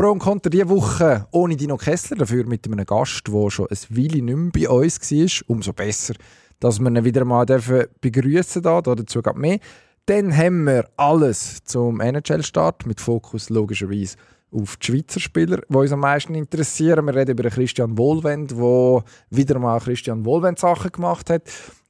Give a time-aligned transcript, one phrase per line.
[0.00, 3.76] Pro und Contra diese Woche ohne Dino Kessler, dafür mit einem Gast, der schon ein
[3.90, 5.54] Weile nicht mehr bei uns war.
[5.54, 6.14] Umso besser,
[6.58, 8.82] dass wir ihn wieder mal begrüßen dürfen.
[8.82, 9.58] Da, dazu geht mehr.
[10.06, 14.16] Dann haben wir alles zum NHL-Start mit Fokus logischerweise
[14.50, 17.04] auf die Schweizer Spieler, die uns am meisten interessieren.
[17.04, 21.42] Wir reden über Christian Wohlwend, der wieder mal Christian Wohlwend Sachen gemacht hat.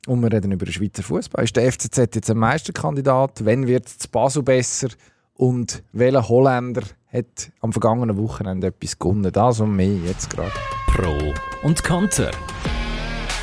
[0.08, 1.44] Und wir reden über den Schweizer Fußball.
[1.44, 3.44] Ist der FCZ jetzt ein Meisterkandidat?
[3.44, 4.88] Wenn wird es Basel besser?
[5.34, 6.82] Und welcher Holländer
[7.12, 9.32] hat am vergangenen Wochenende etwas gewonnen?
[9.32, 10.52] Das und mehr jetzt gerade.
[10.86, 12.30] Pro und Konter.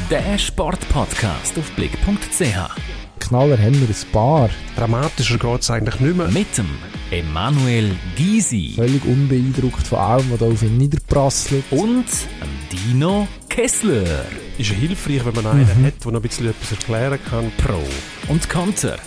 [0.09, 3.19] Der Sportpodcast auf blick.ch.
[3.19, 4.49] Knaller haben wir ein paar.
[4.77, 6.29] Dramatischer geht es eigentlich nicht mehr.
[6.29, 6.69] Mit dem
[7.11, 8.73] Emanuel Gysi.
[8.75, 11.65] Völlig unbeeindruckt von allem, was da auf ihn niederprasselt.
[11.71, 12.05] Und
[12.71, 14.25] Dino Kessler.
[14.57, 15.85] Ist ja hilfreich, wenn man einen mhm.
[15.87, 17.51] hat, der noch ein bisschen etwas erklären kann.
[17.57, 17.81] Pro
[18.31, 18.97] und Konter.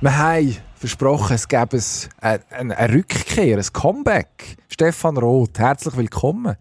[0.00, 1.80] Wir haben versprochen, es gäbe
[2.20, 4.56] eine, eine Rückkehr, ein Comeback.
[4.68, 6.56] Stefan Roth, herzlich willkommen.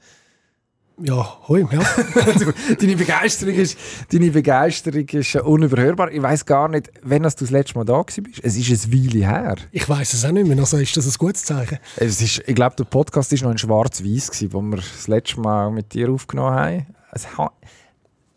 [1.02, 1.82] Ja, hoi, ja.
[2.80, 3.76] deine, Begeisterung ist,
[4.12, 6.12] deine Begeisterung ist unüberhörbar.
[6.12, 8.22] Ich weiß gar nicht, wann du das letzte Mal da warst.
[8.44, 9.56] Es ist ein Weile her.
[9.72, 10.60] Ich weiß es auch nicht mehr.
[10.60, 11.80] Also ist das ein gutes Zeichen?
[11.96, 15.72] Es ist, ich glaube, der Podcast war noch in schwarz-weiß, wo wir das letzte Mal
[15.72, 16.86] mit dir aufgenommen haben.
[17.12, 17.26] Es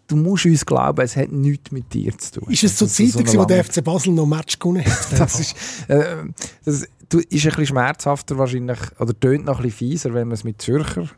[0.06, 2.52] du musst uns glauben, es hat nichts mit dir zu tun.
[2.52, 5.06] Ist es zur Zeit, so wo der FC Basel noch ein Match gewonnen hat?
[5.18, 5.56] das ist,
[5.88, 6.24] äh,
[6.64, 10.34] das, du, ist ein bisschen schmerzhafter wahrscheinlich, oder tönt noch ein bisschen fieser, wenn man
[10.34, 11.08] es mit Zürcher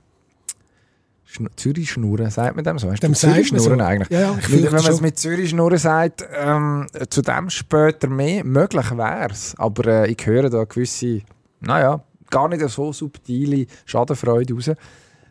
[1.56, 2.90] Zürich schnurren, sagt man dem so?
[2.90, 3.84] Dem Zürich schnurren so.
[3.84, 4.08] eigentlich?
[4.08, 8.90] Ja, ja, Wenn man es mit Zürich schnurren sagt, ähm, zu dem später mehr, möglich
[8.92, 9.54] wäre es.
[9.58, 11.20] Aber äh, ich höre da gewisse,
[11.60, 14.70] naja, gar nicht so subtile Schadenfreude raus.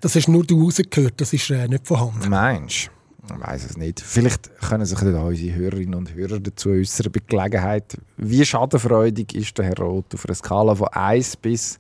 [0.02, 2.30] Das hast nur du rausgehört, das ist äh, nicht vorhanden.
[2.30, 2.92] Meinst
[3.34, 4.00] ich weiß es nicht.
[4.00, 7.98] Vielleicht können sich dann unsere Hörerinnen und Hörer dazu äußern bei Gelegenheit.
[8.18, 11.80] Wie schadenfreudig ist der Herr Roth auf einer Skala von 1 bis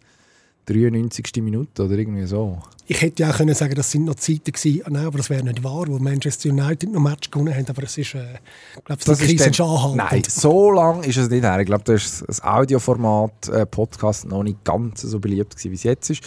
[0.66, 1.43] 93.
[1.43, 2.59] Minute oder irgendwie so.
[2.88, 5.29] Ich hätte ja auch können sagen, das sind noch Zeiten gewesen, ah, nein, aber das
[5.29, 8.35] wäre nicht wahr, wo Manchester United noch Match gewonnen haben, aber es ist, äh,
[8.77, 10.11] ich glaube, das die Krise ist anhaltend.
[10.11, 11.59] Nein, so lange ist es nicht her.
[11.59, 15.75] Ich glaube, das ist das Audioformat äh, Podcast noch nicht ganz so beliebt gewesen, wie
[15.75, 16.23] es jetzt ist.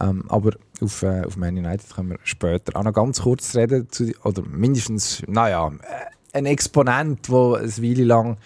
[0.00, 0.52] Ähm, aber
[0.82, 4.42] auf, äh, auf Man United können wir später auch noch ganz kurz reden, zu, oder
[4.42, 8.36] mindestens, naja, äh, ein Exponent, der eine Weile lang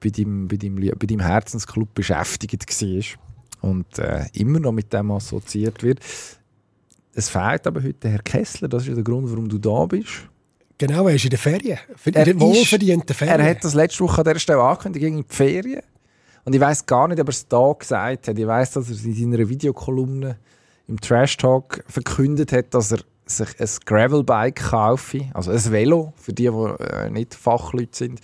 [0.00, 5.10] bei deinem, bei deinem, bei deinem Herzensclub beschäftigt war und äh, immer noch mit dem
[5.10, 6.00] assoziiert wird.
[7.14, 10.28] Es fehlt aber heute Herr Kessler, das ist ja der Grund, warum du da bist.
[10.78, 11.78] Genau, er ist in der Ferien.
[11.94, 13.40] Für er wohlverdiente Ferien.
[13.40, 15.82] Er hat das letzte Woche an dieser Stelle angekündigt, ging in die Ferien.
[16.44, 18.38] Und ich weiß gar nicht, ob er es da gesagt hat.
[18.38, 20.38] Ich weiß, dass er in seiner Videokolumne
[20.92, 26.34] im Trash Talk verkündet hat, dass er sich ein Gravelbike kaufe, also ein Velo, für
[26.34, 28.20] die, die äh, nicht Fachleute sind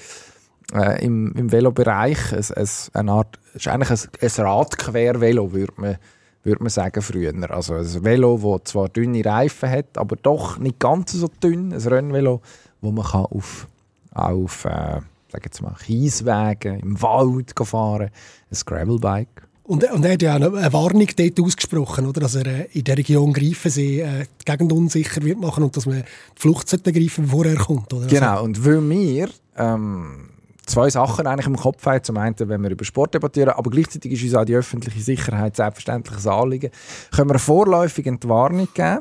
[0.75, 2.33] äh, im, im Velobereich.
[2.33, 5.97] Es, es, eine Art, es ist eigentlich ein, ein Radquervelo, würde man,
[6.45, 7.33] würd man sagen früher.
[7.51, 11.73] Also ein Velo, das zwar dünne Reifen hat, aber doch nicht ganz so dünn.
[11.73, 12.43] Ein Rennvelo,
[12.83, 13.67] wo man kann auf,
[14.13, 18.11] auf äh, sagen jetzt mal, Kieswegen im Wald fahren kann.
[18.51, 19.48] Ein Gravelbike.
[19.69, 22.23] Und, und er hat ja auch eine Warnung dort ausgesprochen, oder?
[22.23, 25.85] dass er äh, in der Region Greifensee äh, die Gegend unsicher wird machen und dass
[25.85, 27.93] man die Flucht ergreifen bevor er kommt.
[27.93, 28.07] Oder?
[28.07, 29.29] Genau, und weil wir
[29.59, 30.31] ähm,
[30.65, 32.03] zwei Sachen eigentlich im Kopf haben.
[32.03, 35.57] Zum einen, wenn wir über Sport debattieren, aber gleichzeitig ist uns auch die öffentliche Sicherheit
[35.57, 36.71] selbstverständlich ein Anliegen.
[37.15, 39.01] Können wir eine vorläufige Entwarnung geben?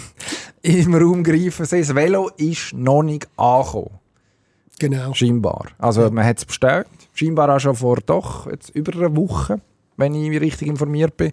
[0.62, 1.80] Im Raum greifen sie.
[1.80, 4.00] Das Velo ist noch nicht angekommen.
[4.78, 5.14] Genau.
[5.14, 5.68] Scheinbar.
[5.78, 6.10] Also ja.
[6.10, 6.88] man hat es bestellt.
[7.14, 9.62] Scheinbar auch schon vor doch jetzt über einer Woche,
[9.96, 11.32] wenn ich richtig informiert bin.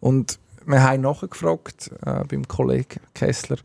[0.00, 3.58] Und wir haben nachgefragt äh, beim Kollegen Kessler,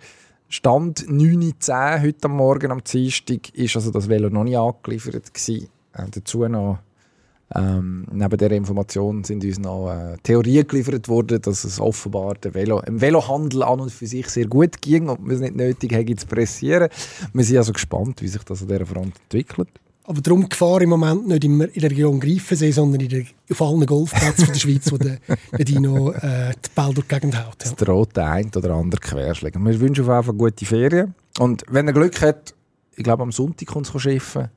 [0.53, 5.69] Stand 9.10 heute am Morgen am Dienstag ist also das Velo noch nicht angeliefert gewesen.
[5.93, 6.79] Äh, dazu noch
[7.55, 12.53] ähm, neben der Information sind uns noch äh, Theorien geliefert worden, dass es offenbar der
[12.53, 15.91] Velo, im Velohandel an und für sich sehr gut ging und man es nicht nötig
[15.93, 16.89] hätte zu pressieren.
[17.33, 19.69] Wir sind also gespannt, wie sich das an dieser Front entwickelt.
[20.03, 23.85] Aber darum Gefahr im Moment nicht in der Region Greifensee, sondern in der, auf allen
[23.85, 25.19] Golfplätzen der Schweiz, wo der,
[25.63, 27.63] Dino äh, die Ball durch die Gegend haut.
[27.63, 27.71] Ja.
[27.71, 29.59] Es droht der ein oder andere Querschläger.
[29.59, 31.13] Wir wünschen auf jeden Fall gute Ferien.
[31.37, 32.55] Und wenn er Glück hat,
[32.95, 34.49] ich glaube am Sonntag kommt es schiffen,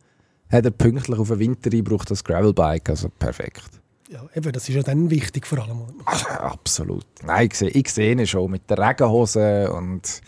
[0.50, 3.70] hat er pünktlich auf den Winter eingebraucht das Gravelbike, also perfekt.
[4.08, 5.82] Ja, eben, das ist ja dann wichtig vor allem.
[6.04, 7.06] Ach, absolut.
[7.24, 10.20] Nein, ich sehe, ich sehe ihn schon mit der Regenhose und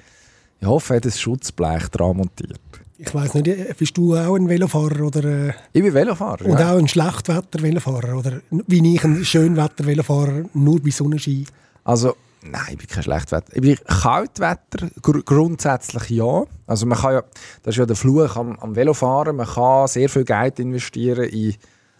[0.61, 2.61] ich hoffe, er hat ein Schutzblech dran montiert.
[2.98, 5.02] Ich weiß nicht, bist du auch ein Velofahrer?
[5.02, 6.46] Oder, äh, ich bin Velofahrer.
[6.46, 6.72] Und ja.
[6.72, 8.16] auch ein Schlechtwetter-Velofahrer?
[8.19, 11.46] Oder wie ich ein Schönwetter-Velofahrer, nur bei Sonnenschein?
[11.84, 13.54] Also, nein, ich bin kein Schlechtwetter.
[13.54, 16.44] Ich bin Kaltwetter, gr grundsätzlich ja.
[16.66, 17.22] Also man kann ja,
[17.62, 21.54] das ist ja der Fluch am, am Velofahren, man kann sehr viel Geld investieren in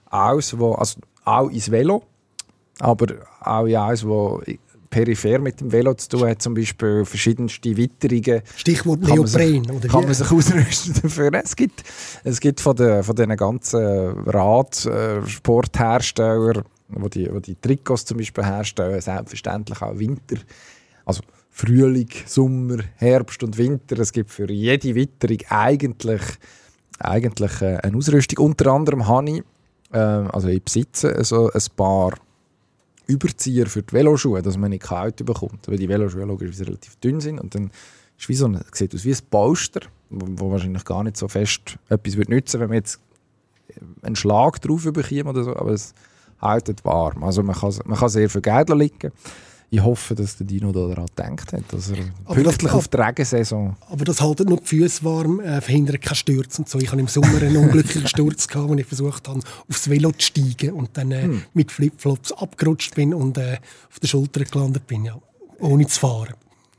[0.07, 2.05] alles, wo, also auch ins Velo,
[2.79, 4.41] aber auch in alles, wo
[4.97, 8.41] peripher mit dem Velo zu tun hat, zum Beispiel verschiedenste Witterungen.
[8.57, 9.63] Stichwort Neopren.
[9.63, 11.31] Kann, man sich, kann man sich ausrüsten dafür.
[11.35, 11.85] Es gibt,
[12.25, 13.79] es gibt von den von den ganzen
[14.27, 20.37] Radsportherstellern, wo die, wo die Trikots zum Beispiel herstellen, selbstverständlich auch Winter,
[21.05, 21.21] also
[21.51, 23.99] Frühling, Sommer, Herbst und Winter.
[23.99, 26.23] Es gibt für jede Witterung eigentlich,
[26.99, 28.47] eigentlich äh, eine Ausrüstung.
[28.47, 29.43] Unter anderem habe ich,
[29.93, 32.15] äh, also ich besitze so ein paar
[33.07, 35.69] Überzieher für die Veloschuhe, dass man nicht kalt bekommt.
[35.69, 37.71] Weil die Veloschuhe logischerweise relativ dünn sind und dann
[38.19, 39.81] ist wie so ein, sieht aus wie ein Polster,
[40.11, 43.01] wo, wo wahrscheinlich gar nicht so fest etwas wird nützen, wenn man jetzt
[44.03, 45.95] einen Schlag drauf bekommt oder so, aber es
[46.41, 47.23] hält warm.
[47.25, 49.13] Also man kann, man kann sehr viel Geld liegen
[49.71, 53.77] ich hoffe, dass der Dino daran gedacht hat, dass er aber pünktlich auf die Regensaison...
[53.89, 56.79] Aber das haltet nur die Füße warm, äh, verhindert keinen Sturz und so.
[56.79, 60.27] Ich hatte im Sommer einen unglücklichen Sturz, gehabt, als ich versucht habe, aufs Velo zu
[60.27, 61.43] steigen und dann äh, hm.
[61.55, 63.59] mit Flipflops abgerutscht bin und äh,
[63.91, 65.19] auf der Schulter gelandet bin, ja,
[65.59, 66.35] ohne zu fahren.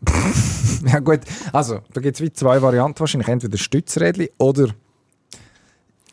[0.86, 4.70] ja gut, also da gibt es zwei Varianten wahrscheinlich, entweder Stützrädchen oder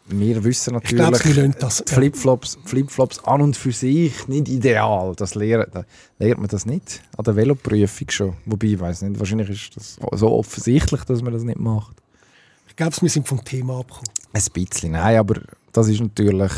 [0.06, 1.82] wir wissen natürlich, glaub, das.
[1.86, 5.14] Flipflops, Flipflops an und für sich nicht ideal.
[5.16, 5.72] Das lernt,
[6.18, 8.34] lernt man das nicht an der Veloprüfung schon.
[8.44, 11.96] Wobei, ich weiß nicht, wahrscheinlich ist das so offensichtlich, dass man das nicht macht.
[12.68, 14.10] Ich glaube, wir sind vom Thema abgekommen.
[14.32, 15.40] Ein bisschen, nein, aber
[15.72, 16.52] das ist natürlich,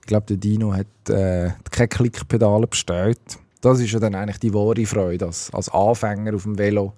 [0.00, 3.18] ich glaube, der Dino hat äh, keine Klickpedale bestellt.
[3.60, 6.92] Das ist ja dann eigentlich die wahre Freude, als, als Anfänger auf dem Velo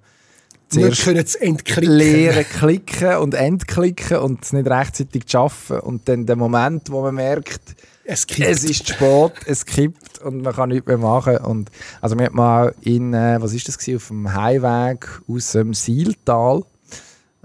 [0.72, 1.96] zuerst können es entklicken.
[1.96, 7.14] lernen klicken und entklicken und es nicht rechtzeitig schaffen und dann der Moment, wo man
[7.14, 11.36] merkt, es, es ist spät, es kippt und man kann nichts mehr machen.
[11.38, 11.70] Und,
[12.00, 15.74] also wir hatten mal in, äh, was ist das gewesen, auf dem Heimweg aus dem
[15.74, 16.64] Sieltal,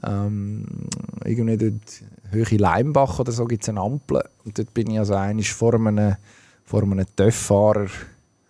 [0.04, 0.66] ähm,
[1.24, 5.16] irgendwie dort Höhe Leimbach oder so gibt es eine Ampel und dort bin ich also
[5.16, 6.16] eigentlich vor einem,
[6.66, 7.88] vor einem Töfffahrer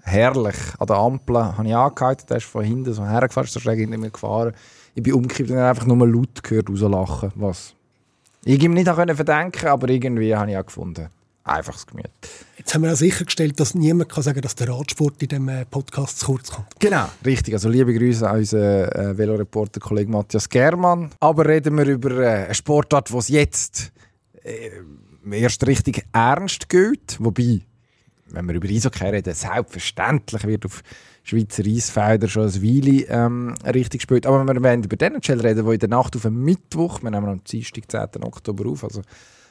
[0.07, 0.55] herrlich.
[0.79, 3.79] An der Ampel habe ich angehalten, der ist von hinten so hergefahren, ist so schräg
[3.79, 4.53] hinter mir gefahren.
[4.95, 7.75] Ich bin umgekippt und einfach nur laut gehört rauslachen, was
[8.43, 11.09] ich ihm nicht verdenken aber irgendwie habe ich auch gefunden.
[11.43, 12.09] Einfaches Gemüt.
[12.57, 15.49] Jetzt haben wir auch sichergestellt, dass niemand kann sagen kann, dass der Radsport in diesem
[15.49, 16.67] äh, Podcast zu kurz kommt.
[16.79, 17.53] Genau, richtig.
[17.53, 21.11] Also liebe Grüße an unseren äh, Veloreporter-Kollegen Matthias Germann.
[21.19, 23.93] Aber reden wir über äh, eine Sportart, die es jetzt
[24.43, 24.71] äh,
[25.31, 27.17] erst richtig ernst gilt.
[27.19, 27.61] Wobei,
[28.31, 30.83] wenn wir über Eishockey reden, selbstverständlich wird auf
[31.23, 34.25] Schweizer Eisfelder schon ein Weile ähm, richtig gespielt.
[34.25, 37.11] Aber wenn wir über den NHL reden, wo in der Nacht auf einen Mittwoch, wir
[37.11, 38.23] nehmen am Dienstag, 10.
[38.23, 39.01] Oktober auf, also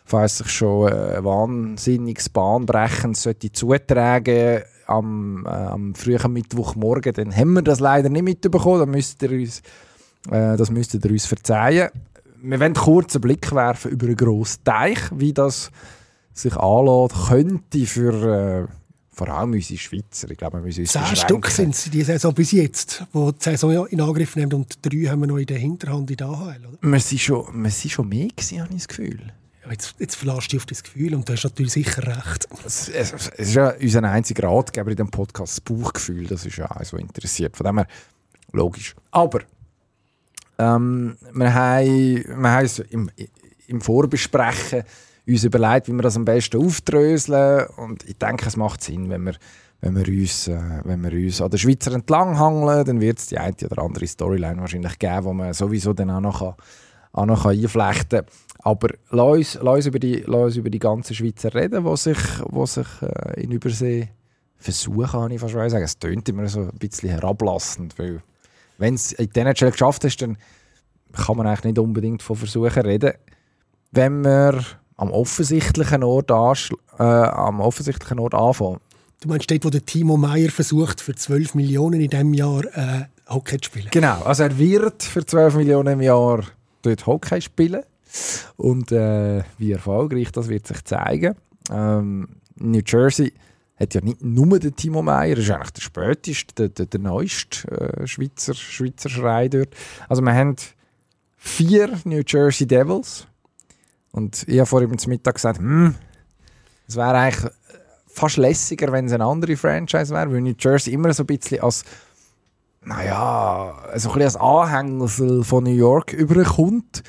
[0.06, 7.52] falls sich schon ein wahnsinniges Bahnbrechen sollte zutragen am, äh, am frühen Mittwochmorgen, dann haben
[7.55, 8.81] wir das leider nicht mitbekommen.
[8.81, 9.61] Dann müsst ihr uns,
[10.31, 11.90] äh, das müsst ihr uns verzeihen.
[12.40, 15.70] Wir wollen kurz einen Blick werfen über einen grossen Teich, wie das
[16.37, 18.73] sich anlässt, könnte für äh,
[19.17, 22.35] vor allem unsere Schweizer, ich glaube, wir müssen uns Zehn Stück sind es die Saison
[22.35, 25.56] bis jetzt, die die Saison in Angriff nehmen und drei haben wir noch in der
[25.56, 26.79] Hinterhand in der AHL, oder?
[26.83, 29.33] Wir sind schon, wir sind schon mehr gewesen, habe ich das Gefühl.
[29.65, 32.47] Ja, jetzt, jetzt verlässt du auf das Gefühl und du hast natürlich sicher recht.
[32.67, 36.59] Es, es, es ist ja unser einziger Ratgeber in diesem Podcast, das Bauchgefühl, das ist
[36.59, 37.56] ja auch so interessiert.
[37.56, 37.87] Von dem her,
[38.53, 38.94] logisch.
[39.12, 39.41] Aber
[40.59, 43.11] ähm, wir haben, wir haben im,
[43.67, 44.82] im Vorbesprechen
[45.26, 47.67] uns überlegt, wie wir das am besten aufdröseln.
[47.76, 49.34] Und ich denke, es macht Sinn, wenn wir,
[49.81, 53.26] wenn wir, uns, äh, wenn wir uns an der Schweizer entlang hangeln, dann wird es
[53.26, 56.55] die eine oder andere Storyline wahrscheinlich geben, die man sowieso dann auch noch, kann,
[57.12, 58.27] auch noch einflechten kann.
[58.60, 61.96] Aber lass uns, lass uns, über die, lass uns über die ganzen Schweizer reden, die
[61.96, 64.08] sich, die sich äh, in Übersee
[64.56, 65.84] versuchen, kann ich fast sagen.
[65.84, 68.22] Es tönt immer so ein bisschen herablassend, weil
[68.79, 70.36] wenn es in den NHL geschafft hast, dann
[71.12, 73.12] kann man eigentlich nicht unbedingt von Versuchen reden.
[73.93, 74.62] Wenn wir
[74.96, 78.81] am offensichtlichen Ort, äh, am offensichtlichen Ort anfangen.
[79.20, 83.05] Du meinst dort, wo der Timo Meyer versucht, für 12 Millionen in diesem Jahr äh,
[83.29, 83.88] Hockey zu spielen?
[83.91, 86.44] Genau, also er wird für 12 Millionen im Jahr
[86.82, 87.82] dort Hockey spielen.
[88.56, 91.34] Und äh, wie erfolgreich das wird sich zeigen.
[91.70, 93.32] Ähm, New Jersey
[93.79, 97.69] hat ja nicht nur den Timo Meyer, ist eigentlich der späteste, der, der, der neueste
[97.70, 99.69] äh, Schweizer, Schweizer Schrei dort.
[100.08, 100.56] Also wir haben
[101.36, 103.26] vier New Jersey Devils,
[104.13, 105.94] und ich habe vorhin zum Mittag gesagt, hm,
[106.89, 107.51] es wäre eigentlich
[108.17, 111.60] fast lässiger, wenn es eine andere Franchise wäre, weil New Jersey immer so ein bisschen
[111.60, 111.84] als,
[112.82, 117.03] naja, so ein bisschen als Anhängsel von New York überkommt.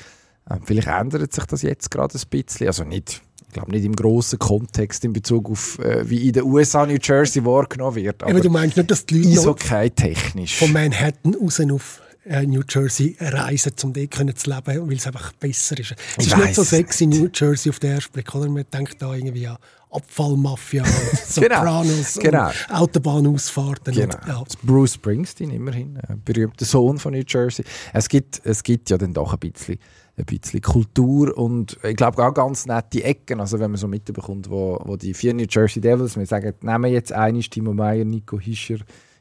[0.50, 2.66] Ähm, vielleicht ändert sich das jetzt gerade ein bisschen.
[2.66, 6.44] Also nicht, ich glaube nicht im grossen Kontext in Bezug auf, äh, wie in den
[6.44, 8.22] USA New Jersey wahrgenommen wird.
[8.22, 10.58] Aber, aber du meinst nicht, dass die Leute okay technisch.
[10.58, 12.02] von Manhattan raus auf
[12.46, 15.94] New Jersey reisen, um dort können zu leben, weil es einfach besser ist.
[16.16, 18.48] Es ist nicht so sexy New Jersey auf den ersten Blick, oder?
[18.48, 19.56] Man denkt da irgendwie an
[19.90, 20.84] Abfallmafia
[21.26, 22.80] Sopranos genau, genau.
[22.80, 23.94] Autobahnausfahrten.
[23.94, 24.16] Genau.
[24.16, 24.44] Und, ja.
[24.62, 27.64] Bruce Springsteen immerhin, ein berühmter Sohn von New Jersey.
[27.92, 29.78] Es gibt, es gibt ja dann doch ein bisschen
[30.18, 34.50] ein bisschen Kultur und ich glaube auch ganz nette Ecken, also wenn man so mitbekommt,
[34.50, 38.40] wo, wo die vier New Jersey Devils, wir sagen, nehmen jetzt einen Timo Meyer, Nico
[38.40, 38.78] Hischer,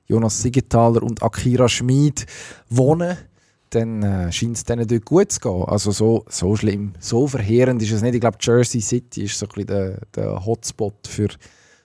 [0.07, 2.25] Jonas Siegenthaler und Akira Schmid
[2.69, 3.17] wohnen,
[3.71, 5.63] dann äh, scheint es denen dort gut zu gehen.
[5.65, 8.15] Also so, so schlimm, so verheerend ist es nicht.
[8.15, 11.27] Ich glaube, Jersey City ist so ein bisschen der, der Hotspot für,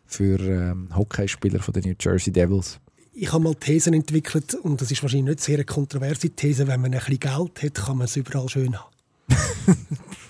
[0.06, 2.78] für ähm, Hockeyspieler von den New Jersey Devils.
[3.14, 6.66] Ich habe mal Thesen entwickelt und das ist wahrscheinlich nicht sehr eine kontroverse These.
[6.66, 8.92] Wenn man ein bisschen Geld hat, kann man es überall schön haben.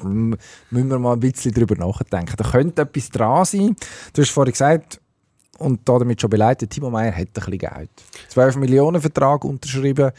[0.70, 2.34] Müssen wir mal ein bisschen darüber nachdenken.
[2.37, 3.76] Da könnte etwas dran sein.
[4.12, 5.00] Du hast vorhin gesagt,
[5.62, 7.90] und damit schon beleidigt, Timo Meyer hat ein bisschen Geld.
[8.28, 10.11] 12 Millionen Vertrag unterschrieben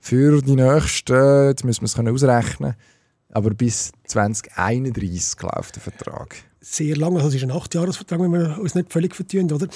[0.00, 2.74] für die nächsten, jetzt müssen wir es ausrechnen,
[3.32, 6.36] aber bis 2031 läuft der Vertrag.
[6.60, 9.68] Sehr lange, also es ist ein 8-Jahres-Vertrag, wenn wir uns nicht völlig vertun, oder?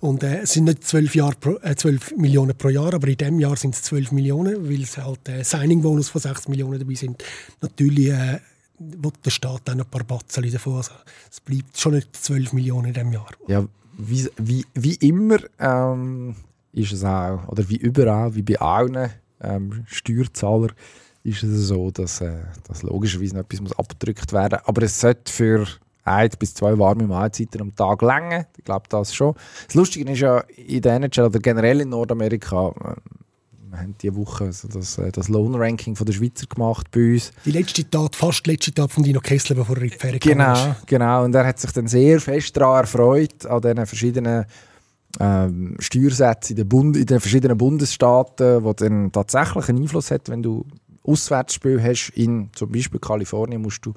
[0.00, 3.16] Und äh, es sind nicht 12, Jahr pro, äh, 12 Millionen pro Jahr, aber in
[3.16, 6.94] diesem Jahr sind es 12 Millionen, weil es halt äh, Signing-Bonus von 6 Millionen dabei
[6.94, 7.22] sind.
[7.60, 8.40] Natürlich äh,
[8.80, 10.76] will der Staat noch ein paar Batzen davon.
[10.76, 10.92] Also
[11.30, 13.30] es bleibt schon nicht 12 Millionen in diesem Jahr.
[13.46, 13.64] Ja,
[14.00, 16.34] wie, wie, wie immer ähm,
[16.72, 20.72] ist es auch, oder wie überall, wie bei allen ähm, Steuerzahlern,
[21.22, 24.68] ist es so, dass, äh, dass logischerweise noch etwas abgedrückt werden muss.
[24.68, 25.66] Aber es sollte für
[26.04, 28.46] ein bis zwei warme Mahlzeiten am Tag länger.
[28.56, 29.34] Ich glaube das schon.
[29.66, 32.94] Das Lustige ist ja in der NHL oder generell in Nordamerika, äh,
[33.70, 37.32] wir haben diese Woche also das, äh, das Loan-Ranking der Schweizer gemacht bei uns.
[37.44, 40.20] Die letzte Tat, fast die letzte Tat von Dino Kessler, bevor er in die Ferien
[40.20, 41.24] Genau, genau.
[41.24, 44.44] Und er hat sich dann sehr fest daran erfreut, an diesen verschiedenen
[45.18, 50.28] ähm, Steuersätzen in den, Bund, in den verschiedenen Bundesstaaten, die dann tatsächlich einen Einfluss hat,
[50.28, 50.66] wenn du
[51.04, 52.10] Auswärtsspiel hast.
[52.10, 53.94] In zum Beispiel Kalifornien musst du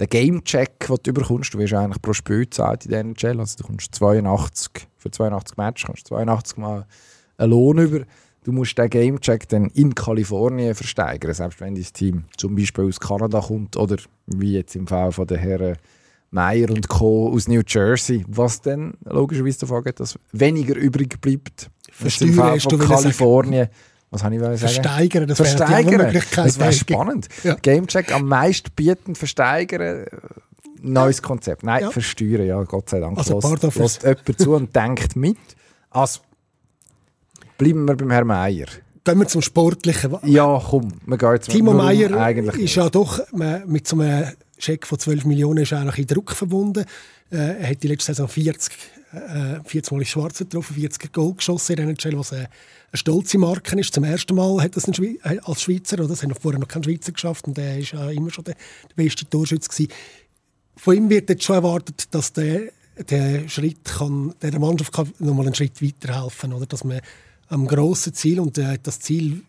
[0.00, 3.56] den Gamecheck, den du bekommst, du wirst eigentlich pro Spiel gezahlt in der NHL, also
[3.58, 6.86] du kommst 82, für 82 Matches kommst 82 Mal
[7.36, 8.04] einen Lohn über.
[8.44, 12.98] Du musst den Gamecheck dann in Kalifornien versteigern, selbst wenn dein Team zum Beispiel aus
[12.98, 13.96] Kanada kommt oder
[14.26, 15.76] wie jetzt im Fall von der Herren
[16.32, 17.30] Meyer und Co.
[17.32, 21.70] aus New Jersey, was dann logischerweise davon geht, dass weniger übrig bleibt.
[22.20, 23.68] Im Fall von Kalifornien.
[24.10, 24.58] Was habe ich sagen?
[24.58, 27.28] Versteigern, das wäre Das wäre spannend.
[27.44, 27.54] Ja.
[27.54, 30.06] Gamecheck am meisten bieten, versteigern.
[30.82, 31.22] Neues ja.
[31.22, 31.62] Konzept.
[31.62, 31.90] Nein, ja.
[31.90, 33.16] versteuern, ja, Gott sei Dank.
[33.16, 35.38] Also, lässt, lässt jemand zu und denkt mit.
[35.90, 36.20] Also,
[37.58, 38.66] bleiben wir beim Herrn Meier.
[39.04, 40.16] Gehen wir zum Sportlichen.
[40.24, 43.20] Ja, komm, wir gehen jetzt Timo Meier ist ja doch
[43.66, 46.84] mit so einem Scheck von 12 Millionen ist auch in Druck verbunden.
[47.32, 48.72] Äh, er hat die letzte Saison 40,
[49.12, 52.48] äh, 40 Mal ins Schwarze getroffen, 40 Goal geschossen in NHL, was eine, eine
[52.94, 53.92] stolze Marke ist.
[53.92, 56.08] Zum ersten Mal hat das ein Schwe äh, als Schweizer, oder?
[56.08, 59.28] das hat vorher noch kein Schweizer geschafft und er war immer schon der, der beste
[59.28, 59.90] Torschütze gewesen.
[60.76, 62.70] Von ihm wird jetzt schon erwartet, dass der,
[63.10, 66.66] der Schritt kann, der Mannschaft kann noch mal einen Schritt weiterhelfen, oder?
[66.66, 67.00] Dass man
[67.52, 69.42] am grossen Ziel und äh, das Ziel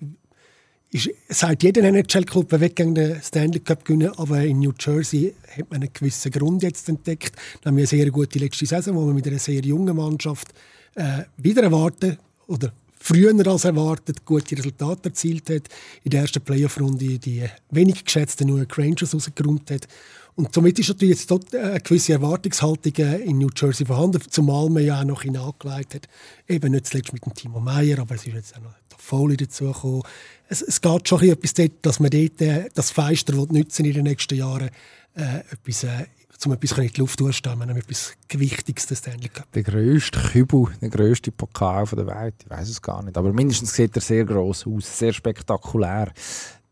[0.91, 5.33] ist, sagt jeder NHL-Club, er will gegen den Stanley Cup gewinnen, aber in New Jersey
[5.57, 7.35] hat man einen gewissen Grund jetzt entdeckt.
[7.61, 10.49] Da haben wir eine sehr gute letzte Saison, wo wir mit einer sehr jungen Mannschaft
[10.95, 12.17] äh, wieder erwarten
[12.47, 15.63] oder früher als erwartet gute Resultate erzielt hat.
[16.03, 19.87] In der ersten Playoff-Runde die wenig geschätzten New York Rangers rausgeräumt hat.
[20.35, 24.69] Und somit ist natürlich jetzt dort eine gewisse Erwartungshaltung äh, in New Jersey vorhanden, zumal
[24.69, 26.07] man ja auch noch hineingelegt hat,
[26.47, 28.73] eben nicht zuletzt mit dem Timo Meyer, aber es ist jetzt auch noch
[29.03, 30.01] Foley dazugekommen.
[30.47, 34.03] Es, es geht schon etwas dort, dass man dort äh, das Feister nutzen in den
[34.03, 34.69] nächsten Jahren,
[35.15, 36.05] äh, etwas, äh,
[36.45, 39.51] um etwas in die Luft durchstammen, etwas Gewichtiges des Stanley Cup.
[39.53, 43.73] Der grösste Kübel, der grösste Pokal der Welt, ich weiß es gar nicht, aber mindestens
[43.73, 46.11] sieht er sehr groß aus, sehr spektakulär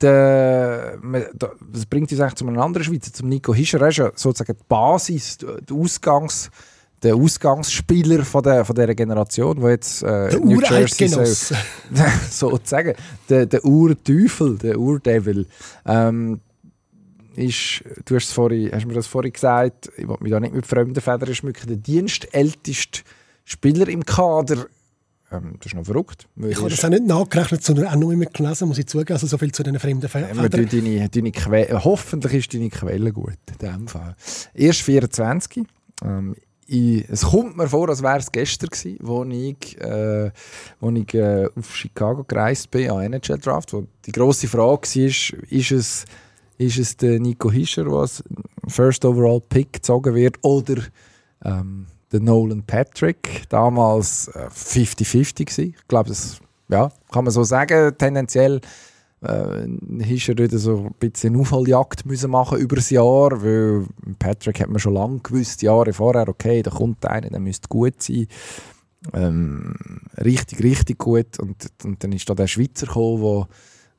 [0.04, 3.82] das bringt uns eigentlich zu einem anderen Schweizer, zum Nico Hischer.
[3.82, 6.50] Er ist ja sozusagen die Basis, der, Ausgangs,
[7.04, 11.24] der Ausgangsspieler von, der, von dieser Generation, wo jetzt äh, der New Jersey so,
[12.30, 12.96] sozusagen
[13.30, 15.46] der, der Urteufel, der Urdevil.
[15.86, 16.42] Ähm,
[17.36, 20.66] ist, du hast, vorhin, hast mir das vorhin gesagt, ich will mich da nicht mit
[20.66, 23.02] fremden Federn schmücken, der dienstälteste
[23.46, 24.66] Spieler im Kader
[25.32, 26.28] ähm, das ist noch verrückt.
[26.36, 29.14] Ich habe das auch nicht nachgerechnet, sondern auch nur immer gelesen, muss ich zugeben.
[29.14, 30.10] Also so viel zu den fremden.
[30.14, 34.16] Ja, deine, deine Quelle, hoffentlich ist deine Quelle gut in dem Fall.
[34.54, 35.64] Erst 24.
[36.04, 36.36] Ähm,
[36.68, 40.32] ich, es kommt mir vor, als wäre es gestern gewesen, wo ich, äh,
[40.80, 45.44] wo ich äh, auf Chicago gereist bin, an NHL Draft, wo die grosse Frage war,
[45.50, 46.06] ist es,
[46.58, 48.24] ist es der Nico Hischer, der als
[48.68, 50.84] First Overall Pick gezogen wird, oder
[51.44, 56.40] ähm, der Nolan Patrick, damals 50-50 äh, Ich glaube, das
[56.70, 57.94] ja, kann man so sagen.
[57.98, 58.62] Tendenziell
[59.22, 59.68] äh,
[60.00, 63.86] Hischer wieder so ein bisschen Aufholjagd müssen machen über das Jahr, weil
[64.20, 68.02] Patrick hat man schon lange gewusst, Jahre vorher, okay, da kommt einer, der müsste gut
[68.02, 68.28] sein.
[69.14, 69.76] Ähm,
[70.18, 71.40] richtig, richtig gut.
[71.40, 73.48] Und, und dann ist da der Schweizer gekommen, der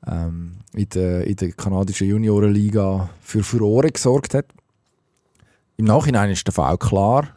[0.07, 4.47] ähm, in, der, in der kanadischen Juniorenliga für Furore gesorgt hat.
[5.77, 7.29] Im Nachhinein ist der Fall klar,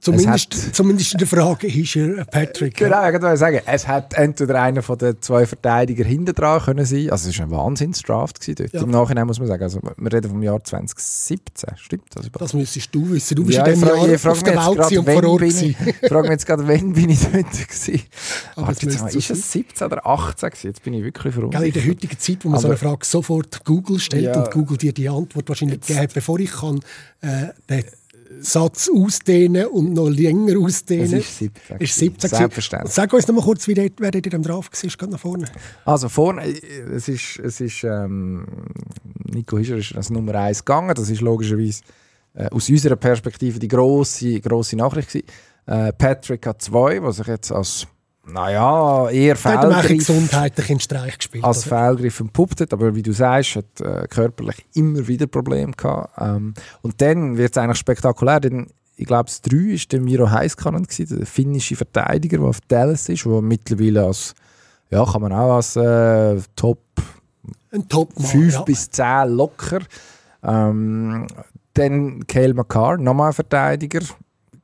[0.00, 2.76] Zumindest, hat, zumindest in der Frage ist er Patrick.
[2.76, 6.84] Genau, ich wollte sagen, es hat entweder einer von den zwei Verteidigern hinten dran können
[6.84, 7.10] sein.
[7.10, 8.72] Also es war ein Wahnsinnsdraft dort.
[8.72, 8.82] Ja.
[8.82, 12.42] Im Nachhinein muss man sagen, also wir reden vom Jahr 2017, stimmt das überhaupt?
[12.42, 13.34] Das müsstest du wissen.
[13.34, 15.76] Du bist ja, in dem Jahr ich auf der Welt und vor Ort Ich
[16.08, 18.02] frage mich jetzt gerade, wann bin ich dort gewesen?
[18.56, 20.66] Aber jetzt mal, ist es 17 oder 18 gewesen?
[20.68, 21.66] Jetzt bin ich wirklich verunsichert.
[21.66, 24.50] In der heutigen Zeit, wo man Aber, so eine Frage sofort Google stellt ja, und
[24.50, 26.80] Google dir die Antwort wahrscheinlich gegeben hat, bevor ich kann,
[27.22, 27.48] äh,
[28.40, 31.10] Satz ausdehnen und noch länger ausdehnen.
[31.10, 31.76] Das ist 17.
[31.78, 32.92] Ist 17 Selbstverständlich.
[32.92, 35.46] Sag uns noch mal kurz, wie dort, wer dort drauf war, gerade nach vorne.
[35.84, 38.46] Also vorne, äh, es ist, es ist ähm,
[39.24, 40.94] Nico Hischer ist als Nummer 1 gegangen.
[40.94, 41.82] Das ist logischerweise
[42.34, 45.26] äh, aus unserer Perspektive die grosse, grosse Nachricht gewesen.
[45.66, 47.86] Äh, Patrick hat zwei, was sich jetzt als
[48.32, 49.88] naja, eher Fehlgriff.
[49.88, 51.44] gesundheitlich in Streich gespielt.
[51.44, 56.12] Als Fehlgriff entpuppt hat, aber wie du sagst, hat äh, körperlich immer wieder Probleme gehabt.
[56.18, 60.30] Ähm, und dann wird es eigentlich spektakulär, denn ich glaube, das 3 war der Miro
[60.30, 64.34] Heiskanen, der finnische Verteidiger, der auf Dallas ist, der mittlerweile als,
[64.90, 66.82] ja, kann man auch als äh, Top,
[67.72, 68.62] Ein Top 5 ja.
[68.62, 69.80] bis 10 locker.
[70.42, 71.26] Ähm,
[71.74, 74.00] dann Cale McCarr, nochmal ein Verteidiger,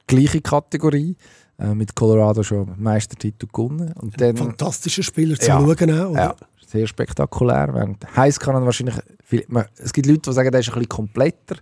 [0.06, 1.16] gleiche Kategorie
[1.58, 3.92] äh, mit Colorado schon Meistertitel gewonnen.
[4.00, 6.00] Und dann, Ein fantastischer Spieler zu ja, schauen.
[6.00, 6.36] Auch, ja,
[6.66, 7.96] sehr spektakulär.
[8.14, 11.56] Heiß kann wahrscheinlich, viel, man, es gibt Leute, die sagen, der ist ein bisschen kompletter,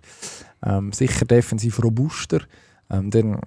[0.65, 2.41] ähm, sicher defensiv robuster.
[2.89, 3.39] Ähm, dann,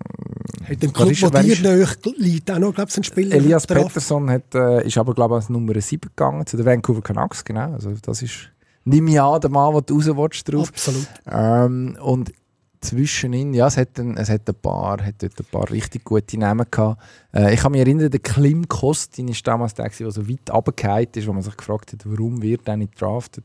[0.68, 1.86] hat den Club, der dir
[2.16, 5.42] liegt, auch noch, glaube ich, ein Spieler Elias Pettersson hat, äh, ist aber, glaube ich,
[5.42, 7.72] als Nummer 7 gegangen, zu den Vancouver Canucks, genau.
[7.72, 8.50] Also das ist,
[8.84, 10.68] nimm an, der Mann, den du raus willst, drauf.
[10.70, 11.06] Absolut.
[11.30, 12.32] Ähm, und
[12.80, 16.04] zwischen ihnen, ja, es hat ein, es hat ein paar, hat dort ein paar richtig
[16.04, 17.02] gute Namen gehabt.
[17.34, 21.08] Äh, ich kann mich erinnern, der Klim Kostin ist damals der, der so weit runtergefallen
[21.14, 23.44] ist, wo man sich gefragt hat, warum wird er nicht draftet.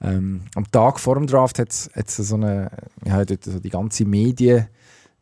[0.00, 2.70] Ähm, am Tag vor dem Draft hat es so eine,
[3.04, 4.66] ja, dort so die ganze Medien,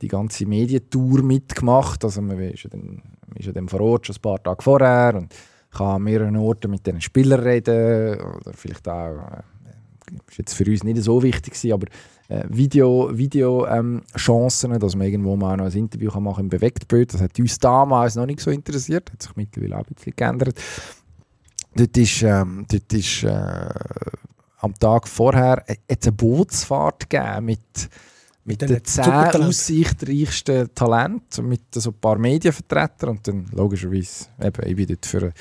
[0.01, 2.05] die ganze Medientour mitgemacht.
[2.05, 3.03] Also man ist ja dann,
[3.35, 5.35] ist ja dann vor Ort schon ein paar Tage vorher und
[5.71, 9.43] kann an mehreren Orten mit den Spielern reden oder vielleicht auch, äh,
[10.29, 11.87] ist jetzt für uns nicht so wichtig gewesen, aber
[12.31, 16.49] äh, Video, Video ähm, Chancen, dass man irgendwo mal noch ein Interview kann machen im
[16.49, 17.13] Bewegtbild.
[17.13, 20.55] Das hat uns damals noch nicht so interessiert, hat sich mittlerweile auch ein bisschen geändert.
[21.75, 23.69] Dort ist, ähm, dort ist äh,
[24.59, 27.91] am Tag vorher äh, eine Bootsfahrt gegeben mit
[28.45, 34.79] mit den zehn aussichtsreichsten Talenten, mit so ein paar Medienvertretern und dann logischerweise, eben, ich
[34.79, 35.33] war dort für,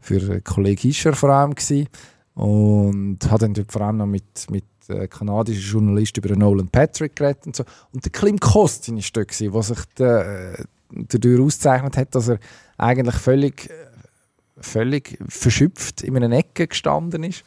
[0.00, 1.86] für Kollege Hischer vor allem gewesen
[2.34, 7.16] und habe dann dort vor allem noch mit, mit äh, kanadischen Journalist über Nolan Patrick
[7.16, 7.64] geredet und so.
[7.92, 12.38] Und der Klim Kostin war dort, der sich äh, dadurch auszeichnet hat, dass er
[12.78, 13.70] eigentlich völlig,
[14.58, 17.44] völlig verschüpft in einer Ecke gestanden ist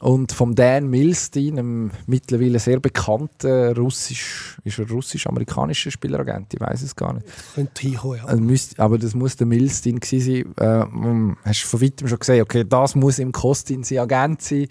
[0.00, 6.82] und vom Dan Milstein, einem mittlerweile sehr bekannten russisch, ist er russisch-amerikanischer Spieleragent, ich weiß
[6.82, 7.26] es gar nicht.
[7.54, 8.24] Könnte hinkommen, ja.
[8.24, 11.36] Also müsst, aber das muss der Milstein gewesen sein.
[11.36, 14.66] Äh, hast du von weitem schon gesehen, okay, das muss im Kostin sein Agent sein,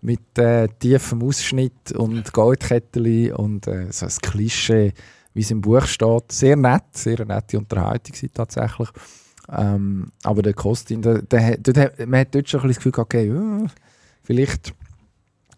[0.00, 4.92] mit äh, tiefem Ausschnitt und Goldkettchen und äh, so ein Klischee,
[5.34, 6.32] wie es im Buch steht.
[6.32, 8.88] Sehr nett, sehr nette Unterhaltung tatsächlich.
[9.50, 13.28] Ähm, aber der Kostin, der, der, der, man hat dort schon ein das Gefühl, okay,
[13.28, 13.66] ja,
[14.28, 14.74] Vielleicht,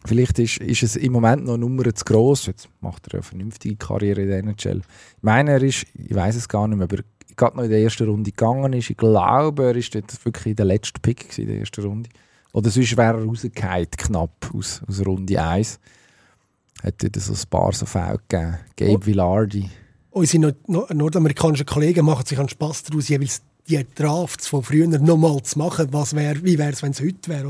[0.04, 2.46] vielleicht ist, ist es im Moment noch eine Nummer zu gross.
[2.46, 4.78] Jetzt macht er eine vernünftige Karriere in der NHL.
[4.78, 7.02] Ich meine, er ist, ich weiß es gar nicht mehr, aber
[7.34, 8.88] gerade noch in der ersten Runde gegangen ist.
[8.88, 12.10] Ich glaube, er ist dort wirklich der letzte Pick in der ersten Runde.
[12.52, 15.78] Oder sonst wäre er rausgefallen, knapp aus, aus Runde 1.
[16.82, 18.58] Hat dort so ein paar so Fälle gegeben.
[18.76, 19.06] Gabe oh.
[19.06, 19.70] Villardi.
[20.10, 25.58] Unsere nordamerikanischen Kollegen machen sich einen Spass daraus, jeweils die Drafts von früher nochmal zu
[25.58, 27.48] machen, was wär, wie wäre es, wenn es heute wäre.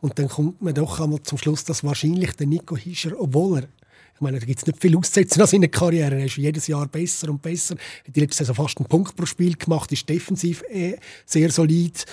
[0.00, 3.68] Und dann kommt man doch einmal zum Schluss, dass wahrscheinlich der Nico Hischer, obwohl er
[4.14, 6.16] ich meine, da gibt es nicht viel auszusetzen an seiner Karriere.
[6.16, 7.76] Er ist jedes Jahr besser und besser.
[8.04, 10.96] Er die letzte Saison fast einen Punkt pro Spiel gemacht, ist defensiv eh
[11.26, 12.04] sehr solid.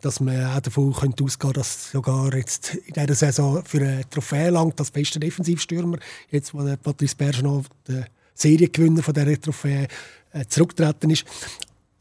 [0.00, 4.50] Dass man auch davon könnte ausgehen dass sogar jetzt in dieser Saison für eine Trophäe
[4.50, 5.98] langt, das beste Defensivstürmer,
[6.30, 9.88] jetzt wo der Patrice Bergeron, der Seriengewinner von dieser Trophäe,
[10.32, 11.24] äh, zurückgetreten ist.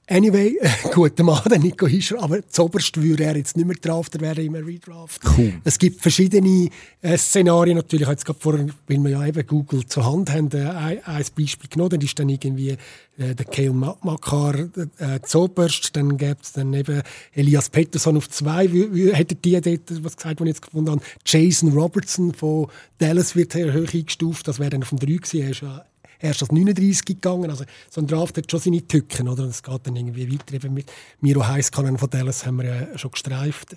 [0.07, 0.57] Anyway,
[0.93, 4.41] guter Mann, der Nico Hischer, aber zoberst würde er jetzt nicht mehr draft, er wäre
[4.41, 5.21] immer redraft.
[5.37, 5.53] Cool.
[5.63, 6.69] Es gibt verschiedene
[7.01, 10.65] äh, Szenarien, natürlich, jetzt gerade vorher, weil wir ja eben Google zur Hand haben, äh,
[10.65, 12.71] ein, ein Beispiel genommen, dann ist dann irgendwie
[13.17, 14.55] äh, der Kale Makar
[14.97, 19.61] äh, zoberst, dann gäbe es dann eben Elias Pettersson auf zwei, wie, wie hätte die
[19.61, 23.93] dort, was gesagt, was ich jetzt gefunden habe, Jason Robertson von Dallas wird sehr hoch
[23.93, 25.85] eingestuft, das wäre dann auf dem 3 gewesen, er ist ja
[26.21, 27.49] erst als 39 gegangen.
[27.49, 29.43] Also so ein Draft hat schon seine Tücken, oder?
[29.45, 30.53] Es geht dann irgendwie weiter.
[30.53, 33.75] Eben mit Miro Heiskanen von Dallas haben wir ja schon gestreift.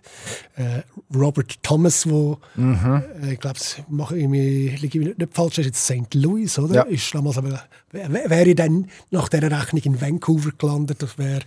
[0.57, 0.83] Äh,
[1.14, 3.02] Robert Thomas, wo mhm.
[3.22, 6.14] äh, ich glaube, mache ich nicht falsch, ist jetzt St.
[6.14, 6.74] Louis, oder?
[6.74, 6.83] Ja.
[6.83, 11.02] Ist damals aber wäre dann nach dieser Rechnung in Vancouver gelandet.
[11.02, 11.40] Das wäre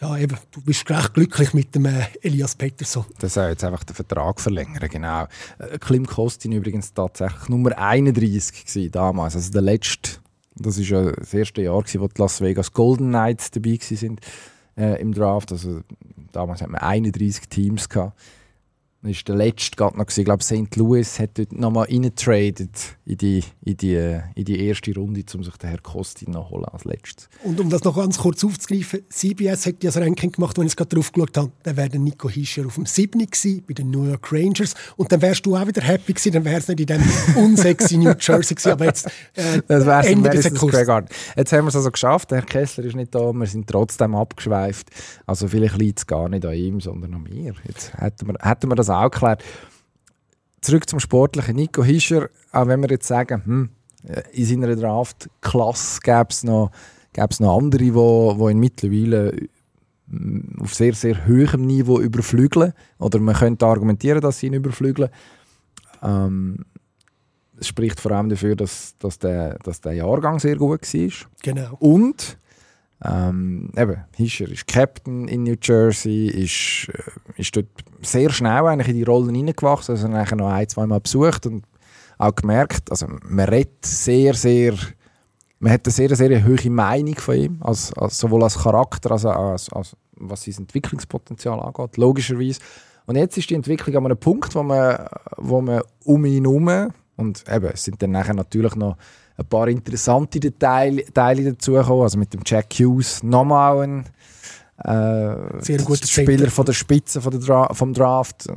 [0.00, 3.04] ja, eben, du bist recht glücklich mit dem äh, Elias Peterson.
[3.18, 5.26] Das soll jetzt einfach den Vertrag verlängern, genau.
[5.58, 10.21] Äh, Klim Kostin übrigens tatsächlich Nummer 31 gewesen, damals, also der letzte
[10.56, 14.18] das war ja das erste Jahr, wo die Las Vegas Golden Knights dabei waren
[14.76, 15.52] äh, im Draft.
[15.52, 15.80] Also,
[16.32, 17.88] damals hatten wir 31 Teams.
[17.88, 18.18] Gehabt.
[19.04, 20.06] Das war der letzte gerade noch.
[20.16, 20.76] Ich glaube, St.
[20.76, 25.56] Louis hat dort nochmal reingetradet in die, in, die, in die erste Runde, um sich
[25.56, 27.28] den Herr Kostin noch holen als letztes.
[27.42, 30.72] Und um das noch ganz kurz aufzugreifen, CBS hat ja das Ranking gemacht, wenn ich
[30.72, 31.50] es gerade drauf geschaut habe.
[31.64, 33.26] Dann wäre Nico Hischer auf dem 7.
[33.26, 34.74] gewesen, bei den New York Rangers.
[34.96, 37.02] Und dann wärst du auch wieder happy gewesen, dann wäre es nicht in dem
[37.36, 38.70] unsexy New Jersey gewesen.
[38.70, 42.30] Aber jetzt äh, das wär's, Ende des Jetzt haben wir es also geschafft.
[42.30, 44.90] Der Herr Kessler ist nicht da, wir sind trotzdem abgeschweift.
[45.26, 47.54] Also vielleicht liegt es gar nicht an ihm, sondern an mir.
[47.66, 49.42] Jetzt hätten wir, hätten wir das auch geklärt.
[50.60, 51.56] Zurück zum Sportlichen.
[51.56, 53.70] Nico Hischer, auch wenn wir jetzt sagen, hm,
[54.06, 56.70] äh, in seiner Draft-Klasse gäbe es noch,
[57.12, 59.36] gäb's noch andere, die wo, wo ihn mittlerweile
[60.08, 62.72] hm, auf sehr, sehr hohem Niveau überflügeln.
[62.98, 65.10] Oder man könnte argumentieren, dass sie ihn überflügeln.
[66.02, 66.64] Ähm,
[67.58, 71.10] es spricht vor allem dafür, dass, dass, der, dass der Jahrgang sehr gut war.
[71.42, 71.76] Genau.
[71.78, 72.38] Und
[73.04, 77.66] ähm, eben, Hischer ist Captain in New Jersey, ist, äh, ist dort
[78.00, 81.64] sehr schnell eigentlich in die Rollen hineingewachsen, also nachher noch ein, zwei Mal besucht und
[82.18, 84.74] auch gemerkt, also man redet sehr, sehr,
[85.58, 89.24] man hat eine sehr, sehr hohe Meinung von ihm, als, als, sowohl als Charakter als,
[89.26, 92.60] als, als was sein Entwicklungspotenzial angeht, logischerweise.
[93.06, 96.92] Und jetzt ist die Entwicklung an einem Punkt, wo man, wo man um ihn herum,
[97.16, 98.96] und eben, es sind dann nachher natürlich noch
[99.36, 102.02] ein paar interessante Detail, Teile dazugekommen.
[102.02, 104.04] Also mit dem Jack Hughes nochmal ein
[104.84, 106.50] äh, Sehr guter Spieler Center.
[106.50, 108.48] von der Spitze von der Dra vom Draft.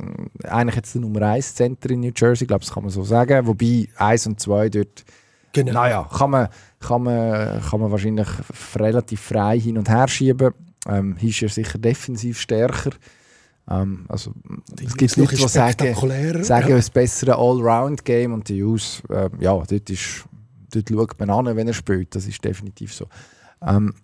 [0.44, 3.46] Eigentlich jetzt der Nummer 1 Center in New Jersey, glaube das kann man so sagen.
[3.46, 5.04] Wobei 1 und 2 dort,
[5.52, 5.72] genau.
[5.72, 6.48] naja, kann man,
[6.80, 8.28] kann, man, kann man wahrscheinlich
[8.74, 10.52] relativ frei hin und her schieben.
[10.88, 12.90] Ähm, ist er sicher defensiv stärker.
[13.68, 14.32] Ähm, also,
[14.84, 15.94] es gibt Leute, die sagen,
[16.44, 16.76] sagen ja.
[16.76, 20.24] ein besseres Allround-Game und die Hughes, äh, ja, dort ist
[20.82, 22.14] dort schaut man an, wenn er spielt.
[22.14, 23.06] Das ist definitiv so.
[23.62, 23.94] Ähm,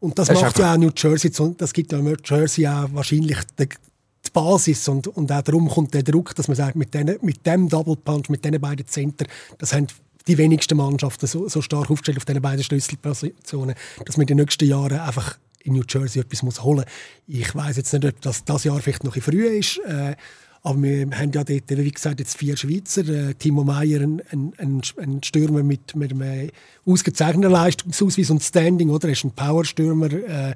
[0.00, 3.68] und das, macht ja auch New Jersey, das gibt ja New Jersey auch wahrscheinlich die,
[3.68, 7.46] die Basis und, und auch darum kommt der Druck, dass man sagt, mit, den, mit
[7.46, 9.26] dem Double Punch, mit diesen beiden Center,
[9.58, 9.86] das haben
[10.26, 14.36] die wenigsten Mannschaften so, so stark aufgestellt auf diesen beiden Schlüsselpositionen, dass man in den
[14.38, 16.86] nächsten Jahren einfach in New Jersey etwas muss holen muss.
[17.28, 19.78] Ich weiß jetzt nicht, ob das das Jahr vielleicht noch früh ist.
[19.86, 20.16] Äh,
[20.64, 23.06] aber wir haben ja dort, wie gesagt, jetzt vier Schweizer.
[23.08, 26.50] Äh, Timo Meyer, ein, ein, ein, Stürmer mit, mit einem
[26.86, 29.08] ausgezeichneten Leistungsausweis und Standing, oder?
[29.08, 30.54] Er ist ein Powerstürmer, äh, äh,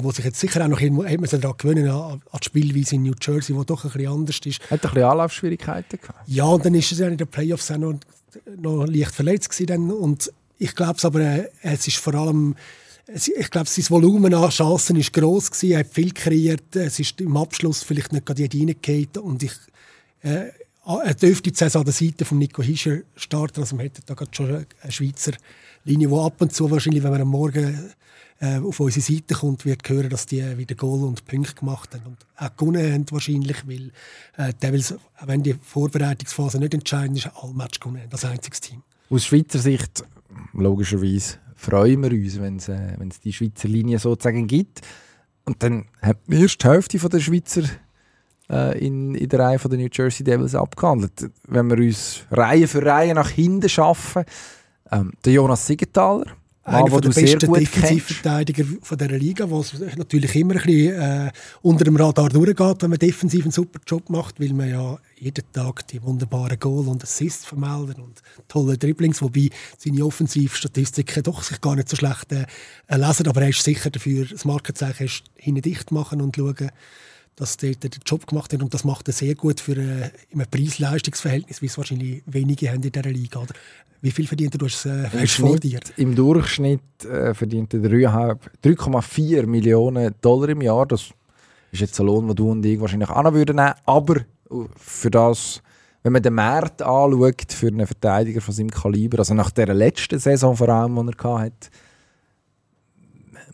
[0.00, 2.44] wo sich jetzt sicher auch noch irgendwo, hat man sich daran gewöhnen, an, an die
[2.44, 4.62] Spielweise in New Jersey, die doch ein bisschen anders ist.
[4.62, 6.20] Hat er ein bisschen Anlaufschwierigkeiten gehabt?
[6.26, 7.94] Ja, und dann ist er ja in den Playoffs auch noch,
[8.58, 9.92] noch leicht verletzt gewesen.
[9.92, 12.56] Und ich glaube aber, äh, es ist vor allem
[13.08, 15.72] ich glaube, sein Volumen an Chancen war gross gewesen.
[15.72, 16.74] Er hat viel kreiert.
[16.74, 19.08] Es ist im Abschluss vielleicht nicht gerade reingefallen.
[19.22, 19.52] Und ich,
[20.22, 20.50] äh,
[20.84, 23.60] er dürfte die Saison an der Seite von Nico Hischer starten.
[23.60, 25.32] Also man hätte da gerade schon eine Schweizer
[25.84, 27.92] Linie, die ab und zu wahrscheinlich, wenn man am Morgen
[28.40, 32.06] äh, auf unsere Seite kommt, wird hören, dass die wieder Goal und Punkte gemacht haben.
[32.06, 33.92] Und auch gewonnen haben wahrscheinlich, weil
[34.36, 38.82] äh, Devils, wenn die Vorbereitungsphase nicht entscheidend ist, alle Match gewonnen haben, das einziges Team.
[39.10, 40.04] Aus Schweizer Sicht
[40.52, 44.82] logischerweise freuen wir uns, wenn es äh, die Schweizer Linie sozusagen gibt.
[45.44, 47.62] Und dann hat die erste Hälfte von der Schweizer
[48.50, 51.30] äh, in, in der Reihe der New Jersey Devils abgehandelt.
[51.46, 54.24] Wenn wir uns Reihe für Reihe nach hinten schaffen,
[54.90, 56.26] ähm, der Jonas Siegenthaler,
[56.66, 61.30] einer von der besten Defensivverteidiger von dieser Liga, wo es natürlich immer ein bisschen äh,
[61.62, 65.44] unter dem Radar durchgeht, wenn man defensiv einen super Job macht, weil man ja jeden
[65.52, 71.60] Tag die wunderbaren Goal und Assists vermelden und tolle Dribblings, wobei seine Offensivstatistiken doch sich
[71.60, 72.46] gar nicht so schlecht äh,
[72.90, 76.70] lesen, aber er ist sicher dafür, das Markenzeichen ist hinten dicht machen und schauen,
[77.36, 80.46] dass der den Job gemacht hat und das macht er sehr gut für äh, ein
[80.50, 83.40] Preis-Leistungsverhältnis, wie es wahrscheinlich wenige haben in dieser Liga.
[83.40, 83.54] Oder?
[84.00, 84.58] Wie viel verdient er?
[84.58, 85.80] Du hast äh, vor dir.
[85.96, 90.86] Im Durchschnitt äh, verdient er 3,4 Millionen Dollar im Jahr.
[90.86, 91.10] Das
[91.72, 93.74] ist jetzt ein Lohn, den du und ich wahrscheinlich auch noch würden nehmen.
[93.84, 94.20] Aber
[94.76, 95.62] für das,
[96.02, 100.18] wenn man den Markt anschaut für einen Verteidiger von seinem Kaliber, also nach der letzten
[100.18, 101.68] Saison vor allem, die er hatte,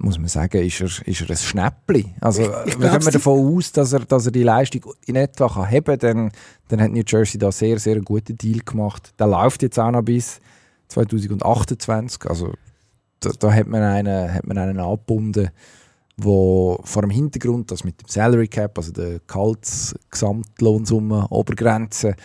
[0.03, 2.15] muss man sagen, ist er, ist er ein Schnäppli.
[2.21, 5.49] Also, ich, ich wenn man davon aus, dass er, dass er die Leistung in etwa
[5.49, 6.33] kann haben kann, dann,
[6.69, 9.15] dann hat New Jersey da sehr, sehr einen guten Deal gemacht.
[9.19, 10.41] Der läuft jetzt auch noch bis
[10.88, 12.27] 2028.
[12.27, 12.53] Also,
[13.21, 15.51] da, da hat, man einen, hat man einen angebunden,
[16.17, 22.17] wo vor dem Hintergrund, dass mit dem Salary Cap, also der Gehaltsgesamtlohnsumme, Obergrenze,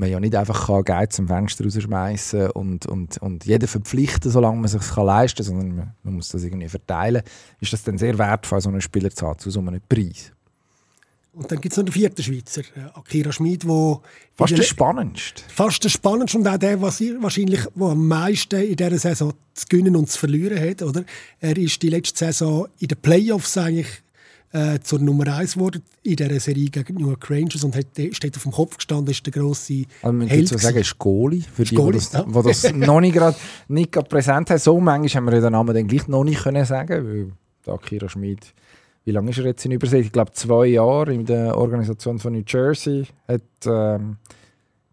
[0.00, 4.56] man ja nicht einfach kann Geld zum Fenster rausschmeißen und, und, und jeden verpflichten, solange
[4.56, 7.22] man es sich leisten kann, sondern man, man, muss das irgendwie verteilen,
[7.60, 10.32] ist das dann sehr wertvoll, so einen Spieler zu haben, zu so einem Preis.
[11.32, 14.02] Und dann gibt es noch den vierten Schweizer, äh, Akira Schmid, wo
[14.34, 15.44] fast der spannendste.
[15.48, 19.66] Fast der spannendste und auch der, was wahrscheinlich wo am meisten in dieser Saison zu
[19.68, 20.82] gewinnen und zu verlieren hat.
[20.82, 21.04] Oder?
[21.38, 24.02] Er ist die letzte Saison in den Playoffs eigentlich
[24.52, 28.36] äh, zur Nummer 1 geworden in dieser Serie gegen New York Rangers und hat, steht
[28.36, 30.48] auf dem Kopf gestanden, ist der grosse also man Held.
[30.48, 32.42] sagen, ist Goalie, für die, Goalie, die das, ja.
[32.42, 33.36] das noch nicht gerade
[33.68, 34.58] nicht präsent haben.
[34.58, 37.32] So manchmal haben wir den Namen dann gleich noch nicht können sagen,
[37.66, 38.52] weil Akira Schmid,
[39.04, 40.00] wie lange ist er jetzt in Übersee?
[40.00, 44.16] Ich glaube zwei Jahre in der Organisation von New Jersey, hat ähm,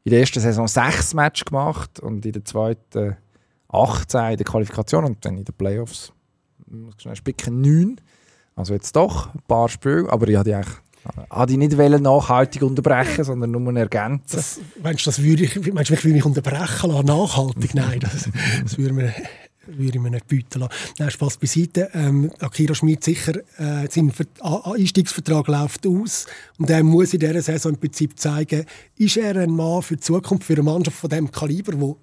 [0.03, 3.17] in der ersten Saison sechs Matches gemacht und in der zweiten
[3.69, 6.13] 18 in der Qualifikation und dann in den Playoffs,
[6.67, 7.99] ich muss schnell spicken, neun.
[8.57, 10.75] Also jetzt doch ein paar Spiele, aber ich hatte eigentlich
[11.51, 14.35] ich nicht nachhaltig unterbrechen, sondern nur ergänzen.
[14.35, 17.75] Das, meinst du, das würde ich, meinst du, ich will mich unterbrechen lassen, nachhaltig?
[17.75, 18.27] Nein, das,
[18.63, 19.13] das würde, mir,
[19.67, 20.73] würde ich mir nicht bieten lassen.
[20.97, 21.89] Nein, Spaß beiseite.
[21.93, 26.25] Ähm, Akira Schmid sicher, äh, sein Einstiegsvertrag läuft aus
[26.57, 28.65] und er muss in dieser Saison im Prinzip zeigen,
[28.97, 31.97] ist er ein Mann für die Zukunft, für eine Mannschaft von diesem Kaliber, wo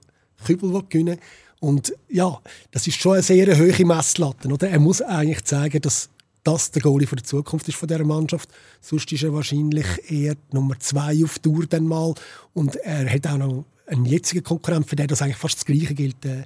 [0.46, 1.18] Kübel gewinnen
[1.60, 2.40] und ja,
[2.70, 4.48] das ist schon eine sehr hohe Messlatte.
[4.48, 4.68] Oder?
[4.68, 6.10] Er muss eigentlich zeigen, dass
[6.44, 8.50] das der Goalie für die Zukunft ist von dieser Mannschaft.
[8.80, 12.14] Sonst ist er wahrscheinlich eher Nummer zwei auf Tour dann mal.
[12.52, 15.94] Und er hat auch noch einen jetzigen Konkurrent, für den das eigentlich fast das Gleiche
[15.94, 16.44] gilt, der,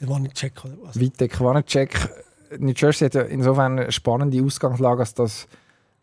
[0.00, 0.62] der Wanacek.
[0.94, 2.08] Vitek Wanacek.
[2.58, 5.46] New Jersey hat ja insofern eine spannende Ausgangslage, als dass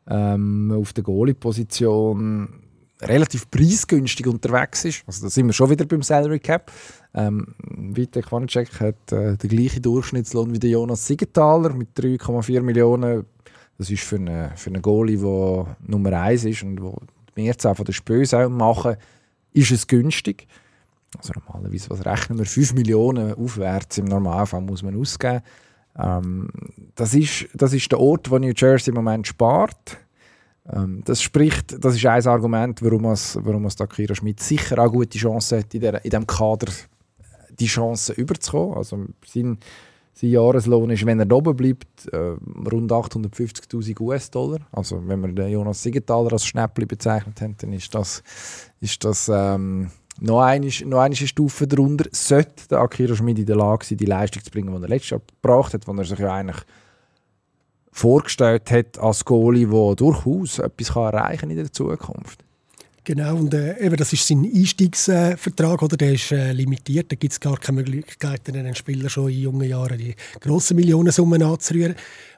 [0.07, 2.63] ähm, auf der Goalie-Position
[3.01, 5.03] relativ preisgünstig unterwegs ist.
[5.05, 6.71] Also da sind wir schon wieder beim Salary Cap.
[7.13, 13.25] Ähm, Vitek Wanacek hat äh, den gleichen Durchschnittslohn wie der Jonas Siegenthaler mit 3,4 Millionen
[13.77, 16.99] das ist für einen, für einen Goalie, der Nummer 1 ist und wo
[17.35, 18.95] die Mehrzahl von den Spielen machen,
[19.53, 20.47] ist es günstig.
[21.17, 22.45] Also normalerweise, was rechnen wir?
[22.45, 25.41] 5 Millionen aufwärts im Normalfall muss man ausgeben.
[25.97, 26.49] Ähm,
[26.95, 29.97] das, ist, das ist der Ort, wo New Jersey im Moment spart.
[30.71, 34.91] Ähm, das spricht, das ist ein Argument, warum es, warum es Akira Schmidt sicher auch
[34.91, 36.71] gute Chancen hat, in, der, diesem Kader
[37.59, 38.77] die Chance überzukommen.
[38.77, 39.57] Also sein,
[40.19, 44.59] sein Jahreslohn ist, wenn er oben bleibt, äh, rund 850.000 US-Dollar.
[44.71, 48.23] Also wenn wir den Jonas Siegenthaler als Schnäppli bezeichnet haben, dann ist das,
[48.81, 52.09] ist das ähm, noch, eine, noch eine Stufe darunter.
[52.11, 55.11] Sollte der Akira Schmid in der Lage sein, die Leistung zu bringen, die er letztes
[55.11, 56.65] Jahr gebracht hat, wo er sich ja eigentlich
[57.91, 62.43] vorgestellt hat als Goalie, der durchaus etwas kann erreichen in der Zukunft.
[63.07, 65.95] Genau, und äh, eben, das ist sein Einstiegsvertrag, oder?
[65.95, 67.09] der ist äh, limitiert.
[67.09, 71.41] Da gibt es gar keine Möglichkeiten, einen Spieler schon in jungen Jahren die grossen Millionensummen
[71.41, 71.95] anzurühren.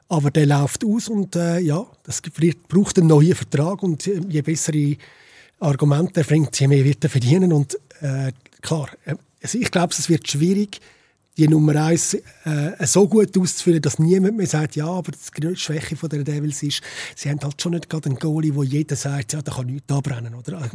[0.08, 2.22] Aber der läuft aus und äh, ja, das
[2.68, 4.96] braucht einen neuen Vertrag und je bessere
[5.58, 7.52] Argumente er bringt, je mehr wird er verdienen.
[7.52, 8.30] Und äh,
[8.62, 10.78] klar, äh, also ich glaube, es wird schwierig,
[11.40, 15.96] die Nummer eins äh, so gut auszuführen, dass niemand mehr sagt, ja, aber die Schwäche
[15.96, 16.82] von der Devils ist,
[17.16, 19.90] sie haben halt schon nicht gerade einen Goalie, wo jeder sagt, ja, da kann nichts
[19.90, 20.34] abbrennen.
[20.34, 20.70] Oder?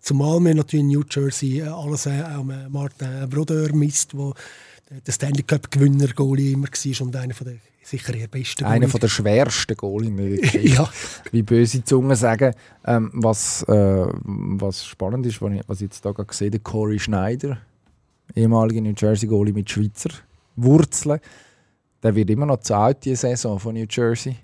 [0.00, 4.34] Zumal wir natürlich in New Jersey äh, alles äh, um Martin Brodeur misst, wo
[5.06, 8.88] der Stanley Cup Gewinner Goalie immer war und einer von der sicher der besten Einer
[8.88, 10.88] von der schwersten Goalie, ja.
[11.30, 12.54] wie böse Zungen sagen.
[12.84, 16.60] Ähm, was, äh, was spannend ist, was ich, was ich jetzt da gerade gesehen habe,
[16.60, 17.58] Corey Schneider,
[18.34, 20.10] ehemaliger New Jersey Goalie mit Schweizer
[20.56, 21.20] Wurzeln.
[22.02, 24.36] Der wird immer noch zu alt, die Saison von New Jersey.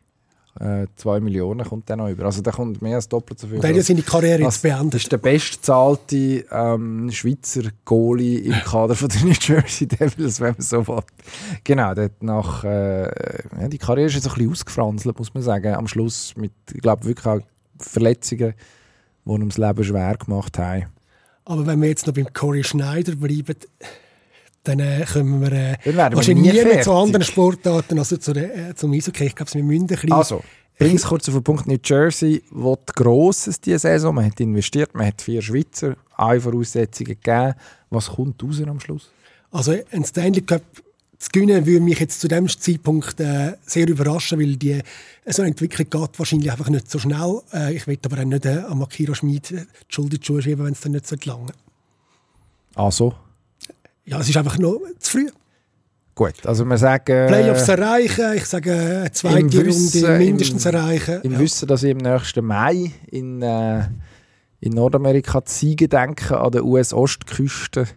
[0.61, 2.27] Äh, 2 Millionen kommt der noch über.
[2.27, 3.59] Also der kommt mehr als doppelt so viel.
[3.59, 4.95] Der hat seine Karriere jetzt beendet.
[4.95, 10.53] Das ist der bestzahlte ähm, Schweizer Goalie im Kader von den New Jersey Devils, wenn
[10.53, 11.03] man so will.
[11.65, 13.03] Genau, der hat nach, äh,
[13.61, 15.75] ja, die Karriere ist jetzt ein bisschen ausgefranselt, muss man sagen.
[15.75, 17.41] Am Schluss mit, ich glaube, wirklich auch
[17.79, 18.55] Verletzungen,
[19.25, 20.87] die ihm das Leben schwer gemacht haben.
[21.45, 23.57] Aber wenn wir jetzt noch beim Corey Schneider bleiben,
[24.63, 28.75] dann äh, kommen wir äh, wahrscheinlich nie, nie mehr zu anderen Sportarten, also zu äh,
[28.75, 29.27] zum Eishockey.
[29.27, 30.43] Ich glaube, wir müssen ein bisschen also,
[30.79, 31.67] Bring es kurz auf den Punkt.
[31.69, 34.15] New Jersey will Grosses diese Saison.
[34.15, 37.55] Man hat investiert, man hat vier Schweizer, eine Voraussetzungen gegeben.
[37.91, 39.11] Was kommt raus am Schluss?
[39.53, 40.63] Also ein Stanley Cup
[41.19, 44.81] zu gewinnen, würde mich jetzt zu dem Zeitpunkt äh, sehr überraschen, weil die,
[45.27, 47.41] so eine Entwicklung geht wahrscheinlich einfach nicht so schnell.
[47.53, 50.43] Äh, ich will aber auch nicht äh, an Makiro Schmid die Schuld in die Schuhe
[50.43, 51.53] schieben, wenn es dann nicht so lange.
[52.75, 53.15] Ah so?
[54.05, 55.31] Ja, es ist einfach noch zu früh.
[56.15, 57.27] Gut, also wir sagen...
[57.27, 61.21] Playoffs erreichen, ich sage eine zweite Wissen, Runde mindestens im, erreichen.
[61.23, 61.39] Im ja.
[61.41, 63.89] Wissen, dass ich im nächsten Mai in, äh,
[64.61, 67.89] in Nordamerika Ziegen denke, an der US-Ostküste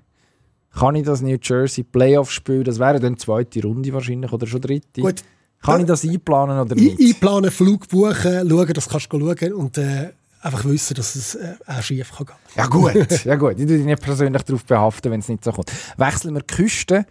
[0.77, 2.63] kann ich das New Jersey Playoff spielen?
[2.63, 5.01] Das wäre dann die zweite Runde wahrscheinlich oder schon dritte.
[5.01, 5.23] Gut.
[5.61, 6.99] Kann ich das einplanen oder nicht?
[6.99, 10.11] Einplanen, Flug buchen, schauen, das kannst du schauen und äh,
[10.41, 12.35] einfach wissen, dass es äh, auch schief kann gehen.
[12.55, 13.53] Ja gut, ja gut.
[13.53, 15.71] Ich würde dich nicht persönlich darauf behaften, wenn es nicht so kommt.
[15.97, 17.05] Wechseln wir die Küste.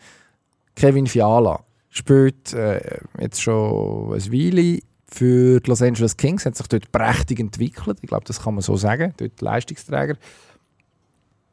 [0.77, 2.81] Kevin Fiala spielt äh,
[3.19, 7.99] jetzt schon ein Weile für die Los Angeles Kings, hat sich dort prächtig entwickelt.
[8.01, 9.13] Ich glaube, das kann man so sagen.
[9.17, 10.17] Dort Leistungsträger.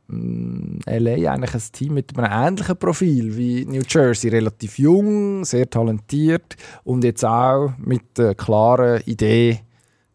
[0.07, 4.29] LA eigentlich ein Team mit einem ähnlichen Profil wie New Jersey.
[4.29, 9.61] Relativ jung, sehr talentiert und jetzt auch mit der klaren Idee,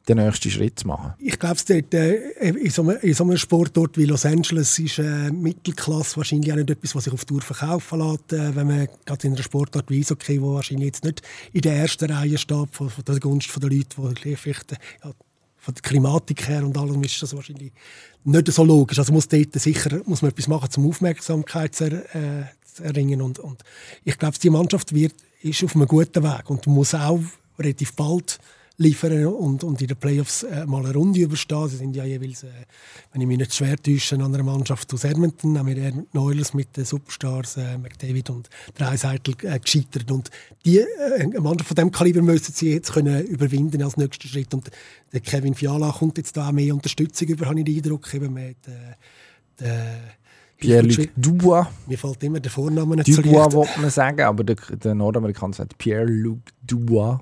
[0.09, 1.14] den nächsten Schritt zu machen.
[1.18, 6.51] Ich glaube, äh, in, so einem, in Sportort wie Los Angeles ist äh, Mittelklasse wahrscheinlich
[6.53, 9.42] auch nicht etwas, was sich auf Tour verkaufen lässt, äh, wenn man gerade in einer
[9.42, 11.22] Sportart wie Eishockey, wo wahrscheinlich jetzt nicht
[11.53, 14.72] in der ersten Reihe steht, von, von der Gunst der Leute, die vielleicht
[15.05, 15.12] ja,
[15.59, 17.73] von der Klimatik her und allem ist das wahrscheinlich
[18.25, 18.99] nicht so logisch.
[18.99, 22.44] Also muss dort sicher muss man etwas machen, um Aufmerksamkeit zu, äh,
[22.75, 23.23] zu erringen.
[23.23, 23.62] Und, und
[24.05, 27.21] ich glaube, die Mannschaft wird, ist auf einem guten Weg und muss auch
[27.59, 28.38] relativ bald
[28.79, 31.69] liefern und, und in den Playoffs äh, mal eine Runde überstehen.
[31.69, 32.49] Sie sind ja jeweils, äh,
[33.12, 36.55] wenn ich mich nicht schwer täusche, an einer Mannschaft aus Edmonton, haben wir Edmonton Oilers
[36.55, 40.11] mit den Superstars äh, McDavid und Dreiseitel äh, gescheitert.
[40.12, 40.31] Und
[40.64, 40.87] die, äh,
[41.19, 44.55] eine Mannschaft von diesem Kaliber müssen sie jetzt können überwinden als nächsten Schritt.
[44.55, 44.71] Und
[45.12, 48.14] der Kevin Fiala kommt jetzt da auch mehr Unterstützung über, habe ich den Eindruck.
[48.14, 48.57] Eben mit,
[49.61, 49.64] äh,
[50.57, 51.67] Pierre-Luc Dubois.
[51.87, 55.79] Mir fällt immer der Vorname nicht Dubois, wollte man sagen, aber der, der Nordamerikaner sagt
[55.79, 57.21] Pierre-Luc Dubois.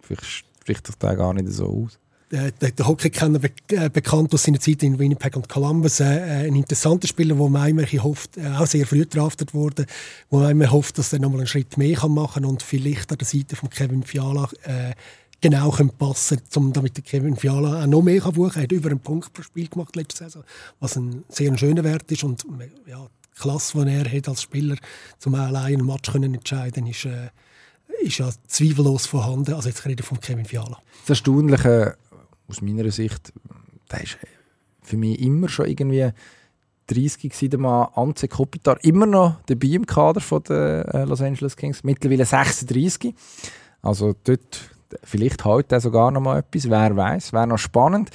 [0.00, 1.98] Vielleicht spricht das da gar nicht so aus.
[2.32, 6.00] Der, der, der Hockey-Kenner be äh, bekannt aus seiner Zeit in Winnipeg und Columbus.
[6.00, 9.86] Äh, ein interessanter Spieler, wo man immer hofft, äh, auch sehr früh draftet wurde,
[10.28, 13.18] wo man immer hofft, dass er nochmal einen Schritt mehr kann machen und vielleicht an
[13.18, 14.92] der Seite von Kevin Fiala äh,
[15.40, 18.62] genau passen können, damit der Kevin Fiala auch noch mehr kann buchen kann.
[18.62, 20.42] Er hat über einen Punkt pro Spiel gemacht letzte Saison,
[20.80, 22.44] was ein sehr schöner Wert ist und
[22.88, 24.74] ja, die Klasse, die er hat als Spieler,
[25.20, 27.28] zum allein einen Match können entscheiden, ist äh,
[28.00, 29.54] ist ja zweifellos vorhanden.
[29.54, 30.78] Also jetzt rede ich von Kevin Fiala.
[31.02, 31.96] Das Erstaunliche
[32.48, 33.32] aus meiner Sicht,
[33.90, 34.18] der ist
[34.82, 36.10] für mich immer schon irgendwie
[36.86, 41.82] 30 gewesen, der Anze Kopitar, immer noch dabei im Kader der äh, Los Angeles Kings,
[41.82, 43.14] mittlerweile 36.
[43.82, 44.70] Also dort
[45.02, 48.10] vielleicht heute sogar noch mal etwas, wer weiß, wäre noch spannend.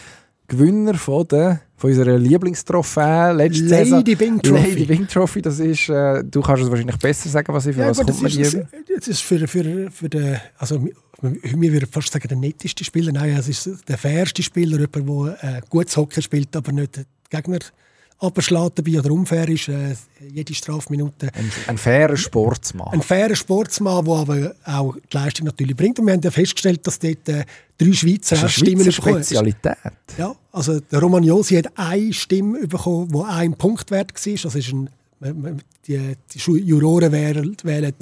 [0.51, 4.03] Gewinner von, der, von unserer Lieblingstrophäe letzte Lady Saison.
[4.03, 4.69] Bing Trophy.
[4.69, 7.81] Lady Bing Trophy, das ist, äh, du kannst es wahrscheinlich besser sagen, was ich für
[7.83, 8.57] ja, was kommt man ist,
[8.97, 10.85] Das ist für, für, für den, also
[11.21, 13.13] wir würden fast sagen, der netteste Spieler.
[13.13, 17.59] Nein, es ist der fairste Spieler, jemand, der äh, gutes Hockey spielt, aber nicht Gegner
[18.21, 19.95] abschlägt dabei oder unfair ist, äh,
[20.31, 21.31] jede Strafminute.
[21.33, 22.89] Ein, ein fairer Sportsmann.
[22.93, 25.99] Ein fairer Sportsmann, der aber auch die Leistung natürlich bringt.
[25.99, 27.45] Und wir haben ja festgestellt, dass dort äh,
[27.77, 29.23] drei Schweizer das ist eine Stimmen bekommen.
[29.23, 29.75] Spezialität.
[30.17, 34.33] Ja, also der Romagnosi hat eine Stimme bekommen, die ein Punktwert war.
[34.33, 34.89] Das ist ein,
[35.87, 37.93] die, die Juroren wählen, wählen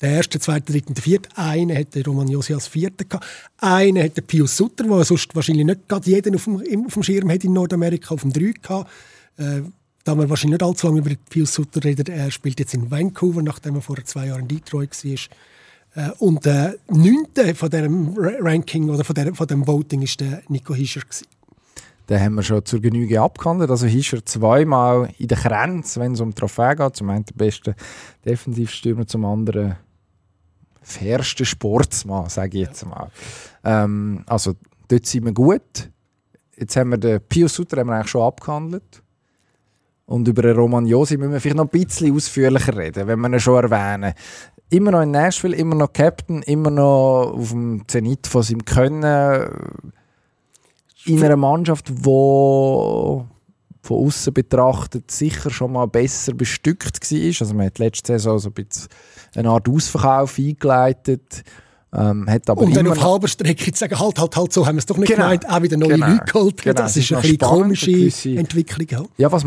[0.00, 1.28] der erste, zweite, dritte und vierte.
[1.36, 3.24] Einen hat der Romagnosi als gehabt.
[3.58, 7.02] Einen hat der Pius Sutter, der sonst wahrscheinlich nicht gerade jeden auf dem, auf dem
[7.02, 8.90] Schirm hat in Nordamerika, auf dem drei gehabt.
[9.40, 9.62] Äh,
[10.04, 13.42] da wir wahrscheinlich nicht allzu lange über Pius Sutter reden, er spielt jetzt in Vancouver,
[13.42, 15.18] nachdem er vor zwei Jahren in Detroit war.
[15.94, 20.20] Äh, und der äh, neunte von diesem Ranking oder von, der, von dem Voting ist
[20.20, 21.02] der Nico Hischer.
[22.08, 23.70] Den haben wir schon zur Genüge abgehandelt.
[23.70, 26.96] Also Hischer zweimal in der Grenze, wenn es um Trophäe geht.
[26.96, 27.76] Zum einen der beste
[28.24, 29.76] Defensivstürmer, zum anderen
[30.82, 33.10] fairste Sportsmann, sage ich jetzt mal.
[33.64, 34.54] Ähm, also
[34.88, 35.90] dort sind wir gut.
[36.56, 39.02] Jetzt haben wir den Pius Sutter haben wir eigentlich schon abgehandelt.
[40.10, 43.38] Und über den Romagnosi müssen wir vielleicht noch ein bisschen ausführlicher reden, wenn wir ihn
[43.38, 44.12] schon erwähnen.
[44.68, 49.48] Immer noch in Nashville, immer noch Captain, immer noch auf dem Zenit von seinem Können.
[51.04, 53.26] In einer Mannschaft, die von
[53.88, 57.26] außen betrachtet sicher schon mal besser bestückt war.
[57.40, 58.88] Also man hat letzte Saison so ein bisschen
[59.36, 61.44] eine Art Ausverkauf eingeleitet.
[61.92, 64.76] Ähm, hat aber und dann auf halber Strecke zu sagen, halt, halt, halt, so haben
[64.76, 65.24] wir es doch nicht genau.
[65.24, 66.06] gemeint, auch wieder neue genau.
[66.06, 66.62] Leute geholt.
[66.62, 66.74] Genau.
[66.74, 67.90] Das ist, eine komische
[68.36, 68.86] Entwicklung.
[68.88, 69.44] Ja, ja was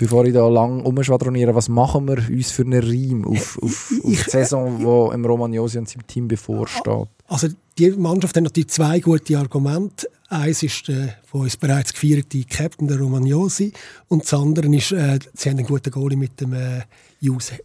[0.00, 4.24] bevor ich da lang umschwadroniere, was machen wir uns für einen Reim auf, auf, auf
[4.24, 7.08] die Saison, die im Romagnosi und seinem Team bevorsteht?
[7.26, 10.08] Also die Mannschaft hat natürlich zwei gute Argumente.
[10.28, 13.72] Eins ist der von uns bereits gefeierte Captain der Romagnosi
[14.08, 16.82] und das andere ist, äh, sie haben einen guten Goalie mit dem äh,
[17.20, 17.58] Juse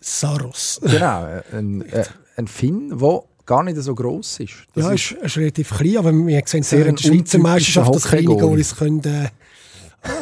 [0.00, 0.80] Saros.
[0.82, 2.04] Genau, ein, äh,
[2.36, 4.54] ein Finn, der gar nicht so gross ist.
[4.74, 8.04] Das ja, ist, ist relativ klein, aber wir sehen sehr in der Schweizer Meisterschaft, dass
[8.04, 9.28] kleine Goalies können, äh,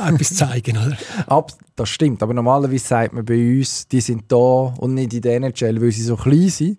[0.09, 0.97] etwas zeigen, oder?
[1.27, 5.23] Ab, das stimmt, aber normalerweise sagt man bei uns, die sind da und nicht in
[5.23, 6.79] der NHL, weil sie so klein sind.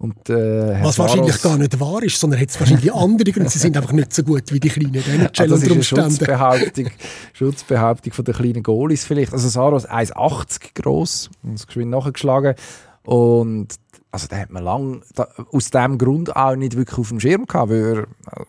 [0.00, 3.50] Und, äh, Was wahrscheinlich gar nicht wahr ist, sondern hat es wahrscheinlich andere Gründe.
[3.50, 6.86] Sie sind einfach nicht so gut wie die kleinen NHL ah, Das ist eine Schutzbehauptung,
[7.32, 9.32] Schutzbehauptung von den kleinen Goalies vielleicht.
[9.32, 12.54] Also Saros 1,80 groß, das geschwind nachgeschlagen.
[13.02, 13.74] Und
[14.18, 17.46] also der hat man lang da, aus dem Grund auch nicht wirklich auf dem Schirm
[17.46, 18.44] gehabt, weil er, äh,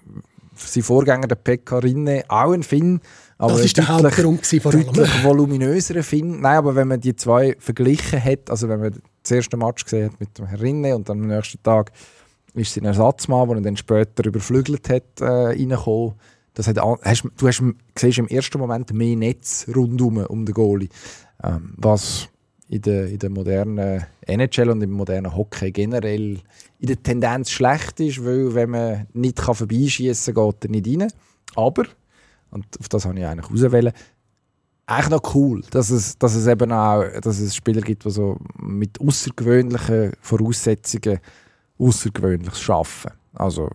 [0.55, 2.99] sein Vorgänger, der Pekka Rinne, auch ein Finn,
[3.37, 4.85] aber das ist der Hauptgrund vor allem.
[4.87, 6.41] Deutlich voluminöseren Finn.
[6.41, 10.11] Nein, aber wenn man die zwei verglichen hat, also wenn man das erste Match gesehen
[10.11, 11.91] hat mit dem Herr Rinne und dann am nächsten Tag
[12.55, 16.15] ist sein Ersatzmann, den er dann später überflügelt hat, äh, reingekommen.
[16.55, 17.63] Das hat, hast, du hast,
[17.95, 20.89] siehst im ersten Moment mehr Netz rundum um den Goalie.
[21.41, 22.27] Ähm, was
[22.69, 26.39] in der, in der modernen NHL und im modernen Hockey generell
[26.79, 31.11] in der Tendenz schlecht ist, weil wenn man nicht vorbeischießen kann, geht er nicht rein.
[31.55, 31.85] Aber
[32.51, 33.93] und auf das habe ich eigentlich auswählen.
[34.85, 38.37] Eigentlich noch cool, dass es, dass es eben auch dass es Spieler gibt, die so
[38.57, 41.19] mit außergewöhnlichen Voraussetzungen
[41.77, 43.11] außergewöhnliches schaffen.
[43.33, 43.69] Also,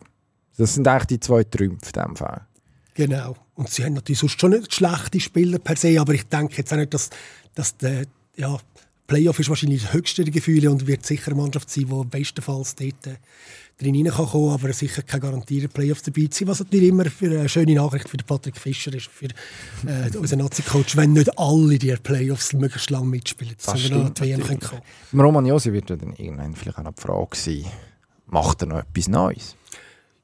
[0.56, 2.46] das sind eigentlich die zwei Trümpfe in diesem Fall.
[2.94, 3.36] Genau.
[3.54, 6.72] Und sie haben natürlich sonst schon nicht schlechte Spieler per se, aber ich denke jetzt
[6.72, 7.10] auch nicht, dass,
[7.54, 8.58] dass der, ja,
[9.06, 12.74] Playoff ist wahrscheinlich das höchste der Gefühle und wird sicher eine Mannschaft sein, die bestenfalls
[12.74, 13.16] dort äh,
[13.78, 17.48] drin kann kommen, aber sicher keine garantierte Playoffs dabei sein, was natürlich immer für eine
[17.48, 22.52] schöne Nachricht für Patrick Fischer ist, für äh, unseren Nazi-Coach, wenn nicht alle die Playoffs
[22.54, 24.82] möglichst lange mitspielen, das sondern auch die WM kommen.
[25.12, 27.64] Roman Josi wird dann irgendwann vielleicht auch noch die Frage sein,
[28.26, 29.56] macht er noch etwas Neues?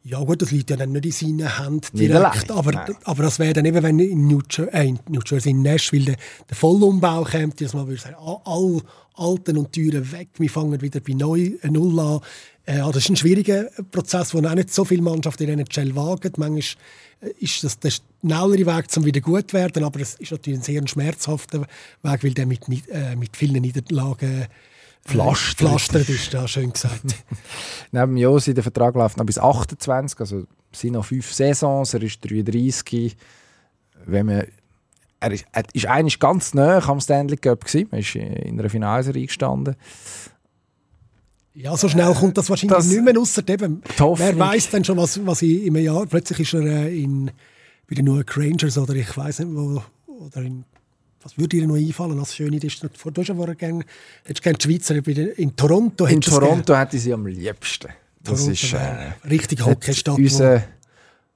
[0.02, 3.52] Ja gut, das liegt ja dann nicht in seinen Händen direkt, aber, aber das wäre
[3.52, 6.16] dann eben, wenn in New, Jer äh, in New Jersey, in Nashville der,
[6.48, 8.80] der Vollumbau kommt, dass man würde sagen, all,
[9.14, 12.20] alten und teuren weg, wir fangen wieder bei neu, äh, Null an.
[12.64, 16.32] Äh, das ist ein schwieriger Prozess, den auch nicht so viele Mannschaften in NHL wagen.
[16.36, 16.82] Manchmal
[17.20, 20.60] äh, ist das der schnellere Weg, um wieder gut zu werden, aber es ist natürlich
[20.60, 24.46] ein sehr schmerzhafter Weg, weil der mit, äh, mit vielen Niederlagen
[25.04, 25.68] Pflastert.
[25.68, 27.02] Pflastert ist, ja, schön gesagt.
[27.92, 32.20] Neben Josi, der Vertrag läuft noch bis 28, also sind noch fünf Saisons, er ist
[32.24, 33.16] 33.
[34.06, 34.44] Wenn man,
[35.20, 38.70] er ist, er ist eigentlich ganz nah am Stanley Cup gewesen, er ist in einer
[38.70, 39.76] Finalserie gestanden.
[41.54, 44.96] Ja, so schnell kommt das wahrscheinlich das nicht mehr, ausser eben, wer weiß denn schon,
[44.96, 47.30] was, was in, im Jahr, plötzlich ist er äh, in,
[47.88, 50.64] bei den New Rangers oder ich weiß nicht wo, oder in
[51.22, 53.12] was würde dir noch einfallen als schöne Destination?
[53.12, 53.84] Du hast ja vorher gerne,
[54.24, 56.06] hättest gerne die Schweizer in Toronto.
[56.06, 57.88] In Toronto hätte ich sie am liebsten.
[58.22, 60.18] Das Toronto ist äh, richtig Hockeystadt.
[60.18, 60.62] Unser,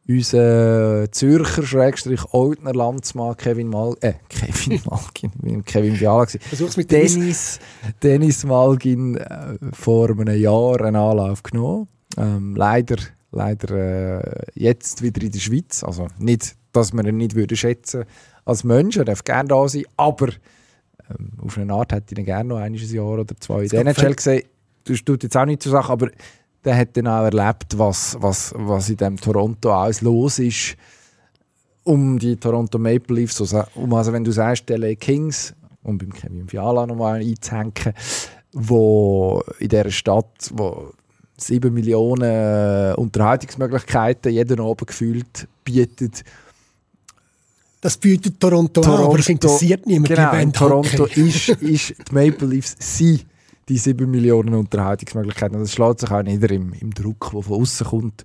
[0.09, 7.59] unser Zürcher Schrägstrich Oldner Landsmann Kevin Mal äh, Kevin Malgin, Kevin Biala Versuch's mit Dennis,
[8.03, 11.89] Dennis Malgin äh, vor einem Jahr einen Anlauf genommen.
[12.17, 12.97] Ähm, leider
[13.35, 15.83] leider äh, jetzt wieder in der Schweiz.
[15.85, 18.05] Also nicht, dass man ihn nicht würde schätzen
[18.45, 20.29] als Mensch, er darf gerne da sein, aber
[21.11, 23.81] ähm, auf eine Art hätte ich ihn gerne noch ein Jahr oder zwei in der
[23.81, 24.43] NHL gesehen.
[24.85, 26.11] Das tut jetzt auch nicht zur Sache, aber
[26.65, 30.77] der hat dann auch erlebt, was, was, was in dem Toronto alles los ist
[31.85, 33.41] um die Toronto Maple Leafs.
[33.41, 37.73] Also, also wenn du sagst, die LA Kings, um beim Kevin Fiala nochmal einzuhängen,
[38.53, 40.93] wo in dieser Stadt, wo
[41.37, 46.25] 7 Millionen äh, Unterhaltungsmöglichkeiten jeden Abend gefühlt bietet,
[47.85, 50.09] das bietet Toronto, Toronto an, aber es interessiert niemand.
[50.09, 53.21] Genau, in Toronto ist, ist die Maple Leafs sie
[53.69, 55.59] die 7 Millionen Unterhaltungsmöglichkeiten.
[55.59, 58.23] Das schlägt sich auch nieder im, im Druck, der von außen kommt.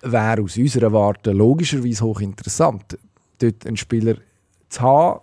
[0.00, 2.98] Wäre aus unserer Warte logischerweise hochinteressant,
[3.38, 4.14] dort einen Spieler
[4.70, 5.20] zu haben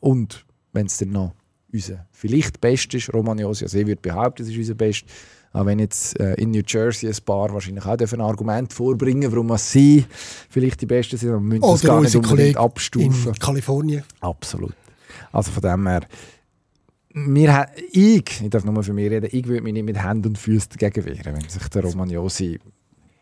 [0.00, 1.34] und wenn es dann noch
[1.72, 5.04] unser vielleicht Beste ist, Roman Josias, ich würde behaupten, es ist unser Best,
[5.52, 9.56] auch wenn jetzt äh, in New Jersey ein paar wahrscheinlich auch ein Argument vorbringen, warum
[9.56, 10.04] sie
[10.50, 13.28] vielleicht die Besten sind, und müssen Oder das gar nicht unbedingt abstufen.
[13.28, 14.02] In Kalifornien.
[14.20, 14.74] Absolut.
[15.32, 16.00] Also von dem her,
[17.14, 20.38] wir, ich, ich darf nur für mich reden, ich würde mich nicht mit Händen und
[20.38, 22.58] Füßen dagegen wehren, wenn sich der Romagnosi,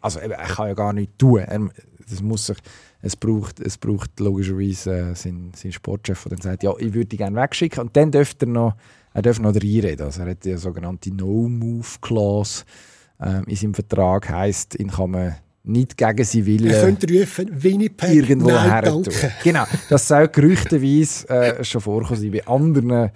[0.00, 1.70] also er kann ja gar nichts tun, er,
[2.08, 2.58] das muss sich,
[3.02, 7.06] es braucht, es braucht logischerweise äh, seinen, seinen Sportchef, der dann sagt, ja, ich würde
[7.06, 8.74] dich gerne wegschicken und dann dürfte er noch
[9.14, 10.04] er darf noch reinreden.
[10.04, 12.64] Also er hat die sogenannte No-Move-Clause
[13.20, 14.28] ähm, in seinem Vertrag.
[14.28, 16.66] Heißt, ihn kann man nicht gegen sie will.
[16.66, 19.02] Er könnte rufen, Winnipeg, irgendwo nein, her.
[19.42, 23.10] Genau, das soll gerüchteweise äh, schon vorkommen sein bei anderen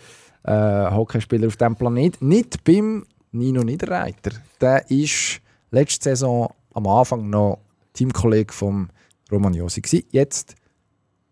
[0.45, 2.23] äh, Hockeyspielern auf diesem Planet.
[2.23, 4.31] Nicht beim Nino Niederreiter.
[4.61, 5.41] Der ist
[5.71, 7.59] letzte Saison am Anfang noch
[7.93, 8.89] Teamkollege von
[9.31, 9.83] Roman Josi.
[10.11, 10.55] Jetzt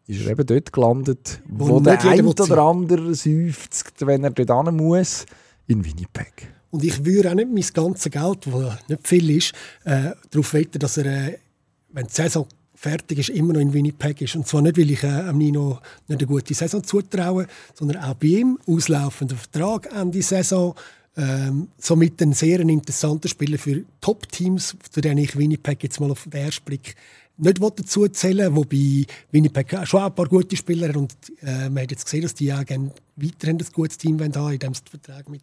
[0.06, 4.66] ist er eben dort gelandet, wo, Wo der ein oder andere seufzt, wenn er dort
[4.66, 5.26] hin muss,
[5.66, 6.48] in Winnipeg.
[6.70, 9.52] Und ich würde auch nicht mein ganzes Geld, das nicht viel ist,
[9.84, 11.38] äh, darauf wetten, dass er, äh,
[11.92, 14.36] wenn die Saison fertig ist, immer noch in Winnipeg ist.
[14.36, 18.28] Und zwar nicht, weil ich äh, Nino nicht eine gute Saison zutraue, sondern auch bei
[18.28, 20.74] ihm, auslaufender Vertrag Ende Saison,
[21.16, 26.24] ähm, somit ein sehr interessanter Spieler für Top-Teams, zu denen ich Winnipeg jetzt mal auf
[26.24, 26.94] den ersten Blick
[27.38, 31.82] nicht dazu zählen wobei Winnipeg auch schon ein paar gute Spieler hat und äh, man
[31.82, 34.82] hat jetzt gesehen, dass die auch gerne weiterhin ein gutes Team wollen haben, indem sie
[34.82, 35.42] den Vertrag mit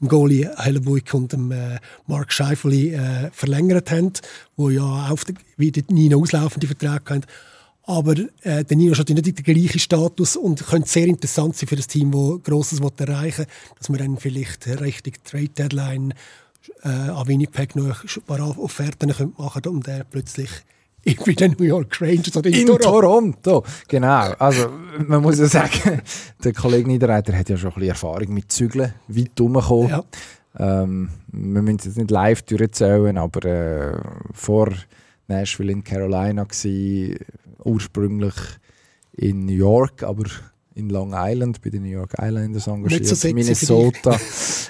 [0.00, 4.12] dem Goalie Hellebuik und dem äh, Mark Scheifeli äh, verlängert haben,
[4.56, 7.22] wo ja auf den, wie der Nino auslaufende Vertrag haben.
[7.86, 11.76] Aber äh, der Nino hat nicht den gleichen Status und könnte sehr interessant sein für
[11.76, 13.46] das Team, das Grosses erreichen will,
[13.78, 16.14] dass man dann vielleicht richtig Trade Deadline
[16.82, 20.50] äh, an Winnipeg noch ein paar Offerten machen könnte und er plötzlich
[21.04, 22.90] bei den New York Rangers oder in, In Toronto.
[22.90, 24.32] Toronto, genau.
[24.38, 24.68] Also,
[25.06, 26.02] man muss ja sagen,
[26.44, 29.88] der Kollege Niederreiter hat ja schon ein bisschen Erfahrung mit Zügeln, weit rumgekommen.
[29.88, 30.04] Ja.
[30.58, 33.98] Ähm, wir müssen es jetzt nicht live durchzählen, aber äh,
[34.32, 34.72] vor
[35.26, 37.16] Nashville in Carolina war,
[37.64, 38.34] ursprünglich
[39.12, 40.24] in New York, aber
[40.74, 43.06] in Long Island, bei den New York Islanders engagiert.
[43.06, 44.18] So Minnesota,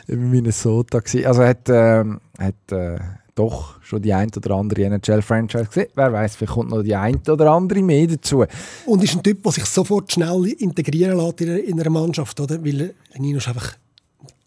[0.06, 1.26] in Minnesota gewesen.
[1.26, 2.98] Also hat, ähm, hat äh,
[3.34, 5.88] doch schon die ein oder andere NHL-Franchise gesehen.
[5.94, 8.44] Wer weiß, vielleicht kommt noch die ein oder andere mehr dazu.
[8.86, 12.38] Und ist ein Typ, der sich sofort schnell integrieren lässt in einer- in einer Mannschaft,
[12.40, 12.64] oder?
[12.64, 13.74] Weil Nino ist einfach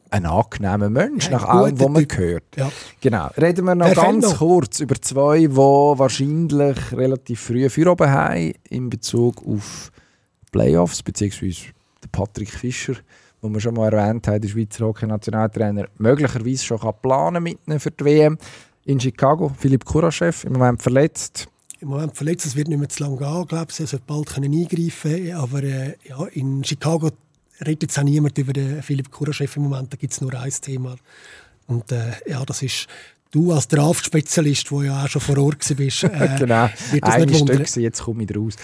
[0.09, 2.17] Ein angenehmer Mensch, nach allem, was man Typ.
[2.17, 2.43] hört.
[2.55, 2.71] Ja.
[3.01, 3.27] Genau.
[3.35, 4.38] Reden wir noch Wer ganz noch?
[4.38, 9.91] kurz über zwei, die wahrscheinlich relativ früh für oben haben in Bezug auf
[10.51, 11.57] Playoffs, beziehungsweise
[12.11, 12.93] Patrick Fischer,
[13.43, 17.91] den wir schon mal erwähnt haben, der Schweizer Hockey-Nationaltrainer, möglicherweise schon kann planen mit für
[17.91, 18.38] die WM.
[18.88, 21.49] In Chicago, Philipp Kuraschew, im Moment verletzt.
[21.81, 22.45] im Moment verletzt.
[22.45, 23.79] Es wird nicht mehr zu lange gehen, glaube ich.
[23.81, 25.33] Er sollte bald können eingreifen können.
[25.33, 27.11] Aber äh, ja, in Chicago
[27.59, 29.91] redet jetzt auch niemand über den Philipp Kuraschew im Moment.
[29.91, 30.95] Da gibt es nur ein Thema.
[31.67, 32.88] Und äh, ja, das ist
[33.31, 36.69] du als Draft-Spezialist, der ja auch schon vor Ort warst, äh, genau.
[36.91, 38.55] wird das Ein Stück, jetzt komme ich raus.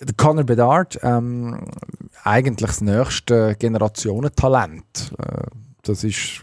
[0.00, 1.64] Der Conor Bedard, ähm,
[2.24, 5.12] eigentlich das nächste Generationentalent.
[5.16, 5.46] Äh,
[5.82, 6.42] das ist.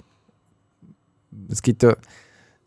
[1.49, 1.97] Es gibt ja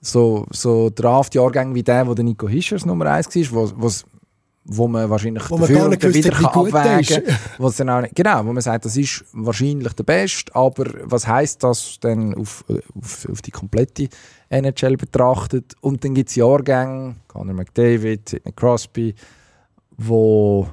[0.05, 4.05] so, so Draft-Jahrgänge wie der, wo der Nico Hischers Nummer 1 war, wo, wo's-
[4.67, 8.63] wo man wahrscheinlich Wo man dafür und wieder kann abwägen auch nicht, Genau, wo man
[8.63, 12.65] sagt, das ist wahrscheinlich der Beste, aber was heißt das denn auf,
[12.97, 14.09] auf, auf die komplette
[14.49, 15.75] NHL betrachtet?
[15.83, 19.15] Und dann gibt es Jahrgänge, Conor McDavid, Sidney Crosby,
[19.99, 20.67] wo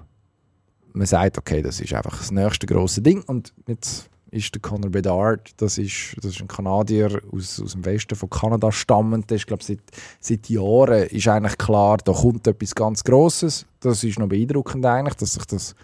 [0.93, 3.21] man sagt, okay, das ist einfach das nächste große Ding.
[3.23, 7.83] Und jetzt ist der Conor Bedard, das ist, das ist ein Kanadier aus, aus dem
[7.83, 9.29] Westen von Kanada stammend.
[9.29, 9.79] Der ist, glaube seit,
[10.21, 13.65] seit Jahren ist eigentlich klar, da kommt etwas ganz Grosses.
[13.81, 15.75] Das ist noch beeindruckend eigentlich, dass sich das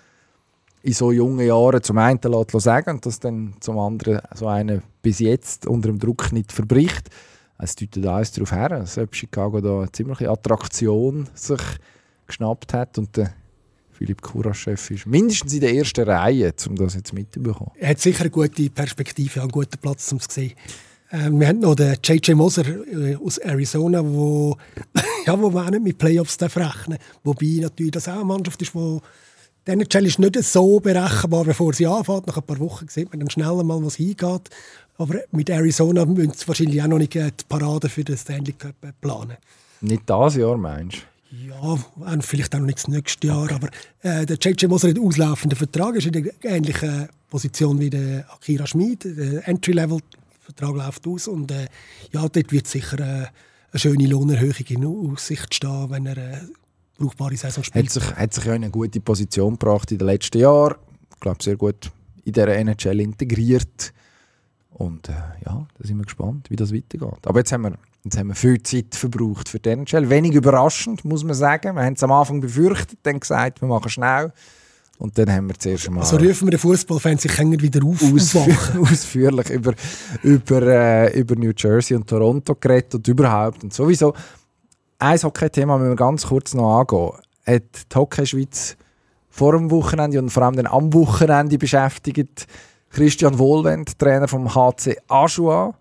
[0.81, 4.81] in so jungen Jahren zum einen lässt sagen und dass dann zum anderen so einer
[5.01, 7.09] bis jetzt unter dem Druck nicht verbricht.
[7.57, 11.61] Es deutet alles darauf her, dass Chicago da eine ziemliche Attraktion sich
[12.27, 13.33] geschnappt hat und der
[13.97, 17.71] Philipp Kuraschew ist mindestens in der ersten Reihe, um das jetzt mitzubekommen.
[17.79, 20.53] Er hat sicher eine gute Perspektive, einen guten Platz, um es zu sehen.
[21.11, 22.35] Ähm, wir haben noch den J.J.
[22.35, 24.55] Moser äh, aus Arizona, wo,
[25.25, 28.61] ja, wo man auch nicht mit Playoffs darf rechnen Wobei natürlich das auch eine Mannschaft
[28.61, 32.27] ist, die NHL ist nicht so berechenbar, bevor sie anfängt.
[32.27, 34.49] Nach ein paar Wochen sieht man dann schnell mal, was hingeht.
[34.97, 38.75] Aber mit Arizona müssen sie wahrscheinlich auch noch nicht die Parade für den Stanley Cup
[39.01, 39.37] planen.
[39.81, 41.16] Nicht das Jahr, meinst du?
[41.45, 41.77] Ja,
[42.21, 43.51] vielleicht auch noch nicht das nächste Jahr.
[43.51, 43.69] Aber
[44.01, 44.69] äh, der J.J.
[44.69, 49.03] Moser hat auslaufenden Vertrag, ist in der ähnlichen Position wie der Akira Schmid.
[49.03, 51.27] Der Entry-Level-Vertrag läuft aus.
[51.27, 51.67] Und äh,
[52.11, 53.27] ja, dort wird sicher äh,
[53.71, 56.37] eine schöne Lohnerhöhung in Aussicht stehen, wenn er äh,
[56.97, 57.91] brauchbare Saison Hat spielt.
[57.91, 60.75] sich, hat sich ja in eine gute Position gebracht in den letzten Jahren.
[61.13, 61.91] Ich glaube, sehr gut
[62.23, 63.93] in dieser NHL integriert.
[64.71, 65.13] Und äh,
[65.45, 67.25] ja, da sind wir gespannt, wie das weitergeht.
[67.25, 67.77] Aber jetzt haben wir,
[68.07, 70.09] jetzt haben wir viel Zeit verbraucht für die NHL.
[70.09, 71.75] Wenig überraschend, muss man sagen.
[71.75, 74.33] Wir haben es am Anfang befürchtet, dann gesagt, wir machen schnell.
[74.97, 78.01] Und dann haben wir zuerst mal Also rufen wir den Fußballfans, ich hängen wieder auf,
[78.01, 78.81] aufwachen.
[78.81, 79.73] ausführ ausführlich über,
[80.23, 84.13] über, äh, über New Jersey und Toronto geredet und überhaupt und sowieso.
[84.97, 87.11] Ein Hockey-Thema müssen wir ganz kurz noch angehen.
[87.45, 88.75] Hat die Hockey-Schweiz
[89.29, 92.47] vor dem Wochenende und vor allem dann am Wochenende beschäftigt
[92.89, 95.75] Christian Wohlwend, Trainer vom HC Aschua.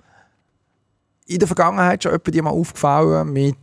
[1.27, 3.57] In der Vergangenheit schon jemand mal aufgefallen mit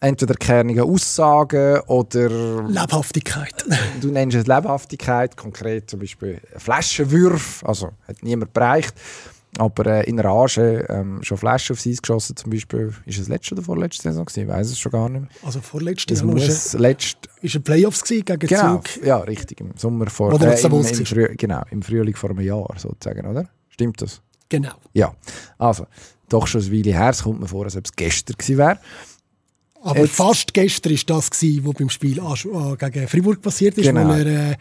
[0.00, 2.62] entweder kernige Aussagen oder...
[2.68, 3.64] Lebhaftigkeit.
[4.00, 8.94] Du nennst es Lebhaftigkeit, konkret zum Beispiel Flaschenwürfe, also hat niemand bereicht.
[9.58, 12.94] Aber äh, in Rage ähm, schon Flaschen aufs Eis geschossen, zum Beispiel.
[13.04, 14.42] Ist es letzte oder vorletzte Saison gewesen?
[14.44, 15.30] Ich weiß es schon gar nicht mehr.
[15.42, 16.36] Also vorletzte Saison.
[16.36, 17.28] Es war letzt...
[17.42, 19.04] ein Playoffs gewesen, gegen genau, Zug.
[19.04, 19.60] Ja, richtig.
[19.60, 20.32] Im Sommer vor...
[20.32, 23.48] Oder äh, im, im Früh, genau, im Frühling vor einem Jahr sozusagen, oder?
[23.70, 24.22] Stimmt das?
[24.48, 24.74] Genau.
[24.92, 25.14] Ja.
[25.58, 25.86] Also,
[26.32, 27.10] doch schon ein Weile her.
[27.10, 28.78] Es kommt mir vor, als ob es gestern gewesen wäre.
[29.82, 34.12] Aber Jetzt, fast gestern war das, was beim Spiel äh, gegen Fribourg passiert ist, genau.
[34.12, 34.56] er äh,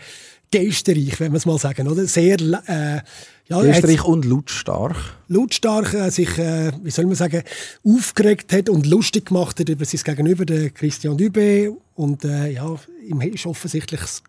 [0.52, 2.06] geistreich, wenn man es mal sagen, oder?
[2.06, 3.02] Sehr, äh,
[3.50, 4.96] ja, geistreich und lautstark.
[5.28, 7.44] Lautstark äh, sich, äh, wie soll man sagen,
[7.84, 11.76] aufgeregt hat und lustig gemacht hat über sein Gegenüber, den Christian Dübe.
[11.96, 14.24] Und äh, ja, ihm ist offensichtlich das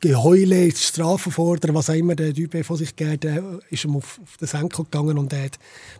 [0.00, 4.18] Geheule, das Strafenfordern, was auch immer der Dübe von sich geht, äh, ist ihm auf,
[4.22, 5.58] auf den Senkel gegangen und hat,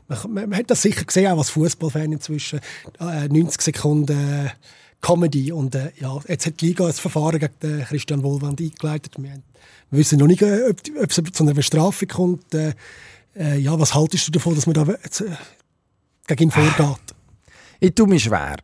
[0.09, 2.61] man, man, hat das sicher gesehen, auch als Fußballfan inzwischen,
[3.01, 4.51] äh, 90 Sekunden äh,
[5.03, 9.17] Comedy und äh, ja, jetzt hat die Liga ein Verfahren gegen Christian Wohlwand eingeleitet.
[9.19, 9.43] Wir,
[9.91, 12.55] wissen noch nicht, äh, ob, ob es zu einer Bestrafung kommt.
[12.55, 12.73] Äh,
[13.37, 15.31] äh, ja, was haltest du davon, dass man da jetzt, äh,
[16.27, 17.15] gegen ihn vorgeht?
[17.81, 18.57] Ich tue mich schwer.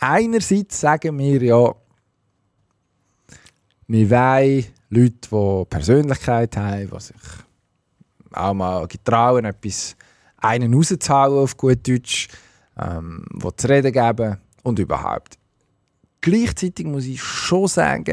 [0.00, 1.72] Einerseits sagen wir ja,
[3.86, 7.16] wir wollen Leute, die Persönlichkeit haben, die sich
[8.32, 9.96] auch mal getrauen, etwas
[10.38, 12.28] einen rauszuhauen auf gut Deutsch,
[12.78, 15.38] ähm, die zu reden geben und überhaupt.
[16.20, 18.04] Gleichzeitig muss ich schon sagen,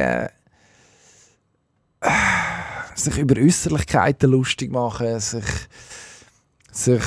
[2.01, 2.09] äh,
[2.95, 5.45] sich über Äußerlichkeiten lustig machen, sich,
[6.72, 7.03] sich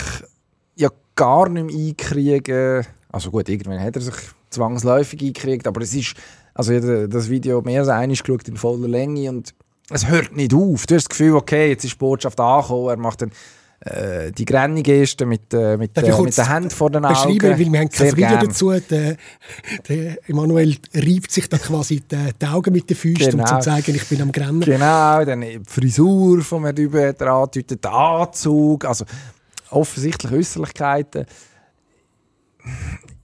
[0.77, 2.87] ja gar nicht mehr einkriegen.
[3.11, 4.15] Also gut, irgendwann hat er sich
[4.51, 6.15] zwangsläufig eingekriegt, aber es ist
[6.55, 9.55] also ich habe das Video mehr als einmal geschaut in voller Länge und
[9.91, 10.87] es hört nicht auf.
[10.87, 13.33] Du hast das Gefühl, okay, jetzt ist die Botschaft angekommen, er macht dann
[13.81, 17.15] äh, die Grenne-Geste mit, äh, mit, äh, mit den Händen vor den Augen.
[17.15, 18.47] Beschreiben, weil wir haben kein Sehr Video gern.
[18.47, 18.71] dazu.
[18.71, 19.17] Der,
[19.89, 23.43] der Emanuel reibt sich da quasi die, die, Augen mit den Füßen, genau.
[23.43, 24.61] um zu zeigen, ich bin am Grennen.
[24.61, 29.05] Genau, dann die Frisur von mir drüber dran, der Anzug, also
[29.71, 31.27] offensichtlich Äußerlichkeiten.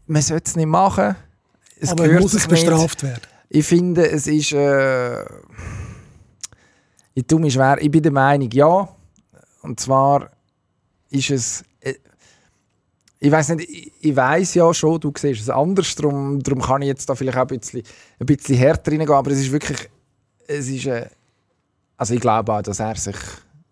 [0.08, 1.14] Man sollte es nicht machen
[1.80, 3.22] es Aber muss es bestraft werden?
[3.48, 4.52] Ich finde, es ist.
[4.52, 5.24] Äh,
[7.14, 7.78] ich tue mich schwer.
[7.80, 8.88] Ich bin der Meinung, ja.
[9.62, 10.30] Und zwar
[11.10, 11.64] ist es.
[11.80, 11.94] Äh,
[13.18, 16.82] ich weiß nicht, ich, ich weiß ja schon, du siehst es anders, darum, darum kann
[16.82, 17.82] ich jetzt da vielleicht auch ein bisschen,
[18.20, 19.88] ein bisschen härter reingehen, aber es ist wirklich,
[20.46, 21.08] es ist, äh,
[21.96, 23.16] also ich glaube auch, dass er sich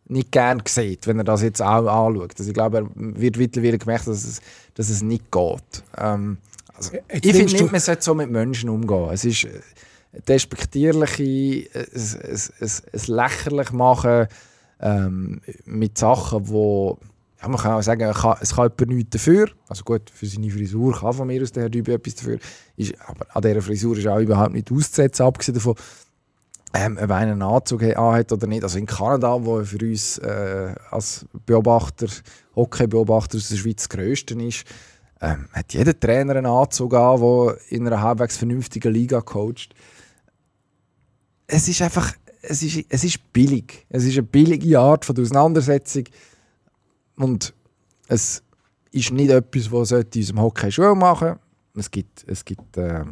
[0.09, 2.35] nicht gern sieht, wenn er das jetzt auch anschaut.
[2.39, 4.41] Also ich glaube, er wird mittlerweile gemerkt, dass es,
[4.75, 5.83] dass es nicht geht.
[5.97, 6.39] Ähm,
[6.77, 9.09] also, ich finde nicht, man sollte so mit Menschen umgehen.
[9.11, 9.61] Es ist äh,
[10.29, 14.27] despektierliche, ein lächerlich machen
[14.81, 16.99] ähm, mit Sachen, wo
[17.41, 19.49] ja, man kann auch sagen, kann, es kann jemand nichts dafür.
[19.69, 22.39] Also gut, für seine Frisur kann von mir aus der Herr Dübe etwas dafür.
[22.77, 25.75] Ist, aber an dieser Frisur ist auch überhaupt nicht auszusetzen, abgesehen davon,
[26.75, 28.63] ähm, ob einer einen Anzug hat oder nicht.
[28.63, 32.07] Also in Kanada, wo für uns äh, als Beobachter,
[32.55, 34.65] Hockey-Beobachter aus der Schweiz das Größte ist,
[35.21, 39.75] ähm, hat jeder Trainer einen Anzug an, der in einer halbwegs vernünftigen Liga coacht.
[41.47, 42.13] Es ist einfach,
[42.43, 43.87] es ist, es ist billig.
[43.89, 46.05] Es ist eine billige Art von der Auseinandersetzung.
[47.17, 47.55] Und
[48.09, 48.43] es
[48.91, 51.37] ist nicht etwas, was in unserem Hockey Schule machen
[51.75, 53.05] Es gibt, es gibt äh,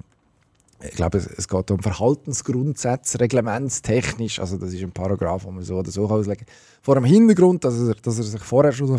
[0.82, 4.38] ich glaube, es, es, geht um Verhaltensgrundsätze, reglementstechnisch.
[4.40, 6.54] Also das ist ein Paragraph, den man so oder so auslegen kann.
[6.82, 8.98] Vor dem Hintergrund, dass er, dass er sich vorher schon so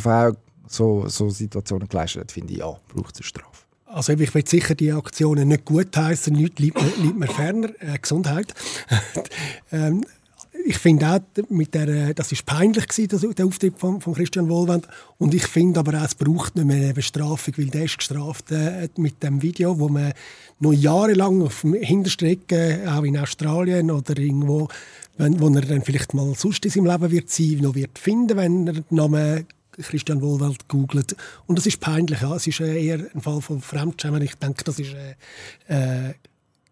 [0.67, 3.65] so, so Situationen geleistet hat, finde ich, ja, braucht es eine Strafe.
[3.85, 6.77] Also ich will sicher die Aktionen nicht gut heißen, nichts liegt
[7.15, 8.53] mir, ferner, äh, Gesundheit.
[9.71, 10.03] ähm,
[10.67, 14.87] ich finde auch, mit der, das ist peinlich gewesen, der Auftritt von, von Christian Wohlwend.
[15.17, 18.51] Und ich finde aber auch, es braucht nicht mehr eine Bestrafung, weil der ist gestraft
[18.51, 20.13] äh, mit dem Video, wo man
[20.59, 24.67] noch jahrelang auf dem Hinterstrecke, auch in Australien oder irgendwo,
[25.17, 28.35] wenn, wo er dann vielleicht mal sonst in seinem Leben wird sein, noch wird finden,
[28.35, 29.45] wenn er den Namen
[29.83, 31.15] Christian Wohlwelt googelt.
[31.45, 32.21] Und das ist peinlich.
[32.21, 32.35] Ja.
[32.35, 34.21] Es ist äh, eher ein Fall von Fremdschämen.
[34.21, 34.93] Ich denke, das ist
[35.69, 36.13] äh, äh,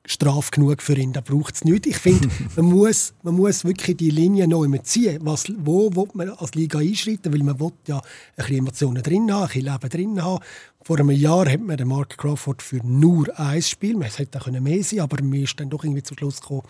[0.06, 1.14] Straf genug für ihn.
[1.14, 1.88] Da braucht es nichts.
[1.88, 5.20] Ich finde, man muss, man muss wirklich die Linie neu ziehen.
[5.24, 7.34] Was, wo will man als Liga einschreiten?
[7.34, 8.04] Weil man will ja ein
[8.36, 10.44] bisschen Emotionen drin haben, ein bisschen Leben drin haben.
[10.84, 14.48] Vor einem Jahr hat man den Mark Crawford für nur ein Spiel, es hätte auch
[14.48, 16.64] mehr sein aber man ist dann doch irgendwie zum Schluss gekommen,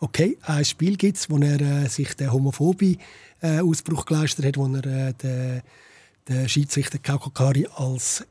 [0.00, 2.98] okay, ein Spiel gibt es, wo er äh, sich den Homophobie
[3.40, 3.60] äh,
[4.06, 5.62] geleistet hat, wo er äh, den,
[6.28, 8.24] den Schiedsrichter Kaukokari als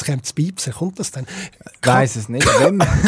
[0.00, 1.26] jetzt kommt das Piepsen, kommt das dann?
[1.80, 2.46] Ich weiss es nicht.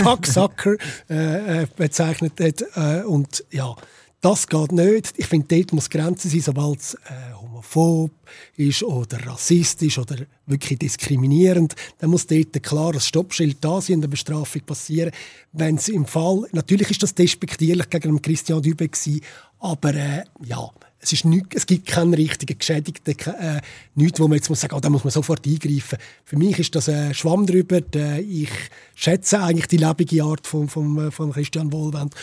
[0.03, 0.77] Kacksacker
[1.09, 2.63] äh, äh, bezeichnet hat.
[2.77, 3.75] Äh, und ja,
[4.23, 5.15] das geht nicht.
[5.17, 8.13] Ich finde, dort muss Grenzen sein, sobald es äh, homophob
[8.57, 10.17] ist oder rassistisch oder
[10.47, 15.11] wirklich diskriminierend, dann muss dort ein klares Stoppschild da sein und eine Bestrafung passieren.
[15.53, 19.23] Wenn es im Fall, natürlich ist das despektierlich gegen Christian Dübe gewesen,
[19.59, 20.71] aber äh, ja,
[21.01, 23.61] es, ist nicht, es gibt keinen richtigen Geschädigten, äh,
[23.97, 25.99] nichts, wo man jetzt muss sagen, oh, da muss man sofort eingreifen.
[26.25, 27.81] Für mich ist das ein Schwamm drüber.
[28.21, 28.51] Ich
[28.95, 32.15] schätze eigentlich die lebende Art von, von, von Christian Wohlwend.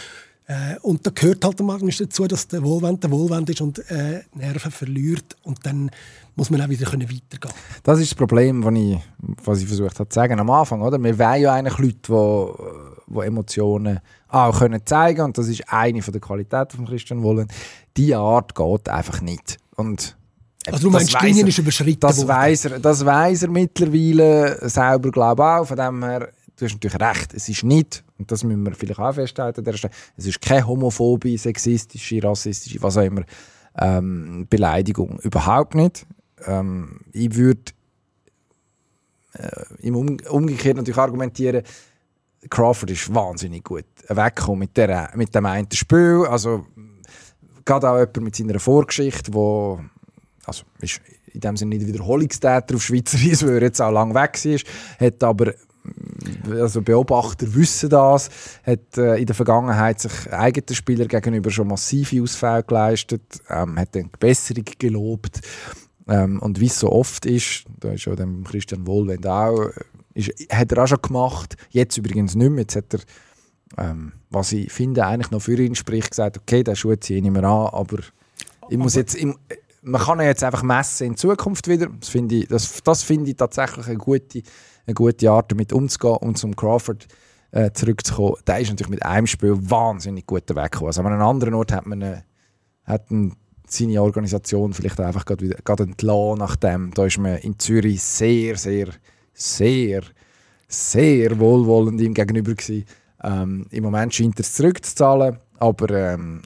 [0.50, 4.22] Äh, und da gehört halt manchmal dazu, dass der Wohlwend der Wohlwend ist und äh,
[4.34, 5.38] Nerven verliert.
[5.44, 5.92] Und dann
[6.36, 8.98] muss man auch wieder können weitergehen Das ist das Problem, was ich,
[9.44, 10.82] was ich versucht habe zu sagen am Anfang.
[10.82, 10.98] Oder?
[10.98, 12.00] Wir wollen ja eigentlich Leute,
[13.08, 17.52] die, die Emotionen auch können zeigen Und das ist eine der Qualitäten von Christian Wohlwend.
[17.96, 19.60] Diese Art geht einfach nicht.
[19.76, 20.18] Und
[20.66, 25.12] also du meinst, die Linie ist überschritten das Weiss er, das weiß er mittlerweile selber,
[25.12, 25.66] glaube ich auch.
[25.66, 26.30] Von dem her
[26.60, 29.66] du hast natürlich recht, es ist nicht, und das müssen wir vielleicht auch festhalten,
[30.18, 33.24] es ist keine homophobe, sexistische, rassistische, was auch immer,
[33.78, 35.20] ähm, Beleidigung.
[35.20, 36.06] Überhaupt nicht.
[36.46, 37.72] Ähm, ich würde
[39.34, 39.50] äh,
[39.82, 41.64] im um umgekehrt natürlich argumentieren,
[42.50, 46.26] Crawford ist wahnsinnig gut weggekommen mit, der, mit dem einen Spiel.
[46.30, 46.66] Also,
[47.66, 49.80] gerade auch jemand mit seiner Vorgeschichte, wo
[50.46, 51.02] also ist
[51.34, 55.08] in dem Sinne nicht Wiederholungstäter auf Schweizer Weise, weil er jetzt auch lange weg war,
[55.08, 55.54] hat aber
[56.50, 58.30] also Beobachter wissen das,
[58.64, 63.96] hat äh, in der Vergangenheit sich eigenen Spieler gegenüber schon massive Ausfälle geleistet, ähm, hat
[63.96, 65.42] dann Besserung gelobt
[66.08, 69.72] ähm, und wie es so oft ist, da ist schon dem Christian Wohlwend auch, äh,
[70.14, 73.00] ist, hat er auch schon gemacht, jetzt übrigens nicht mehr, jetzt hat er
[73.78, 77.24] ähm, was ich finde, eigentlich noch für ihn spricht, gesagt, okay, der Schuh ziehe ich
[77.24, 78.00] nicht mehr an, aber
[78.70, 79.28] ich muss jetzt, ich,
[79.82, 81.88] man kann ihn jetzt einfach messen in Zukunft wieder.
[82.00, 84.42] Das finde ich, das, das finde ich tatsächlich eine gute
[84.90, 87.08] eine gute Art, damit umzugehen und zum Crawford
[87.52, 88.36] äh, zurückzukommen.
[88.46, 90.88] Der ist natürlich mit einem Spiel wahnsinnig gut weggekommen.
[90.88, 92.24] Also an einem anderen Ort hat man eine,
[92.84, 93.32] hat eine,
[93.68, 96.92] seine Organisation vielleicht einfach gerade, wieder, gerade entlassen nach dem.
[96.94, 98.90] Da ist man in Zürich sehr, sehr,
[99.34, 100.02] sehr,
[100.68, 102.86] sehr wohlwollend ihm gegenüber gewesen.
[103.24, 106.42] Ähm, Im Moment scheint er es zurückzuzahlen, aber ähm,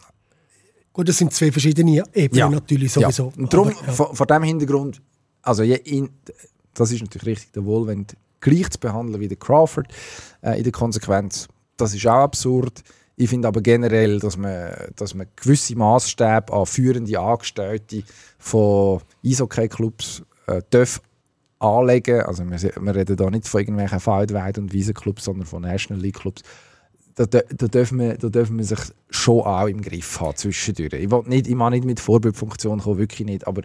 [0.92, 3.34] Gut, das sind zwei verschiedene Ebenen ja, natürlich sowieso.
[3.36, 3.42] Ja.
[3.42, 3.94] Und darum, aber, ja.
[3.94, 5.02] vor, vor diesem Hintergrund,
[5.42, 6.10] also in,
[6.74, 9.88] das ist natürlich richtig, der Wohlwend gleich zu behandeln wie der Crawford
[10.42, 11.48] äh, in der Konsequenz.
[11.78, 12.84] Das ist auch absurd.
[13.16, 18.04] Ich finde aber generell, dass man, dass man gewisse Maßstäbe an führende Angestellte
[18.40, 21.02] von Eishockey-Clubs äh, darf
[21.60, 22.22] anlegen.
[22.22, 26.42] Also wir, wir reden da nicht von irgendwelchen Feldweid- und Wiesenclubs, sondern von National League-Clubs.
[27.16, 28.80] Da, da, da, dürfen wir, da dürfen wir sich
[29.12, 30.94] schon auch im Griff haben zwischendurch.
[30.94, 33.62] Ich will nicht, ich nicht mit Vorbildfunktion kommen, wirklich nicht, aber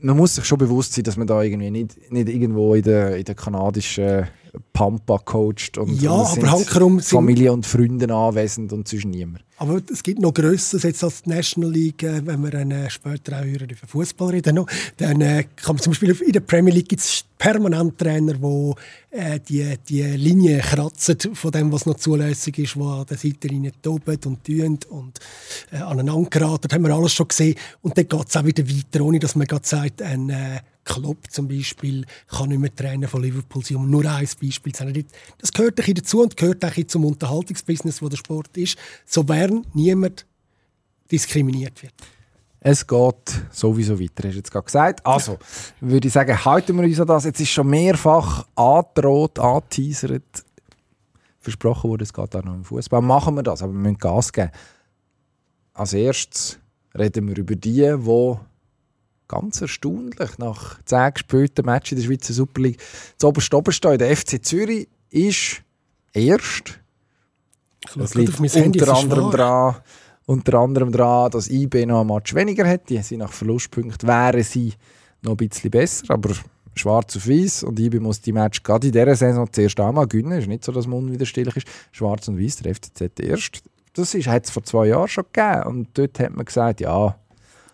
[0.00, 3.16] man muss sich schon bewusst sein, dass man da irgendwie nicht, nicht irgendwo in der,
[3.16, 4.28] in der kanadischen
[4.72, 9.42] Pampa coacht und, ja, und aber halt Familie und Freunde anwesend und sonst niemand.
[9.58, 13.40] Aber es gibt noch Größeres jetzt als die National League, äh, wenn wir äh, später
[13.40, 14.56] auch über Fußball reden.
[14.56, 14.66] Noch.
[14.98, 18.74] Dann äh, kann man zum Beispiel in der Premier League gibt es permanent Trainer, die
[19.10, 23.72] äh, die, die Linie kratzen von dem, was noch zulässig ist, die an der Seitenlinie
[23.80, 25.18] toben und tun und
[25.72, 26.68] äh, aneinander geraten.
[26.68, 27.56] Das haben wir alles schon gesehen.
[27.80, 31.30] Und dann geht es auch wieder weiter, ohne dass man gerade sagt, ein äh, Klopp
[31.30, 35.04] zum Beispiel kann nicht mehr Trainer von Liverpool sein, um nur ein Beispiel zu nennen.
[35.38, 40.26] Das gehört ein dazu und gehört auch zum Unterhaltungsbusiness, wo der Sport ist, sofern niemand
[41.10, 41.94] diskriminiert wird.
[42.60, 45.06] Es geht sowieso weiter, hast du jetzt gerade gesagt.
[45.06, 45.38] Also,
[45.80, 47.24] würde ich sagen, halten wir uns an das.
[47.24, 50.44] Jetzt ist schon mehrfach angedroht, angeteasert,
[51.38, 53.02] versprochen wurde, es geht auch noch im Fußball.
[53.02, 54.50] Machen wir das, aber wir müssen Gas geben.
[55.74, 56.58] Als erstes
[56.96, 58.36] reden wir über die, die
[59.28, 62.80] ganz erstaunlich, nach zehn gespielten Matches in der Schweizer Super League
[63.16, 63.98] zu oberst oberstehen.
[63.98, 65.62] Der FC Zürich ist
[66.12, 66.80] erst.
[67.94, 69.76] Das liegt unter anderem daran,
[70.26, 72.88] unter anderem daran, dass IB noch ein Match weniger hat.
[72.88, 74.74] Die sind nach Verlustpunkten wären sie
[75.22, 76.34] noch ein bisschen besser, aber
[76.74, 80.32] schwarz auf weiß und IB muss die Match gerade in dieser Saison zuerst einmal gewinnen.
[80.32, 81.68] Es ist nicht so, dass man unwiderstehlich ist.
[81.92, 83.62] Schwarz und weiß, der FCZ erst.
[83.94, 87.18] Das hat es vor zwei Jahren schon gegeben und dort hat man gesagt, ja,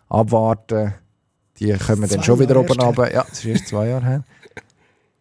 [0.09, 0.95] abwarten,
[1.63, 3.13] die kommen dann schon wieder oben runter.
[3.13, 4.25] Ja, das ist erst zwei Jahre her.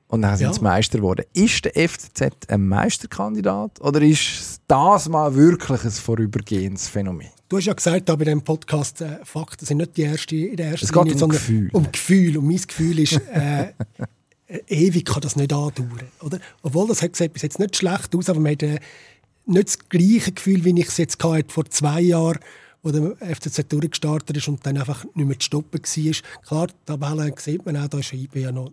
[0.07, 0.53] Und dann sind ja.
[0.53, 1.25] sie Meister geworden.
[1.31, 7.29] Ist der FCZ ein Meisterkandidat oder ist das mal wirklich ein vorübergehendes Phänomen?
[7.47, 10.57] Du hast ja gesagt, da bei diesem Podcast, äh, Fakten sind nicht die erste, in
[10.57, 11.69] der ersten es geht Linie, um Gefühl.
[11.71, 12.37] um Gefühl.
[12.37, 13.67] Und mein Gefühl ist, äh,
[14.67, 16.01] ewig kann das nicht andauern.
[16.21, 16.39] Oder?
[16.61, 18.79] Obwohl, das hat gesagt, bis jetzt nicht schlecht aus, aber man hat äh,
[19.45, 22.39] nicht das gleiche Gefühl, wie ich es jetzt hatte, vor zwei Jahren
[22.83, 26.41] wo der FCZ durchgestartet ist und dann einfach nicht mehr zu stoppen war.
[26.41, 28.71] Klar, die Tabelle sieht man auch, da ist IB ja noch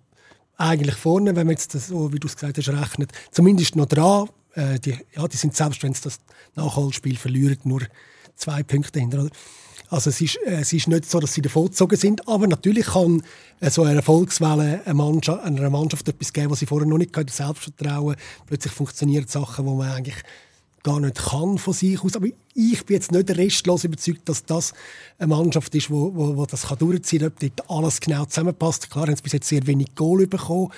[0.56, 3.12] eigentlich vorne, wenn man jetzt das, so, wie du es gesagt hast, rechnet.
[3.30, 4.28] Zumindest noch dran.
[4.54, 6.18] Äh, die, ja, die sind selbst, wenn sie das
[6.56, 7.82] Nachholspiel verlieren, nur
[8.34, 9.20] zwei Punkte hinter.
[9.20, 9.30] Oder?
[9.90, 13.22] Also es ist, äh, es ist nicht so, dass sie davongezogen sind, aber natürlich kann
[13.60, 17.16] äh, so eine Erfolgswelle einer Mannschaft, einer Mannschaft etwas geben, was sie vorher noch nicht
[17.16, 18.16] hatte, Selbstvertrauen.
[18.46, 20.16] Plötzlich funktionieren Sachen, wo man eigentlich
[20.82, 22.16] gar nicht kann von sich aus.
[22.16, 24.72] Aber ich bin jetzt nicht restlos überzeugt, dass das
[25.18, 28.90] eine Mannschaft ist, wo das kann durchziehen kann, ob dort alles genau zusammenpasst.
[28.90, 30.72] Klar haben sie bis jetzt sehr wenig Goal bekommen,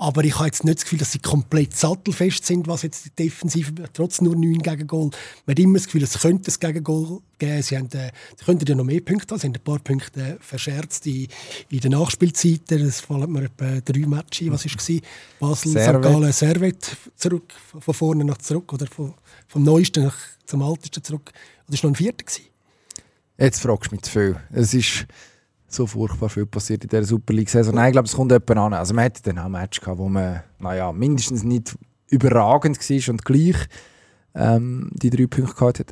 [0.00, 3.10] aber ich habe jetzt nicht das Gefühl, dass sie komplett sattelfest sind, was jetzt die
[3.10, 5.10] Defensive, trotz nur 9 gegen Goal.
[5.44, 7.62] Man hat immer das Gefühl, es könnte ein Gegengol geben.
[7.62, 9.40] Sie, haben, äh, sie könnten ja noch mehr Punkte haben.
[9.40, 11.28] Sie haben ein paar Punkte verscherzt in,
[11.68, 12.80] in den Nachspielzeiten.
[12.80, 14.52] Es fallen mir etwa drei Matches ein.
[14.52, 15.02] Was war es?
[15.38, 16.02] Basel, St.
[16.02, 18.72] Gallen, Servet zurück, von vorne nach zurück.
[18.72, 19.12] Oder von,
[19.48, 21.30] vom Neuesten nach, zum Altesten zurück.
[21.68, 22.24] Oder war noch ein Vierter?
[22.24, 22.46] Gewesen?
[23.36, 24.36] Jetzt fragst du mich zu viel.
[24.50, 25.06] Es ist
[25.72, 27.74] so furchtbar viel passiert in dieser Super League-Saison.
[27.74, 28.74] Nein, ich glaube, es kommt jemand an.
[28.74, 31.76] Also man hatte dann auch ein Match gehabt, wo man, naja, mindestens nicht
[32.08, 33.56] überragend war und gleich
[34.34, 35.90] ähm, die drei Punkte gehabt hat.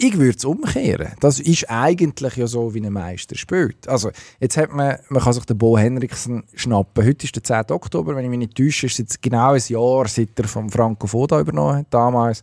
[0.00, 1.12] Ich würde es umkehren.
[1.18, 3.88] Das ist eigentlich ja so, wie ein Meister spielt.
[3.88, 7.04] Also, jetzt hat man, man kann sich den Bo Henriksen schnappen.
[7.04, 7.74] Heute ist der 10.
[7.74, 11.08] Oktober, wenn ich mich nicht täusche, ist jetzt genau ein Jahr, seit er vom Franco
[11.08, 11.86] Foda übernommen hat.
[11.90, 12.42] Damals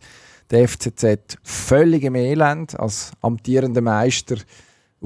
[0.50, 4.36] der FCZ völlig im Elend als amtierender Meister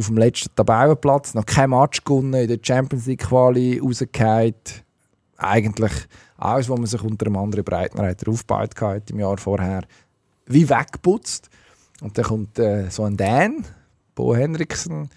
[0.01, 4.55] auf dem letzten Tabellenplatz, noch kein Match gewonnen, in der Champions League Quali rausgefallen.
[5.37, 5.93] Eigentlich
[6.39, 9.83] alles, was man sich unter einem anderen Breitenreiter aufgebaut hat im Jahr vorher,
[10.47, 11.51] wie weggeputzt.
[12.01, 13.65] Und dann kommt äh, so ein Dan,
[14.15, 15.11] Bo Henriksen.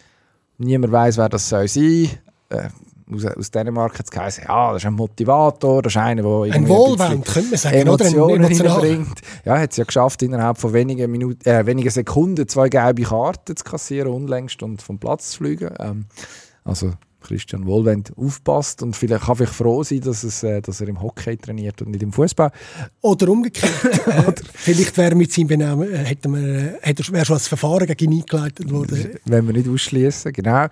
[0.57, 2.09] Niemand weiß, wer das soll sein
[2.49, 2.59] soll.
[2.59, 2.69] Äh,
[3.11, 6.53] aus, aus Dänemark hat es geheißen, ja, das ist ein Motivator, das ist einer, der
[6.53, 9.21] ein Wohlwand, könnte man sagen, Emotionen hineinbringt.
[9.45, 13.55] Ja, hat es ja geschafft, innerhalb von wenigen, Minuten, äh, wenigen Sekunden zwei gelbe Karten
[13.55, 15.71] zu kassieren, unlängst und vom Platz zu fliegen.
[15.79, 16.05] Ähm,
[16.63, 16.93] also
[17.23, 21.01] Christian Wohlwend aufpasst und vielleicht kann vielleicht froh sein, dass, es, äh, dass er im
[21.01, 22.51] Hockey trainiert und nicht im Fußball.
[23.01, 23.71] Oder umgekehrt.
[24.07, 27.87] äh, vielleicht wäre mit seinem Benehmen äh, hätte man, äh, hätte, wäre schon ein Verfahren
[27.87, 29.17] gegen ihn eingeleitet worden.
[29.25, 30.67] Wenn wir nicht ausschließen, genau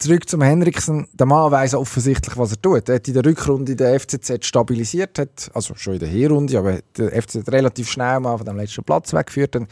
[0.00, 1.06] zurück zum Henriksen.
[1.12, 2.88] Der Mann weiß offensichtlich, was er tut.
[2.88, 6.80] Er hat in der Rückrunde der FCZ stabilisiert, hat, also schon in der Hinrunde, aber
[6.96, 9.54] der FCZ relativ schnell mal von dem letzten Platz weggeführt.
[9.54, 9.68] Dann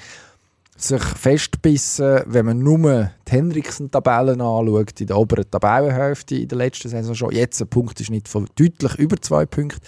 [0.76, 6.89] sich festbissen, wenn man nur die Henriksen-Tabellen anschaut, in der oberen Tabellenhälfte in der letzten
[6.89, 7.33] Saison schon.
[7.33, 9.81] Jetzt ein Punkt ist nicht von deutlich über zwei Punkte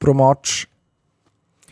[0.00, 0.68] pro Match.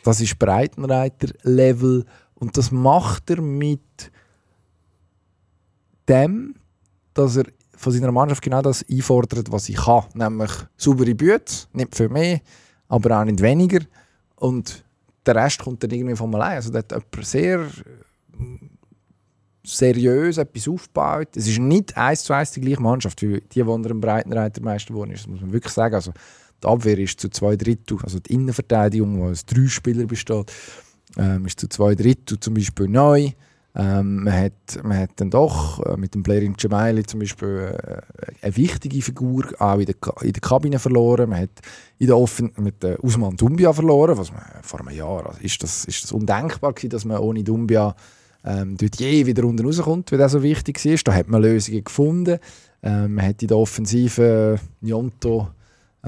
[0.04, 2.04] Das ist Breitenreiter-Level
[2.34, 4.10] und das macht er mit
[6.08, 6.54] dem,
[7.12, 7.46] dass er
[7.80, 10.04] von seiner Mannschaft genau das einfordert, was ich kann.
[10.12, 12.40] Nämlich saubere Büte, nicht viel mehr,
[12.88, 13.80] aber auch nicht weniger.
[14.36, 14.84] Und
[15.24, 16.56] der Rest kommt dann irgendwie von allein.
[16.56, 17.66] Also, da hat jemand sehr
[19.64, 21.28] seriös etwas aufgebaut.
[21.34, 24.92] Es ist nicht eins zu eins die gleiche Mannschaft wie die, die unter dem Breitenreitermeister
[24.92, 25.22] geworden ist.
[25.22, 25.94] Das muss man wirklich sagen.
[25.94, 26.12] Also,
[26.62, 30.52] die Abwehr ist zu zwei Drittel, also die Innenverteidigung, wo aus drei Spielern besteht,
[31.16, 33.30] ähm, ist zu zwei Drittel zum Beispiel neu.
[33.76, 38.00] Ähm, man, hat, man hat dann doch äh, mit dem Blairin Gemaili zum Beispiel äh,
[38.42, 41.30] eine wichtige Figur auch in der, in der Kabine verloren.
[41.30, 41.50] Man hat
[41.98, 45.62] in der Offen mit äh, Usman Dumbia verloren, was man vor einem Jahr also ist
[45.62, 47.94] das, ist das undenkbar gewesen, dass man ohne Dumbia
[48.44, 51.06] ähm, dort je wieder unten rauskommt, weil das so wichtig ist.
[51.06, 52.38] Da hat man Lösungen gefunden.
[52.82, 55.48] Ähm, man hat in der Offensive Njonto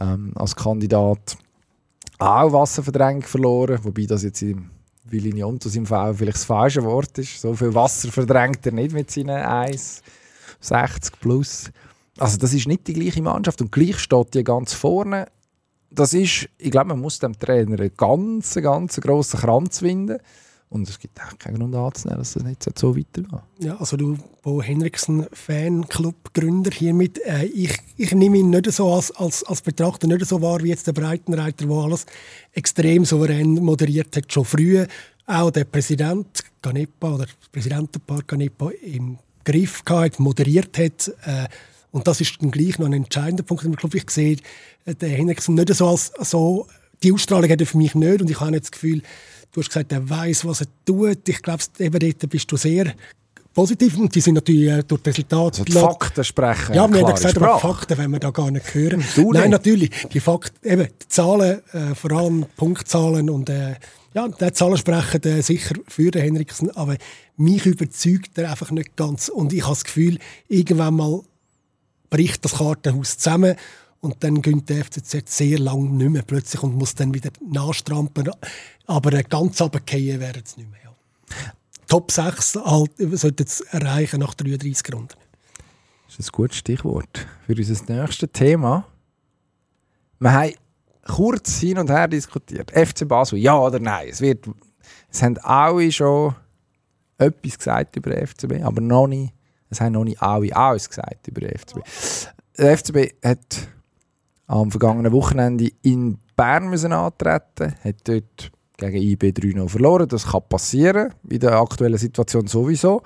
[0.01, 1.37] ähm, als Kandidat
[2.19, 4.71] auch Wasserverdrängung verloren, wobei das jetzt im
[5.05, 7.40] Villiniontus im Fall vielleicht das falsche Wort ist.
[7.40, 11.70] So viel Wasser verdrängt er nicht mit seinen 1,60 plus.
[12.18, 15.26] Also das ist nicht die gleiche Mannschaft und gleich steht die ganz vorne.
[15.90, 20.18] Das ist, ich glaube, man muss dem Trainer einen ganz, ganz grossen Kranz winden.
[20.73, 23.43] Und es gibt auch keinen Grund anzunehmen, dass das nicht so weitergeht.
[23.59, 29.11] Ja, also du, Bo Henriksen, Fanclub-Gründer hiermit, äh, ich, ich nehme ihn nicht so als,
[29.11, 32.07] als, als Betrachter nicht so wahr wie jetzt der Breitenreiter, der alles
[32.53, 34.87] extrem souverän moderiert hat, schon früh.
[35.27, 41.09] Auch der Präsident Ganepa oder das Präsidentenpaar Ganepa im Griff gehabt, moderiert hat.
[41.27, 41.49] Äh,
[41.91, 43.62] und das ist dann gleich noch ein entscheidender Punkt.
[43.62, 44.39] Ich glaube, ich sehe
[44.87, 46.66] äh, den Henriksen nicht so als so,
[47.03, 49.03] die Ausstrahlung hat er für mich nicht und ich habe nicht das Gefühl,
[49.53, 51.28] Du hast gesagt, er weiß, was er tut.
[51.28, 52.94] Ich glaube, eben dort bist du sehr
[53.53, 55.53] positiv und die sind natürlich äh, durch das Resultat...
[55.53, 56.74] Also die Fakten sprechen.
[56.74, 59.05] Ja, wir haben gesagt, aber Fakten wenn wir da gar nicht hören.
[59.14, 59.90] Du Nein, natürlich.
[60.11, 63.74] Die Fakten, eben, die Zahlen, äh, vor allem Punktzahlen und äh,
[64.14, 66.96] ja, die Zahlen sprechen äh, sicher für den Henriksen, aber
[67.36, 69.28] mich überzeugt er einfach nicht ganz.
[69.28, 71.20] Und ich habe das Gefühl, irgendwann mal
[72.11, 73.57] bricht das Kartenhaus zusammen
[74.00, 78.30] und dann geht der FCZ sehr lange nicht mehr plötzlich und muss dann wieder nachstrampen.
[78.87, 80.80] Aber ganz runterfallen wäre es nicht mehr.
[80.85, 81.53] Ja.
[81.87, 85.14] Top 6 halt, sollte es erreichen nach 33 Runden.
[86.07, 88.87] Das ist ein gutes Stichwort für unser nächstes Thema.
[90.18, 90.53] Wir haben
[91.07, 92.70] kurz hin und her diskutiert.
[92.70, 94.09] FC Basel, ja oder nein?
[94.11, 94.47] Es, wird,
[95.11, 96.35] es haben alle schon
[97.18, 99.33] etwas gesagt über den FCB, aber noch nicht,
[99.70, 101.80] es haben noch nicht alle alles gesagt über den FCB.
[102.59, 103.68] Der FCB hat
[104.47, 108.53] am vergangenen Wochenende in Bern müssen antreten, hat dort
[108.91, 110.09] gegen IB 3-0 verloren.
[110.09, 113.03] Das kann passieren, in der aktuellen Situation sowieso.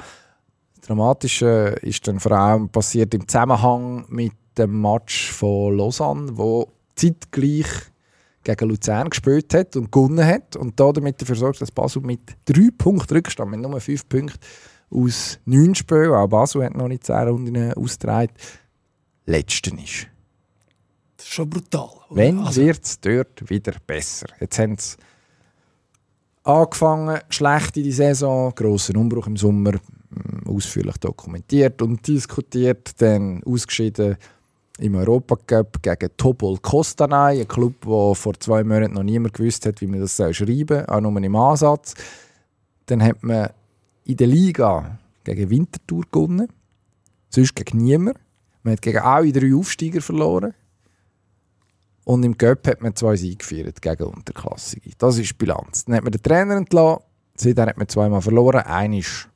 [0.76, 6.68] Das Dramatische ist dann vor allem passiert im Zusammenhang mit dem Match von Lausanne, wo
[6.94, 7.66] zeitgleich
[8.46, 12.68] gegen Luzern gespielt hat und gewonnen hat und damit dafür sorgt, dass Basel mit drei
[12.76, 14.38] Punkten Rückstand, mit nur fünf Punkten
[14.90, 18.32] aus neun Spielen, auch Basel hat noch nicht zehn Runden ausgetragen,
[19.26, 20.06] letzten ist.
[21.16, 21.90] Das ist schon brutal.
[22.10, 22.60] Wenn also.
[22.62, 24.26] wird es dort wieder besser?
[24.40, 24.96] Jetzt haben sie
[26.46, 33.42] angefangen, schlecht in die Saison, grossen Umbruch im Sommer, mm, ausführlich dokumentiert und diskutiert, dann
[33.44, 34.16] ausgeschieden
[34.78, 39.80] im Europacup gegen Topol Kostanay, ein Club, der vor zwei Monaten noch niemand gewusst hat,
[39.80, 41.94] wie man das schreiben soll, auch nur im Ansatz.
[42.86, 43.50] Dann hat man
[44.04, 46.48] in der Liga gegen Winterthur gewonnen,
[47.30, 48.18] sonst gegen niemand.
[48.62, 50.54] Man hat gegen alle drei Aufsteiger verloren.
[52.06, 54.90] Und im Cup hat man zwei Siege gefeiert gegen Unterklassige.
[54.96, 55.84] Das ist die Bilanz.
[55.84, 57.02] Dann hat man den Trainer entlassen.
[57.34, 58.60] Seitdem hat man zweimal verloren.
[58.60, 59.28] Einer ist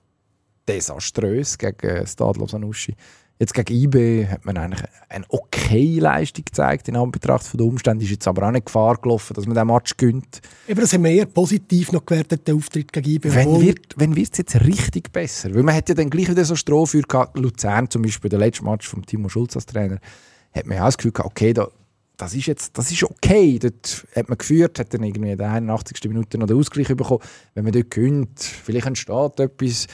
[0.68, 2.94] desaströs gegen Stadlo Sanussi.
[3.40, 8.04] Jetzt gegen IB hat man eigentlich eine okay Leistung gezeigt in Anbetracht der Umstände.
[8.04, 10.40] Ist jetzt aber auch nicht Gefahr gelaufen, dass man den Match gönnt.
[10.70, 13.34] Aber das haben wir eher positiv noch gewertet, den Auftritt gegen IB.
[13.34, 15.52] Wenn wird, wenn es jetzt richtig besser?
[15.52, 17.36] Weil man hat ja dann gleich wieder so Strohfeuer gehabt.
[17.36, 19.98] Luzern zum Beispiel, der letzte Match von Timo Schulz als Trainer,
[20.52, 21.66] hat man ja auch das Gefühl gehabt, okay, da,
[22.20, 23.58] das ist jetzt das ist okay.
[23.58, 26.04] Dort hat man geführt, hat dann irgendwie in der 81.
[26.04, 27.22] Minute noch den Ausgleich bekommen.
[27.54, 29.86] Wenn man dort gönnt, vielleicht entsteht etwas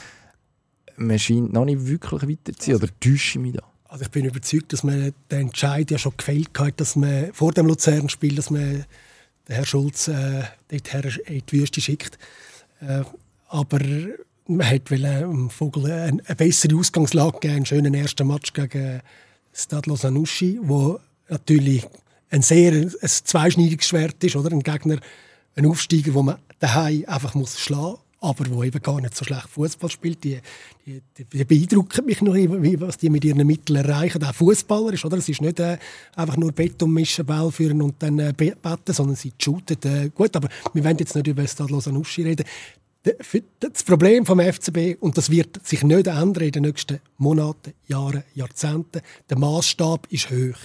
[0.97, 2.77] man scheint noch nicht wirklich weiterzuziehen.
[2.77, 3.63] Oder täusche ich mich da?
[3.85, 7.53] Also ich bin überzeugt, dass man den Entscheid ja schon gefällt hat, dass man vor
[7.53, 8.85] dem Luzern-Spiel, dass man
[9.47, 12.17] den Herrn Schulz äh, dorthin in die Wüste schickt.
[12.81, 13.03] Äh,
[13.47, 13.79] aber
[14.47, 19.01] man wollte dem Vogel eine, eine, bessere Ausgangslage geben, einen schönen ersten Match gegen
[19.53, 20.99] Stade Lausanne-Uschi, wo
[21.29, 21.87] natürlich
[22.29, 24.51] ein sehr ein zweischneidiges Schwert ist, oder?
[24.51, 24.97] Ein Gegner,
[25.55, 29.23] ein Aufsteiger, wo man daheim einfach muss schlagen muss aber wo eben gar nicht so
[29.25, 30.23] schlecht Fußball spielt.
[30.23, 30.39] Die,
[30.85, 34.23] die, die, beeindrucken mich noch, wie, was die mit ihren Mitteln erreichen.
[34.23, 35.17] Auch Fußballer ist, oder?
[35.17, 35.77] Es ist nicht äh,
[36.15, 39.77] einfach nur Beton mischen, Ball führen und dann äh, beten, sondern sie shooten.
[39.83, 42.45] Äh, gut, aber wir wollen jetzt nicht über Stade Lausanne-Uschi reden.
[43.59, 48.23] Das Problem vom FCB, und das wird sich nicht ändern in den nächsten Monaten, Jahren,
[48.33, 50.57] Jahrzehnten, der Maßstab ist hoch.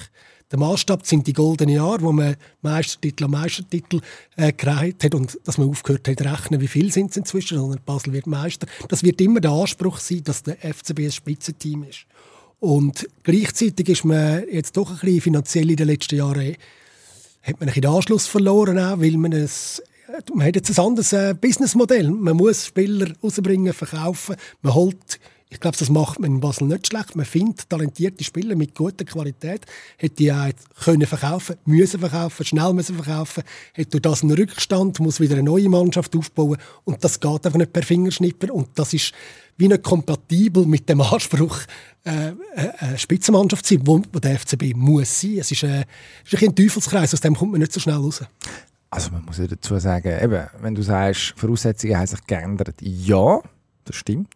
[0.53, 4.01] Der Maßstab sind die goldenen Jahre, wo man Meistertitel an Meistertitel
[4.37, 8.13] äh, hat und dass man aufgehört hat rechnen, wie viel sind es inzwischen, sondern Basel
[8.13, 8.67] wird Meister.
[8.89, 12.05] Das wird immer der Anspruch sein, dass der FCB ein Spitzenteam ist.
[12.61, 16.55] Und gleichzeitig ist man jetzt doch ein bisschen finanziell in den letzten Jahren
[17.43, 19.83] hat man den Anschluss verloren, auch, weil man es
[20.35, 22.11] man hat jetzt ein anderes äh, Businessmodell.
[22.11, 24.37] Man muss Spieler rausbringen, verkaufen.
[24.61, 25.19] Man holt
[25.53, 27.15] ich glaube, das macht man in Basel nicht schlecht.
[27.15, 29.67] Man findet talentierte Spieler mit guter Qualität.
[29.99, 30.49] Hätte die auch
[30.83, 33.43] können verkaufen, müssen verkaufen, schnell müssen verkaufen.
[33.77, 36.57] Hat durch das einen Rückstand, muss wieder eine neue Mannschaft aufbauen.
[36.85, 38.53] Und das geht einfach nicht per Fingerschnipper.
[38.53, 39.13] Und das ist
[39.59, 41.59] wie nicht kompatibel mit dem Anspruch,
[42.05, 42.33] äh, äh
[42.79, 45.37] eine Spitzenmannschaft zu sein, wo, der FCB muss sein.
[45.39, 45.85] Es ist, äh,
[46.25, 48.25] ist ein Teufelskreis, aus dem kommt man nicht so schnell raus.
[48.89, 53.41] Also man muss ja dazu sagen, eben, wenn du sagst, Voraussetzungen haben sich geändert, ja,
[53.85, 54.35] das stimmt.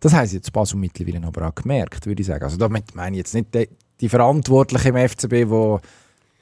[0.00, 2.44] Das haben sie jetzt Basel mittlerweile aber auch gemerkt, würde ich sagen.
[2.44, 3.68] Also damit meine ich jetzt nicht die,
[4.00, 5.76] die Verantwortlichen im FCB, die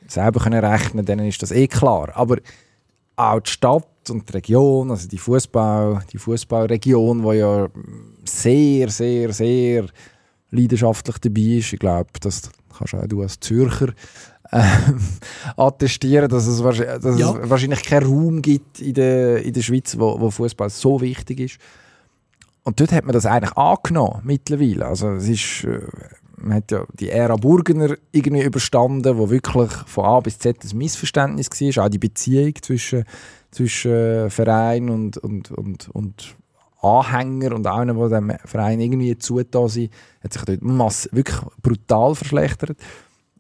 [0.09, 2.11] selber können rechnen können, denen ist das eh klar.
[2.15, 2.39] Aber
[3.17, 7.69] auch die Stadt und die Region, also die Fußball, die Fußballregion, die ja
[8.25, 9.87] sehr, sehr, sehr
[10.51, 11.73] leidenschaftlich dabei ist.
[11.73, 13.93] Ich glaube, das kannst auch du als Zürcher
[14.51, 14.63] äh,
[15.57, 17.39] attestieren, dass es, wahrscheinlich, dass ja.
[17.39, 21.41] es wahrscheinlich keinen Raum gibt in der, in der Schweiz, wo, wo Fußball so wichtig
[21.41, 21.59] ist.
[22.65, 24.87] Und dort hat man das eigentlich angenommen, mittlerweile.
[24.87, 25.81] Also es ist, äh,
[26.39, 30.79] man hat ja die Ära Burgener irgendwie überstanden, wo wirklich von A bis Z ein
[30.79, 31.85] Missverständnis war.
[31.85, 33.05] Auch die Beziehung zwischen,
[33.51, 36.37] zwischen Verein und, und, und, und
[36.81, 39.93] Anhänger und allen, die dem Verein irgendwie zugetan sind,
[40.23, 42.79] hat sich dort mass wirklich brutal verschlechtert.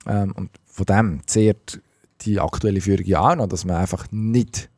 [0.06, 1.80] Ähm, und von dem zehrt
[2.22, 4.70] die aktuelle Führung ja auch noch, dass man einfach nicht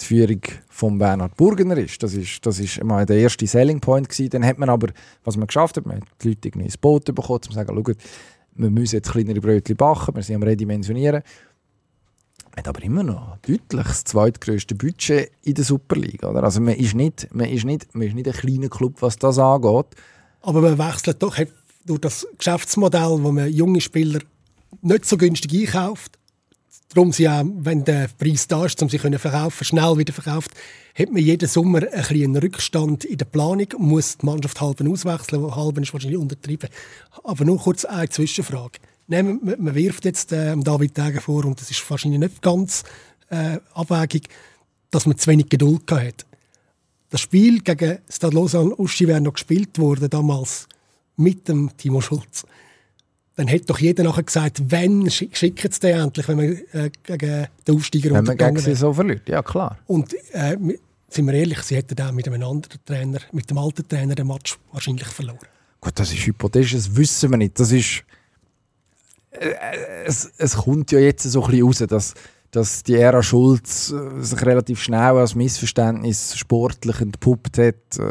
[0.00, 2.02] die Führung von Bernhard Burgener ist.
[2.02, 4.30] Das ist, das ist mal der erste Selling Point gewesen.
[4.30, 4.88] Dann hat man aber,
[5.24, 7.82] was man geschafft hat, man hat die Leute irgendwie ins Boot bekommen, um zu sagen,
[7.86, 7.92] schau,
[8.54, 11.22] wir müssen jetzt kleinere Brötchen backen, wir sind am Redimensionieren.
[12.50, 16.30] Man hat aber immer noch deutlich das zweitgrößte Budget in der Superliga.
[16.30, 16.42] Oder?
[16.42, 19.38] Also man ist, nicht, man, ist nicht, man ist nicht ein kleiner Club, was das
[19.38, 19.86] angeht.
[20.42, 21.36] Aber man wechselt doch
[21.86, 24.20] durch das Geschäftsmodell, wo man junge Spieler
[24.82, 26.18] nicht so günstig einkauft,
[26.90, 30.50] darum sie auch, wenn der Preis da ist, um sie zu verkaufen, schnell wieder verkauft,
[30.94, 35.54] hat man jeden Sommer ein einen Rückstand in der Planung, muss die Mannschaft halben auswechseln,
[35.54, 36.68] halben ist wahrscheinlich untertrieben.
[37.24, 38.80] Aber nur kurz eine Zwischenfrage.
[39.06, 42.84] Nehmen, man wirft jetzt äh, David Tage vor, und das ist wahrscheinlich nicht ganz
[43.30, 44.28] äh, abwägig,
[44.90, 46.26] dass man zu wenig Geduld hat.
[47.10, 50.68] Das Spiel gegen Stade Lausanne Uschi wäre noch gespielt worden damals
[51.16, 52.44] mit dem Timo Schulz.
[53.40, 57.46] Dann hätte doch jeder nachher gesagt, wenn schicken sie den endlich, wenn man äh, gegen
[57.66, 59.78] den Aufsteiger Wenn man gegen sie so verliert, ja klar.
[59.86, 60.58] Und äh,
[61.08, 64.26] sind wir ehrlich, sie hätten dann mit einem anderen Trainer, mit dem alten Trainer den
[64.26, 65.38] Match wahrscheinlich verloren.
[65.80, 67.58] Gut, das ist hypothetisch, das wissen wir nicht.
[67.58, 68.04] Das ist,
[69.30, 69.54] äh,
[70.04, 72.14] es, es kommt ja jetzt so ein bisschen raus, dass
[72.50, 78.02] dass die Ära Schulz äh, sich relativ schnell als Missverständnis sportlich entpuppt hat, äh,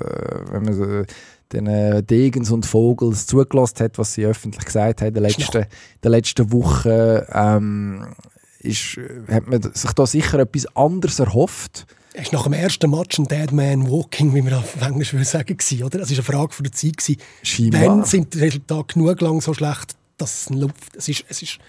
[0.51, 1.05] wenn man
[1.51, 5.65] den äh, Degens und Vogels zugelassen hat, was sie öffentlich gesagt haben in den letzten,
[6.03, 8.15] den letzten Wochen, ähm,
[8.59, 11.87] ist, hat man sich da sicher etwas anderes erhofft.
[12.13, 15.25] Es ist nach dem ersten Match ein Dead Man Walking, wie man auf Englisch würde
[15.25, 15.99] sagen, oder?
[15.99, 17.17] Das war eine Frage von der Zeit.
[17.43, 17.81] Scheinbar.
[17.81, 21.59] Wenn sind die Resultate genug lang so schlecht, dass es Luft, es ist, es ist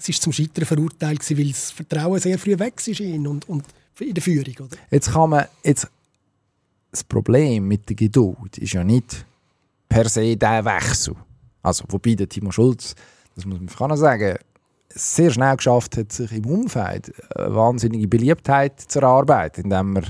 [0.00, 3.48] es ist zum Scheitern verurteilt gewesen, weil das Vertrauen sehr früh weg ist in und,
[3.48, 3.64] und
[3.98, 4.54] in der Führung.
[4.60, 4.76] Oder?
[4.90, 5.88] Jetzt kann man, jetzt,
[6.90, 9.24] das Problem mit der Geduld ist ja nicht
[9.88, 11.14] per se der Wechsel.
[11.62, 12.94] Also, wobei der Timo Schulz,
[13.34, 14.38] das muss man noch sagen,
[14.88, 20.04] sehr schnell geschafft hat, sich im Umfeld eine wahnsinnige Beliebtheit zu erarbeiten, indem er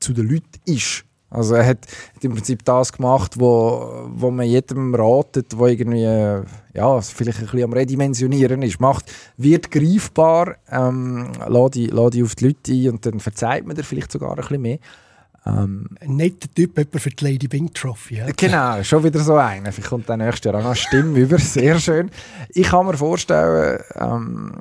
[0.00, 1.04] zu den Leuten ist.
[1.28, 6.02] Also er hat, hat, im Prinzip das gemacht, wo, wo man jedem ratet, wo irgendwie
[6.02, 8.80] ja, vielleicht ein bisschen am Redimensionieren ist.
[8.80, 11.32] Macht, wird greifbar, ähm,
[11.74, 14.62] die, die auf die Leute ein und dann verzeiht man dir vielleicht sogar ein bisschen
[14.62, 14.78] mehr.
[15.46, 18.16] Ähm, ein netter Typ, jemand für die Lady Bing Trophy.
[18.16, 18.26] Ja.
[18.36, 19.70] Genau, schon wieder so einer.
[19.70, 21.38] Vielleicht kommt der nächste Jahr auch noch Stimme über.
[21.38, 22.10] Sehr schön.
[22.48, 24.52] Ich kann mir vorstellen, ähm,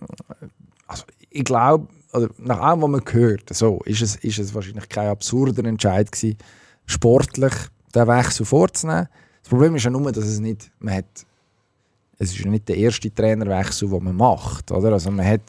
[0.88, 4.88] also ich glaube, oder nach allem, was man gehört, so, ist es, ist es wahrscheinlich
[4.88, 6.38] kein absurder Entscheid gewesen,
[6.86, 7.54] sportlich
[7.94, 9.08] den Wechsel vorzunehmen.
[9.42, 11.26] Das Problem ist ja nur, dass es nicht, man hat,
[12.18, 14.94] es ist nicht der erste Trainerwechsel, den man macht, oder?
[14.94, 15.42] Also man hat,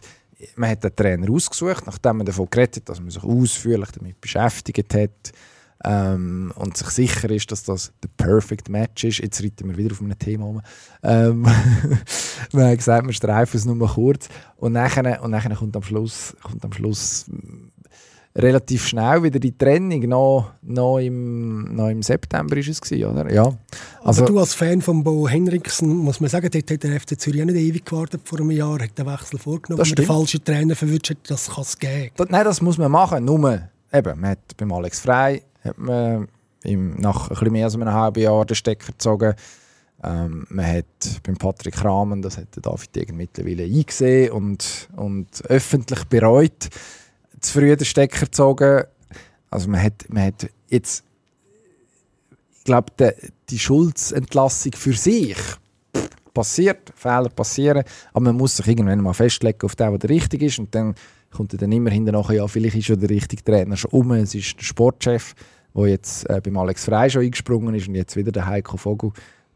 [0.56, 4.20] man hat den Trainer ausgesucht, nachdem man davon geredet hat, dass man sich ausführlich damit
[4.20, 5.32] beschäftigt hat,
[5.84, 9.18] ähm, und sich sicher ist, dass das der perfect Match ist.
[9.18, 10.62] Jetzt reiten wir wieder auf einem Thema um.
[11.02, 11.44] Ähm,
[12.52, 14.28] wir haben gesagt, wir streifen es nur mal kurz.
[14.56, 17.26] Und nachher, und nachher kommt am Schluss, kommt am Schluss
[18.36, 20.00] relativ schnell wieder die Trennung.
[20.08, 23.32] Noch, noch, im, noch im September ist es gewesen, oder?
[23.32, 23.52] Ja.
[24.04, 27.18] Also, Aber du als Fan von Bo Henriksen, muss man sagen, dort hat der FC
[27.18, 30.44] Zürich nicht ewig gewartet vor einem Jahr, hat den Wechsel vorgenommen, wenn man den falschen
[30.44, 32.10] Trainer verwünscht hat, das kann es geben.
[32.16, 36.28] Das, nein, das muss man machen, nur eben, man hat beim Alex Frey hat man
[36.62, 39.34] im, nach ein bisschen mehr als einem halben Jahr den Stecker gezogen.
[40.04, 46.04] Ähm, man hat beim Patrick Rahmen, das hat David Degen mittlerweile eingesehen und, und öffentlich
[46.04, 46.68] bereut,
[47.40, 48.84] zu früh den Stecker gezogen.
[49.50, 51.04] Also man hat, man hat jetzt,
[52.58, 52.92] ich glaube,
[53.48, 55.36] die Schuldsentlassung für sich
[56.34, 60.58] passiert, Fehler passieren, aber man muss sich irgendwann mal festlegen auf den, der richtig ist
[60.58, 60.94] und dann
[61.30, 64.34] kommt er dann immer hinterher, ja, vielleicht ist ja der richtige Trainer schon um, es
[64.34, 65.34] ist der Sportchef,
[65.74, 69.12] der jetzt äh, beim Alex Frey schon eingesprungen ist und jetzt wieder der Heiko Vogel,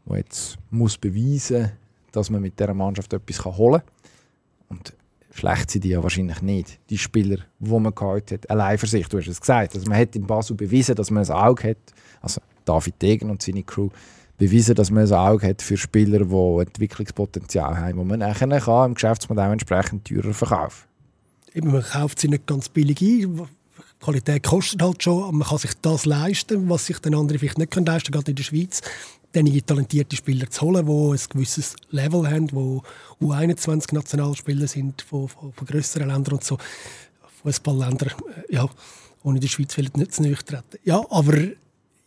[0.07, 1.71] der jetzt muss beweisen
[2.11, 4.77] dass man mit dieser Mannschaft etwas holen kann.
[4.77, 4.93] Und
[5.31, 9.07] schlecht sind die ja wahrscheinlich nicht, die Spieler, die man gehabt hat, allein für sich.
[9.07, 11.77] Du hast es gesagt, also man hat in Basel bewiesen, dass man ein Auge hat,
[12.21, 13.89] also David Degen und seine Crew,
[14.37, 18.89] bewiesen, dass man ein Auge hat für Spieler, die Entwicklungspotenzial haben, wo man nachher kann,
[18.89, 20.87] im Geschäftsmodell entsprechend teurer verkaufen
[21.53, 23.41] Eben, man kauft sie nicht ganz billig ein.
[23.99, 27.57] Qualität kostet halt schon, aber man kann sich das leisten, was sich den anderen vielleicht
[27.57, 28.81] nicht leisten können, gerade in der Schweiz.
[29.33, 35.53] Dann talentierte Spieler zu holen, die ein gewisses Level haben, die U21-Nationalspieler sind von, von,
[35.53, 36.57] von grösseren Ländern und so.
[37.43, 38.67] Fußballländer, äh, ja,
[39.23, 40.77] ohne die Schweiz will nicht zu treten.
[40.83, 41.37] Ja, aber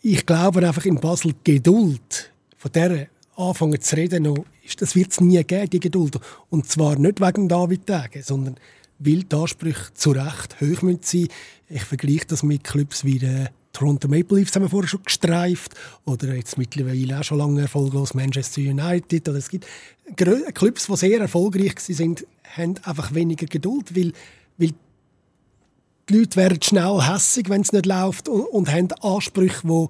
[0.03, 4.45] ich glaube einfach in Basel Geduld, von der anfangen zu reden, noch,
[4.79, 6.19] das wird es nie geben, die Geduld.
[6.51, 8.57] Und zwar nicht wegen David Tage, sondern
[8.99, 11.29] weil die Ansprüche zu Recht hoch sein müssen.
[11.69, 15.75] Ich vergleiche das mit Clubs wie der Toronto Maple Leafs, haben wir vorher schon gestreift,
[16.07, 19.29] oder jetzt mittlerweile auch schon lange erfolglos Manchester United.
[19.29, 19.67] Oder es gibt
[20.55, 24.13] Clubs, die sehr erfolgreich sind, haben einfach weniger Geduld, weil,
[24.57, 24.73] weil
[26.09, 29.87] die Leute werden schnell hässig, wenn es nicht läuft und, und haben Ansprüche, die,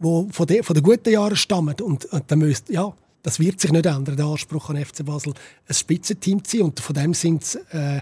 [0.00, 1.76] die von, de, von den guten Jahren stammen.
[1.80, 2.92] Und, und dann müsst, ja,
[3.22, 5.34] das wird sich nicht ändern, der Anspruch an FC Basel,
[5.68, 6.66] ein Spitzenteam zu sein.
[6.66, 8.00] Und von dem sind äh,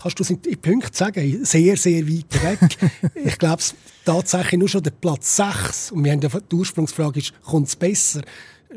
[0.00, 3.12] kannst du es in Punkten sagen, sehr, sehr weit weg.
[3.14, 3.62] ich glaube,
[4.04, 7.76] tatsächlich nur schon der Platz 6, und wir haben ja, die Ursprungsfrage ist, kommt es
[7.76, 8.22] besser?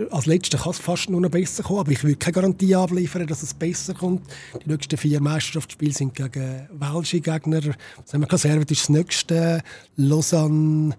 [0.09, 3.27] als Letzter kann es fast nur noch besser kommen, aber ich würde keine Garantie abliefern,
[3.27, 4.23] dass es besser kommt.
[4.65, 7.61] Die nächsten vier Meisterschaftsspiele sind gegen welsche Gegner.
[8.03, 9.61] Was haben wir Servet ist das nächste.
[9.95, 10.95] Lausanne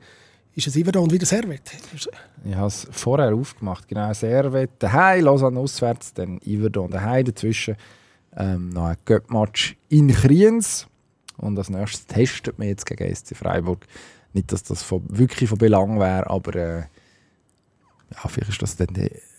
[0.55, 1.73] ist es Iverdon und wieder Servet.
[2.45, 3.89] Ich habe es vorher aufgemacht.
[3.89, 7.77] Genau, Servet daheim, Lausanne auswärts, dann Iverdon daheim dazwischen.
[8.37, 10.87] Ähm, noch ein Göppmatch in Kriens.
[11.37, 13.87] Und als nächstes testet man jetzt gegen SC Freiburg.
[14.33, 16.83] Nicht, dass das von, wirklich von Belang wäre, aber äh,
[18.11, 18.89] ja, vielleicht ist das dann,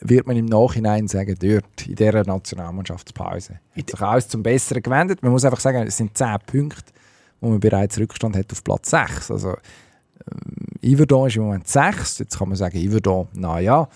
[0.01, 3.59] wird man im Nachhinein sagen, dort, in dieser Nationalmannschaftspause.
[3.75, 5.23] Hat sich alles zum Besseren gewendet.
[5.23, 6.93] Man muss einfach sagen, es sind 10 Punkte,
[7.41, 9.31] wo man bereits Rückstand hat auf Platz 6.
[9.31, 12.19] Also, äh, Iverdon ist im Moment 6.
[12.19, 13.87] Jetzt kann man sagen, Iverdon, naja,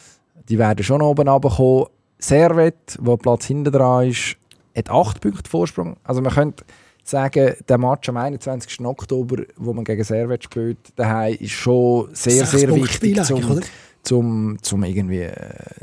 [0.47, 1.87] die werden schon oben runterkommen.
[2.21, 4.35] Servet, wo Platz hinten dran ist,
[4.79, 5.97] hat 8 Punkte Vorsprung.
[6.03, 6.63] Also man könnte
[7.03, 8.79] sagen, der Match am 21.
[8.81, 13.61] Oktober, wo man gegen Servet spielt, daheim ist schon sehr, sehr wichtig, zum,
[14.03, 15.35] zum, zum irgendwie äh,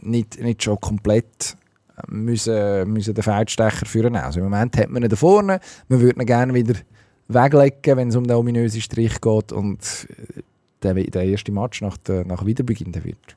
[0.03, 1.57] nicht, nicht schon komplett
[1.97, 4.17] äh, müssen, müssen den Feldstecher führen.
[4.17, 6.75] Also im Moment hat man ihn da vorne, man würde ihn gerne wieder
[7.29, 10.43] weglegen, wenn es um den ominösen Strich geht und äh,
[10.83, 13.37] der, der erste Match nach, der, nach Wiederbeginn wird.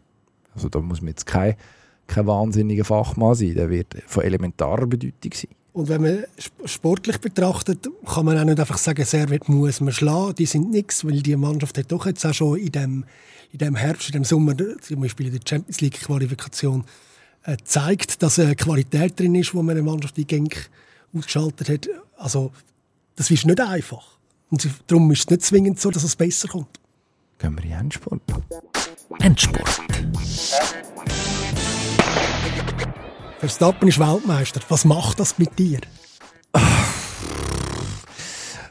[0.54, 1.56] Also da muss man jetzt kein,
[2.10, 5.50] kein wahnsinniger Fachmann sein, der wird von elementarer Bedeutung sein.
[5.72, 6.24] Und wenn man
[6.66, 10.36] sportlich betrachtet, kann man auch nicht einfach sagen, Servet muss man schlagen.
[10.36, 13.06] Die sind nichts, weil die Mannschaft hat doch jetzt auch schon in dem,
[13.54, 16.84] in dem Herbst, in dem Sommer, zum Beispiel in der Champions League Qualifikation,
[17.44, 20.70] äh, zeigt, dass eine Qualität drin ist, wo man eine Mannschaft die Genk
[21.16, 21.90] ausgeschaltet hat.
[22.18, 22.52] Also,
[23.16, 24.18] das ist nicht einfach.
[24.50, 26.80] Und darum ist es nicht zwingend so, dass es besser kommt.
[27.38, 28.22] Gehen wir in Endsport.
[29.20, 29.82] Endsport.
[33.40, 34.62] Verstappen ist Weltmeister.
[34.70, 35.80] Was macht das mit dir?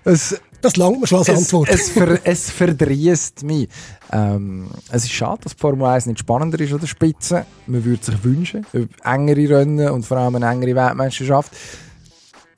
[0.04, 1.68] Es, das langt mir schon als Antwort.
[1.68, 3.68] Es, ver, es verdrießt mich.
[4.12, 7.46] Ähm, es ist schade, dass Formel 1 nicht spannender ist an der Spitze.
[7.66, 8.66] Man würde sich wünschen,
[9.04, 11.52] engere Rennen und vor allem eine engere Weltmeisterschaft.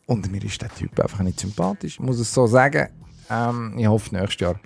[0.07, 1.95] Und mir ist der Typ einfach nicht sympathisch.
[1.95, 2.89] Ich muss es so sagen.
[3.31, 4.61] Ähm, ich hoffe, nächstes Jahr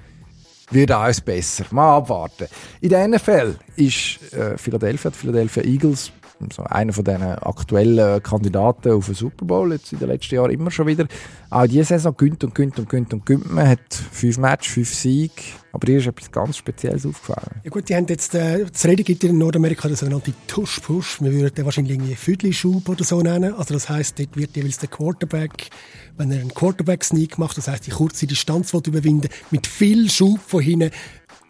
[0.70, 1.64] wird alles besser.
[1.70, 2.46] Mal abwarten.
[2.80, 6.10] In der NFL ist äh, Philadelphia, die Philadelphia Eagles
[6.52, 10.50] so einer von diesen aktuellen Kandidaten auf den Super Bowl, jetzt in den letzten Jahren
[10.50, 11.06] immer schon wieder.
[11.50, 13.50] Auch diese Saison gönnt und gönnt und gönnt und gönnt.
[13.50, 15.42] Man hat fünf Matches, fünf Siege.
[15.72, 17.60] Aber hier ist etwas ganz Spezielles aufgefallen.
[17.64, 21.20] Ja gut, die haben jetzt, äh, das Reden gibt in Nordamerika den sogenannten Tush-Push.
[21.20, 23.54] Wir würden den wahrscheinlich irgendwie Füdli-Schub oder so nennen.
[23.54, 25.70] Also das heisst, dort wird jeweils der Quarterback,
[26.16, 30.60] wenn er einen Quarterback-Sneak macht, das heisst, die kurze Distanz überwinden, mit viel Schub von
[30.60, 30.90] hinten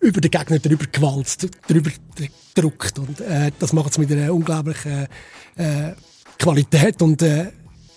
[0.05, 1.90] über den Gegner drüber gewalzt, drüber
[2.55, 2.98] gedruckt.
[2.98, 5.09] Und äh, das macht es mit einer unglaublichen
[5.56, 5.93] äh,
[6.39, 7.01] Qualität.
[7.02, 7.52] Und äh,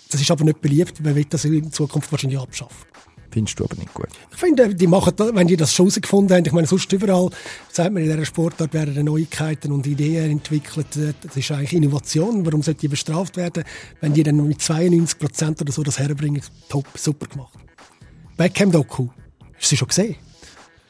[0.10, 1.04] das ist aber nicht beliebt.
[1.04, 2.88] Man wird das in Zukunft wahrscheinlich abschaffen.
[3.30, 4.08] Findest du aber nicht gut?
[4.32, 7.30] Ich finde, die machen, wenn die das schon gefunden haben, ich meine, sonst überall,
[7.72, 10.96] sagt man in dieser Sportart, werden Neuigkeiten und Ideen entwickelt.
[10.96, 12.46] Äh, das ist eigentlich Innovation.
[12.46, 13.64] Warum sollte die bestraft werden,
[14.00, 16.42] wenn die dann mit 92 Prozent oder so das herbringen?
[16.70, 17.60] Top, super gemacht.
[18.38, 19.10] Beckham-Doku.
[19.56, 20.16] Hast du sie schon gesehen?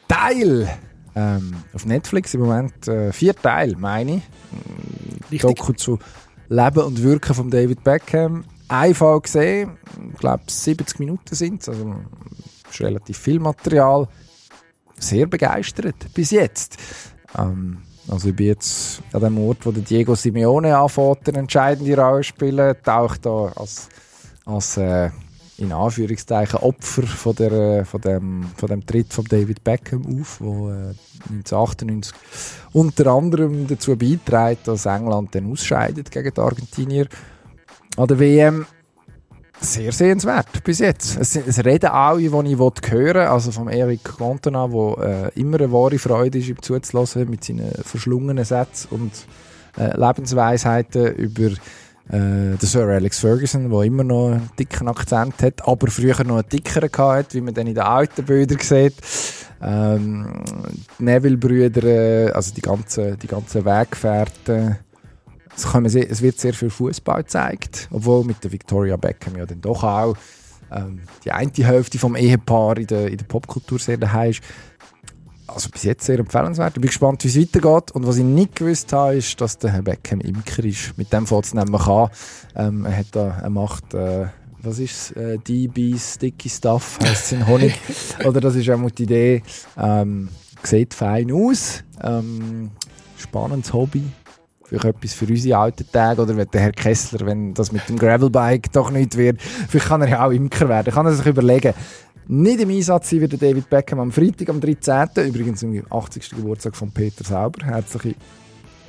[0.07, 0.77] Teil!
[1.17, 4.21] Ähm, auf Netflix im Moment äh, vier Teile, meine
[5.31, 5.41] ich.
[5.41, 5.97] Doku zu
[6.47, 8.45] Leben und Wirken von David Beckham.
[8.67, 9.77] Einfach gesehen,
[10.13, 11.95] ich glaube 70 Minuten sind es, also
[12.69, 14.07] ist relativ viel Material.
[14.99, 16.77] Sehr begeistert bis jetzt.
[17.37, 21.99] Ähm, also ich bin jetzt an dem Ort, wo der Diego Simeone anfängt, eine entscheidende
[21.99, 23.89] Rolle spielen, taucht da als,
[24.45, 25.09] als äh,
[25.57, 30.69] in Anführungszeichen Opfer von, der, von, dem, von dem Tritt von David Beckham auf, wo
[30.69, 30.93] äh,
[31.29, 32.13] 1998
[32.73, 37.07] unter anderem dazu beiträgt, dass England dann ausscheidet gegen die Argentinier
[37.97, 38.65] an der WM.
[39.59, 41.17] Sehr sehenswert bis jetzt.
[41.19, 45.57] Es, es reden alle, die ich hören will, also vom Eric Cantona, der äh, immer
[45.57, 49.11] eine wahre Freude ist, ihm zuzulassen mit seinen verschlungenen Sätzen und
[49.75, 51.49] äh, Lebensweisheiten über
[52.09, 56.37] äh, der Sir Alex Ferguson, der immer noch einen dicken Akzent hat, aber früher noch
[56.37, 58.95] einen dickeren hat, wie man dann in den alten Bildern sieht.
[59.61, 60.43] Ähm,
[60.99, 64.77] Neville-Brüder, äh, also die ganzen, die ganzen Weggefährten.
[65.55, 69.59] Es, sehen, es wird sehr viel Fußball gezeigt, obwohl mit der Victoria Beckham ja dann
[69.59, 70.15] doch auch
[70.71, 74.41] ähm, die eine Hälfte vom Ehepaar in der, in der Popkultur sehr daheim ist
[75.47, 76.73] also bis jetzt sehr empfehlenswert.
[76.75, 77.91] Ich bin gespannt, wie es weitergeht.
[77.91, 80.97] Und was ich nicht gewusst habe, ist, dass der Herr Beckham Imker ist.
[80.97, 82.09] Mit dem fängt es nämlich an.
[82.55, 84.27] Ähm, er, hat da, er macht, äh,
[84.61, 85.11] was ist es?
[85.11, 87.79] Äh, DB Sticky Stuff, heisst es in Honig.
[88.25, 89.43] Oder das ist auch die Idee.
[89.77, 90.29] Ähm,
[90.63, 91.83] sieht fein aus.
[92.03, 92.71] Ähm,
[93.17, 94.03] spannendes Hobby.
[94.67, 97.97] Vielleicht etwas für unsere alten Tage oder wenn der Herr Kessler, wenn das mit dem
[97.97, 100.93] Gravelbike doch nicht wird, vielleicht kann er ja auch Imker werden.
[100.93, 101.73] Kann er sich überlegen,
[102.27, 105.27] nicht im Einsatz sein wird David Beckham am Freitag, am 13.
[105.27, 106.31] Übrigens am 80.
[106.31, 107.65] Geburtstag von Peter Sauber.
[107.65, 108.15] Herzliche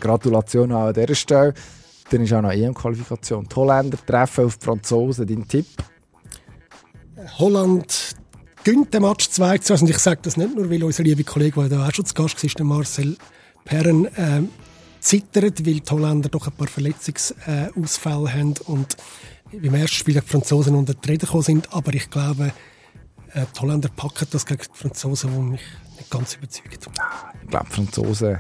[0.01, 1.55] Gratulation an dieser Stelle.
[2.11, 3.47] Dann ist auch noch EM-Qualifikation.
[3.49, 5.27] Die Holländer treffen auf die Franzosen.
[5.27, 5.67] Dein Tipp?
[7.39, 8.17] Holland
[8.65, 9.73] gönnt den Match 2 zu.
[9.75, 12.59] Also ich sage das nicht nur, weil unser lieber Kollege, der auch schon zu Gast
[12.59, 13.17] war, Marcel
[13.65, 14.43] Perren, äh,
[15.01, 18.97] zittert, weil die Holländer doch ein paar Verletzungsausfälle haben und
[19.53, 21.73] beim ersten Spiel die Franzosen unter die Rede gekommen sind.
[21.73, 22.53] Aber ich glaube,
[23.39, 25.61] äh, die Holländer packen das gegen die Franzosen, die mich
[25.97, 26.89] nicht ganz überzeugt.
[27.43, 28.39] Ich glaube, Franzosen...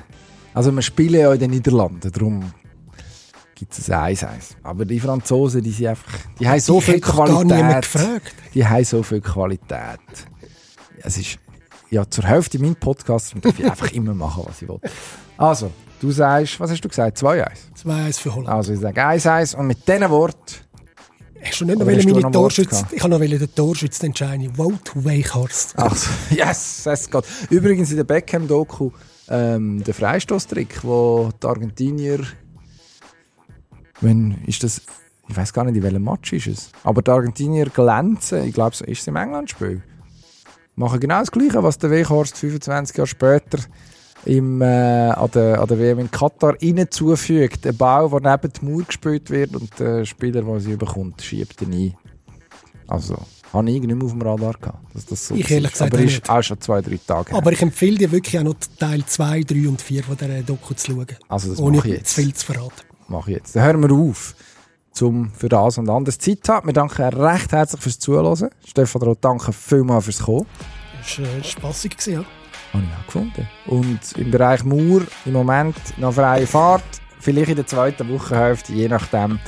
[0.55, 2.53] Also wir spielen ja in den Niederlanden, darum
[3.55, 4.57] gibt es ein 1-1.
[4.62, 6.12] Aber die Franzosen, die sind einfach...
[6.41, 7.87] Die haben so die viel Qualität.
[8.55, 10.01] Die haben so viel Qualität.
[11.01, 11.39] Es ist
[11.91, 14.81] ja zur Hälfte mein Podcast und darf ich einfach immer machen, was ich will.
[15.37, 15.70] Also,
[16.01, 17.19] du sagst, was hast du gesagt?
[17.19, 17.51] 2-1?
[17.85, 18.49] 2-1 für Holland.
[18.49, 20.68] Also ich sage 1-1 und mit diesen Worten
[21.49, 22.87] Hast du nicht noch meine Torschütze?
[22.93, 24.55] Ich habe noch den Torschütze entscheiden.
[24.55, 25.79] Vote Weichhorst.
[25.79, 27.25] Also, yes, es geht.
[27.51, 28.91] Übrigens in der Beckham-Doku
[29.29, 32.20] ähm, der Freistoßtrick, wo die Argentinier,
[34.01, 34.83] wenn ist das,
[35.29, 38.75] ich weiß gar nicht, in welchem Match ist es, aber die Argentinier glänzen, ich glaube,
[38.75, 39.83] ist es im England-Spiel,
[40.77, 43.59] machen genau das Gleiche, was der Weichhorst 25 Jahre später
[44.28, 47.66] im, äh, an, der, an der WM in Katar innen zufügt.
[47.66, 51.62] Ein Bau, der neben die Mauer gespielt wird und der Spieler, der sie überkommt, schiebt
[51.62, 51.94] ihn ein.
[52.86, 53.16] Also,
[53.52, 56.02] habe ich nicht mehr auf dem Radar gehabt, dass das so ich ehrlich gesagt Aber
[56.02, 59.42] ist auch schon zwei, drei Tage Aber ich empfehle dir wirklich auch noch Teil 2,
[59.42, 61.06] 3 und 4 von dieser Doku zu schauen.
[61.28, 62.14] Also das ohne ich jetzt.
[62.14, 62.82] zu viel zu verraten.
[63.09, 63.56] Mache ich jetzt.
[63.56, 64.34] Dann hören wir auf,
[65.00, 66.66] um für das und anderes Zeit zu haben.
[66.66, 68.50] Wir danken recht herzlich fürs Zuhören.
[68.66, 70.46] Stefan Roth, danke vielmals fürs Kommen.
[70.98, 72.24] Das war äh, spassig, ja.
[72.73, 73.49] Habe ich auch gefunden.
[73.66, 76.85] Und im Bereich Mauer im Moment noch freie Fahrt.
[77.20, 79.39] Vielleicht in der zweiten Wochenhälfte, je nachdem.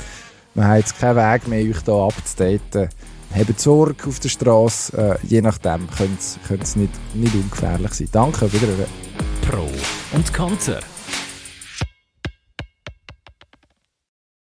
[0.53, 2.89] Wir haben jetzt keinen Weg mehr, euch hier abzudaten.
[3.33, 4.97] Habt Sorge auf der Straße.
[5.23, 8.09] Äh, je nachdem könnte es nicht, nicht ungefährlich sein.
[8.11, 8.67] Danke, wieder.
[9.49, 9.69] Pro
[10.13, 10.81] und Konter.